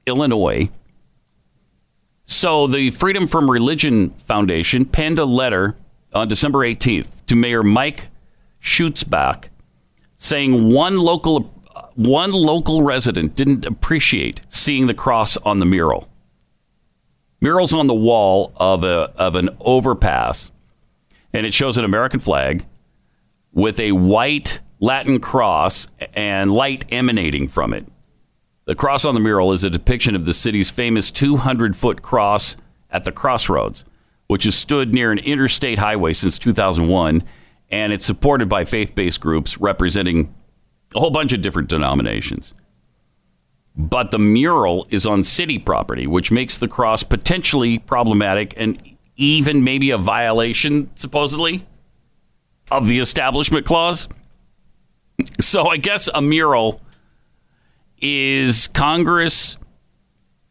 [0.06, 0.70] Illinois.
[2.24, 5.76] So the Freedom from Religion Foundation penned a letter
[6.14, 8.08] on December 18th to Mayor Mike
[8.62, 9.50] Schutzbach
[10.16, 11.52] saying one local
[11.96, 16.08] one local resident didn't appreciate seeing the cross on the mural.
[17.42, 20.52] Murals on the wall of a of an overpass,
[21.34, 22.66] and it shows an American flag
[23.54, 27.86] with a white Latin cross and light emanating from it.
[28.66, 32.58] The cross on the mural is a depiction of the city's famous 200 foot cross
[32.90, 33.86] at the crossroads,
[34.28, 37.24] which has stood near an interstate highway since 2001,
[37.70, 40.34] and it's supported by faith based groups representing
[40.96, 42.54] a whole bunch of different denominations.
[43.78, 48.82] But the mural is on city property, which makes the cross potentially problematic and
[49.18, 51.66] even maybe a violation, supposedly,
[52.72, 54.08] of the Establishment Clause.
[55.42, 56.82] So I guess a mural
[58.02, 59.58] is Congress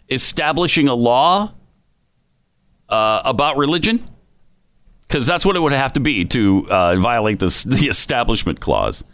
[0.08, 1.52] establishing a law
[2.88, 4.04] uh, about religion?
[5.02, 9.04] Because that's what it would have to be to uh, violate this, the Establishment Clause.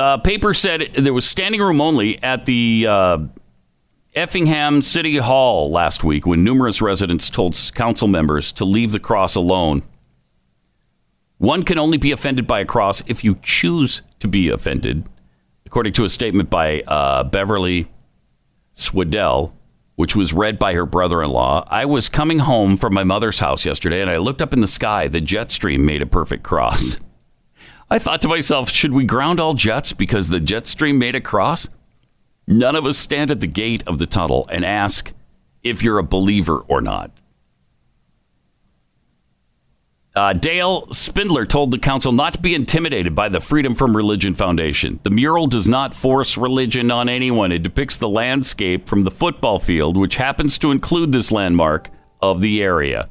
[0.00, 3.18] The paper said there was standing room only at the uh,
[4.14, 9.34] Effingham City Hall last week when numerous residents told council members to leave the cross
[9.34, 9.82] alone.
[11.36, 15.06] One can only be offended by a cross if you choose to be offended,
[15.66, 17.90] according to a statement by uh, Beverly
[18.74, 19.52] Swedell,
[19.96, 21.62] which was read by her brother in law.
[21.68, 24.66] I was coming home from my mother's house yesterday and I looked up in the
[24.66, 25.08] sky.
[25.08, 26.96] The jet stream made a perfect cross.
[27.90, 31.20] I thought to myself, should we ground all jets because the jet stream made a
[31.20, 31.68] cross?
[32.46, 35.12] None of us stand at the gate of the tunnel and ask
[35.62, 37.10] if you're a believer or not.
[40.14, 44.34] Uh, Dale Spindler told the council not to be intimidated by the Freedom from Religion
[44.34, 44.98] Foundation.
[45.04, 47.52] The mural does not force religion on anyone.
[47.52, 51.90] It depicts the landscape from the football field, which happens to include this landmark
[52.20, 53.08] of the area.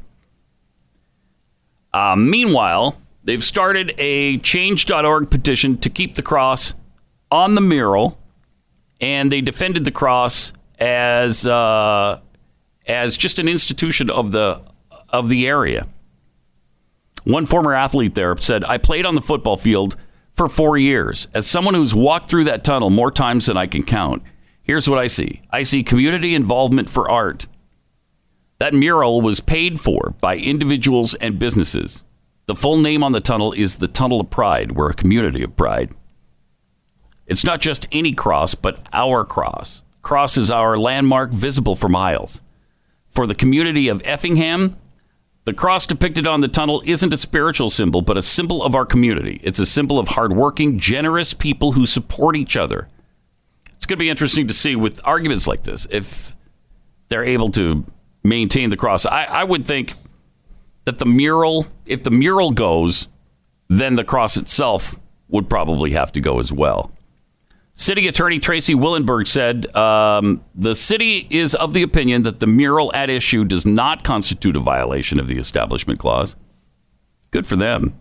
[1.94, 6.74] Uh, meanwhile, they've started a change.org petition to keep the cross
[7.32, 8.20] on the mural,
[9.00, 12.20] and they defended the cross as uh,
[12.88, 14.64] as just an institution of the
[15.10, 15.88] of the area.
[17.24, 19.96] One former athlete there said, I played on the football field
[20.32, 21.28] for four years.
[21.34, 24.24] As someone who's walked through that tunnel more times than I can count,
[24.64, 27.46] here's what I see I see community involvement for art.
[28.60, 32.04] That mural was paid for by individuals and businesses.
[32.50, 34.72] The full name on the tunnel is the Tunnel of Pride.
[34.72, 35.92] We're a community of pride.
[37.28, 39.84] It's not just any cross, but our cross.
[40.02, 42.42] Cross is our landmark visible for miles.
[43.08, 44.76] For the community of Effingham,
[45.46, 48.84] the cross depicted on the tunnel isn't a spiritual symbol, but a symbol of our
[48.84, 49.40] community.
[49.44, 52.88] It's a symbol of hardworking, generous people who support each other.
[53.76, 56.36] It's going to be interesting to see with arguments like this if
[57.10, 57.86] they're able to
[58.24, 59.06] maintain the cross.
[59.06, 59.94] I, I would think
[60.86, 63.08] that the mural, if the mural goes,
[63.68, 66.92] then the cross itself would probably have to go as well.
[67.80, 72.94] City Attorney Tracy Willenberg said um, the city is of the opinion that the mural
[72.94, 76.36] at issue does not constitute a violation of the Establishment Clause.
[77.32, 77.98] Good for them,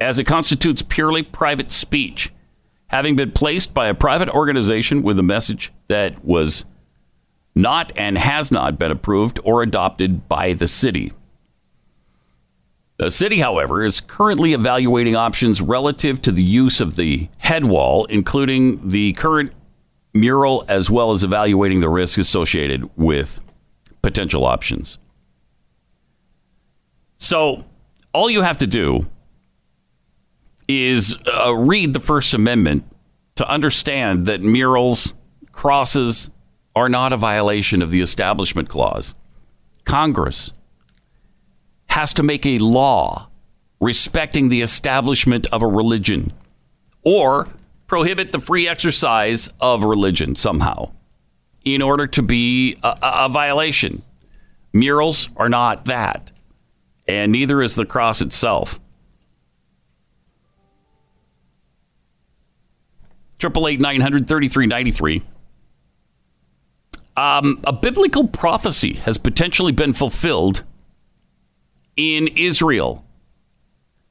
[0.00, 2.32] as it constitutes purely private speech,
[2.86, 6.64] having been placed by a private organization with a message that was
[7.54, 11.12] not and has not been approved or adopted by the city.
[12.98, 18.06] The city, however, is currently evaluating options relative to the use of the head wall,
[18.06, 19.52] including the current
[20.14, 23.40] mural, as well as evaluating the risks associated with
[24.00, 24.96] potential options.
[27.18, 27.64] So,
[28.14, 29.06] all you have to do
[30.68, 32.84] is uh, read the First Amendment
[33.36, 35.12] to understand that murals,
[35.52, 36.30] crosses,
[36.74, 39.14] are not a violation of the Establishment Clause.
[39.84, 40.52] Congress
[41.96, 43.26] has to make a law
[43.80, 46.30] respecting the establishment of a religion
[47.04, 47.48] or
[47.86, 50.92] prohibit the free exercise of religion somehow
[51.64, 54.02] in order to be a, a violation.
[54.74, 56.32] Murals are not that,
[57.08, 58.78] and neither is the cross itself.
[63.38, 65.22] Triple eight nine hundred thirty three ninety three.
[67.16, 70.62] Um, a biblical prophecy has potentially been fulfilled
[71.96, 73.04] in Israel.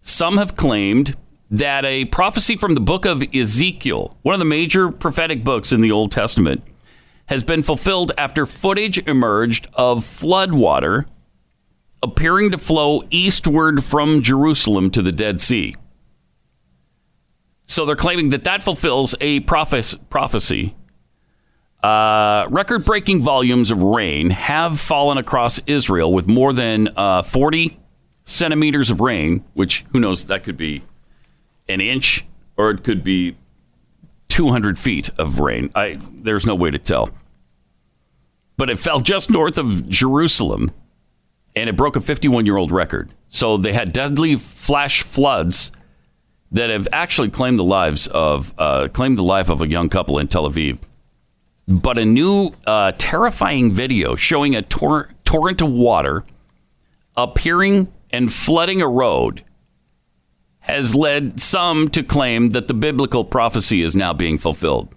[0.02, 1.16] Some have claimed
[1.52, 5.82] that a prophecy from the book of Ezekiel, one of the major prophetic books in
[5.82, 6.64] the Old Testament,
[7.28, 11.06] has been fulfilled after footage emerged of flood water
[12.04, 15.76] appearing to flow eastward from Jerusalem to the Dead Sea.
[17.66, 20.76] So they're claiming that that fulfills a prophecy.
[21.86, 27.78] Uh, Record breaking volumes of rain have fallen across Israel with more than uh, 40
[28.24, 30.82] centimeters of rain, which who knows, that could be
[31.70, 32.26] an inch
[32.58, 33.38] or it could be
[34.30, 35.70] 200 feet of rain.
[35.76, 37.12] I, there's no way to tell.
[38.58, 40.72] but it fell just north of Jerusalem
[41.56, 43.14] and it broke a 51 year old record.
[43.28, 45.72] So they had deadly flash floods
[46.52, 50.18] that have actually claimed the lives of uh, claimed the life of a young couple
[50.18, 50.80] in Tel Aviv.
[51.68, 56.24] But a new uh, terrifying video showing a tor- torrent of water
[57.18, 59.44] appearing and flooding a road
[60.60, 64.90] has led some to claim that the biblical prophecy is now being fulfilled.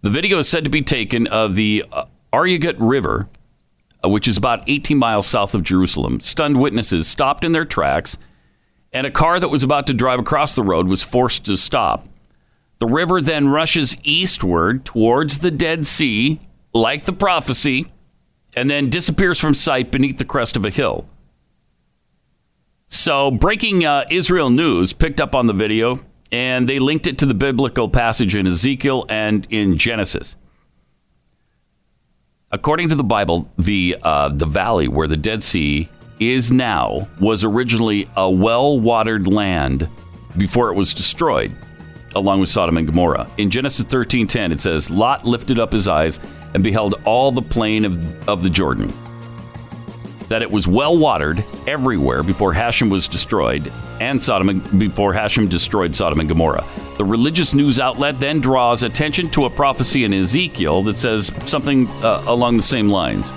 [0.00, 3.28] The video is said to be taken of the uh, Aryagut River,
[4.04, 6.20] uh, which is about 18 miles south of Jerusalem.
[6.20, 8.16] Stunned witnesses stopped in their tracks,
[8.92, 12.08] and a car that was about to drive across the road was forced to stop.
[12.82, 16.40] The river then rushes eastward towards the Dead Sea,
[16.74, 17.92] like the prophecy,
[18.56, 21.08] and then disappears from sight beneath the crest of a hill.
[22.88, 26.00] So, breaking uh, Israel news picked up on the video
[26.32, 30.34] and they linked it to the biblical passage in Ezekiel and in Genesis.
[32.50, 35.88] According to the Bible, the uh, the valley where the Dead Sea
[36.18, 39.88] is now was originally a well-watered land
[40.36, 41.54] before it was destroyed,
[42.14, 43.28] along with Sodom and Gomorrah.
[43.38, 46.20] In Genesis 13:10, it says, "Lot lifted up his eyes
[46.54, 48.92] and beheld all the plain of, of the Jordan."
[50.32, 53.70] that it was well watered everywhere before Hashem was destroyed,
[54.00, 56.64] and Sodom and, before Hashem destroyed Sodom and Gomorrah.
[56.96, 61.86] The religious news outlet then draws attention to a prophecy in Ezekiel that says something
[62.02, 63.30] uh, along the same lines.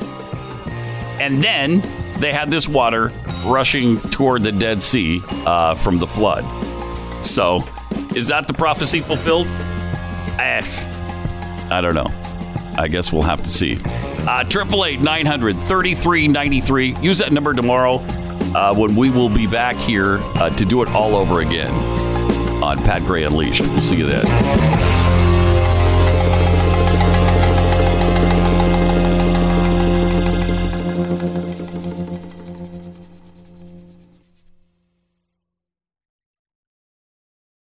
[1.19, 1.81] And then
[2.19, 3.11] they had this water
[3.45, 6.45] rushing toward the Dead Sea uh, from the flood.
[7.25, 7.59] So,
[8.15, 9.47] is that the prophecy fulfilled?
[10.39, 10.61] Eh,
[11.71, 12.11] I don't know.
[12.77, 13.79] I guess we'll have to see.
[14.27, 16.95] Uh, triple eight nine hundred thirty three ninety three.
[16.97, 17.95] Use that number tomorrow
[18.55, 21.71] uh, when we will be back here uh, to do it all over again
[22.63, 23.61] on Pat Gray Unleashed.
[23.61, 24.94] We'll see you then.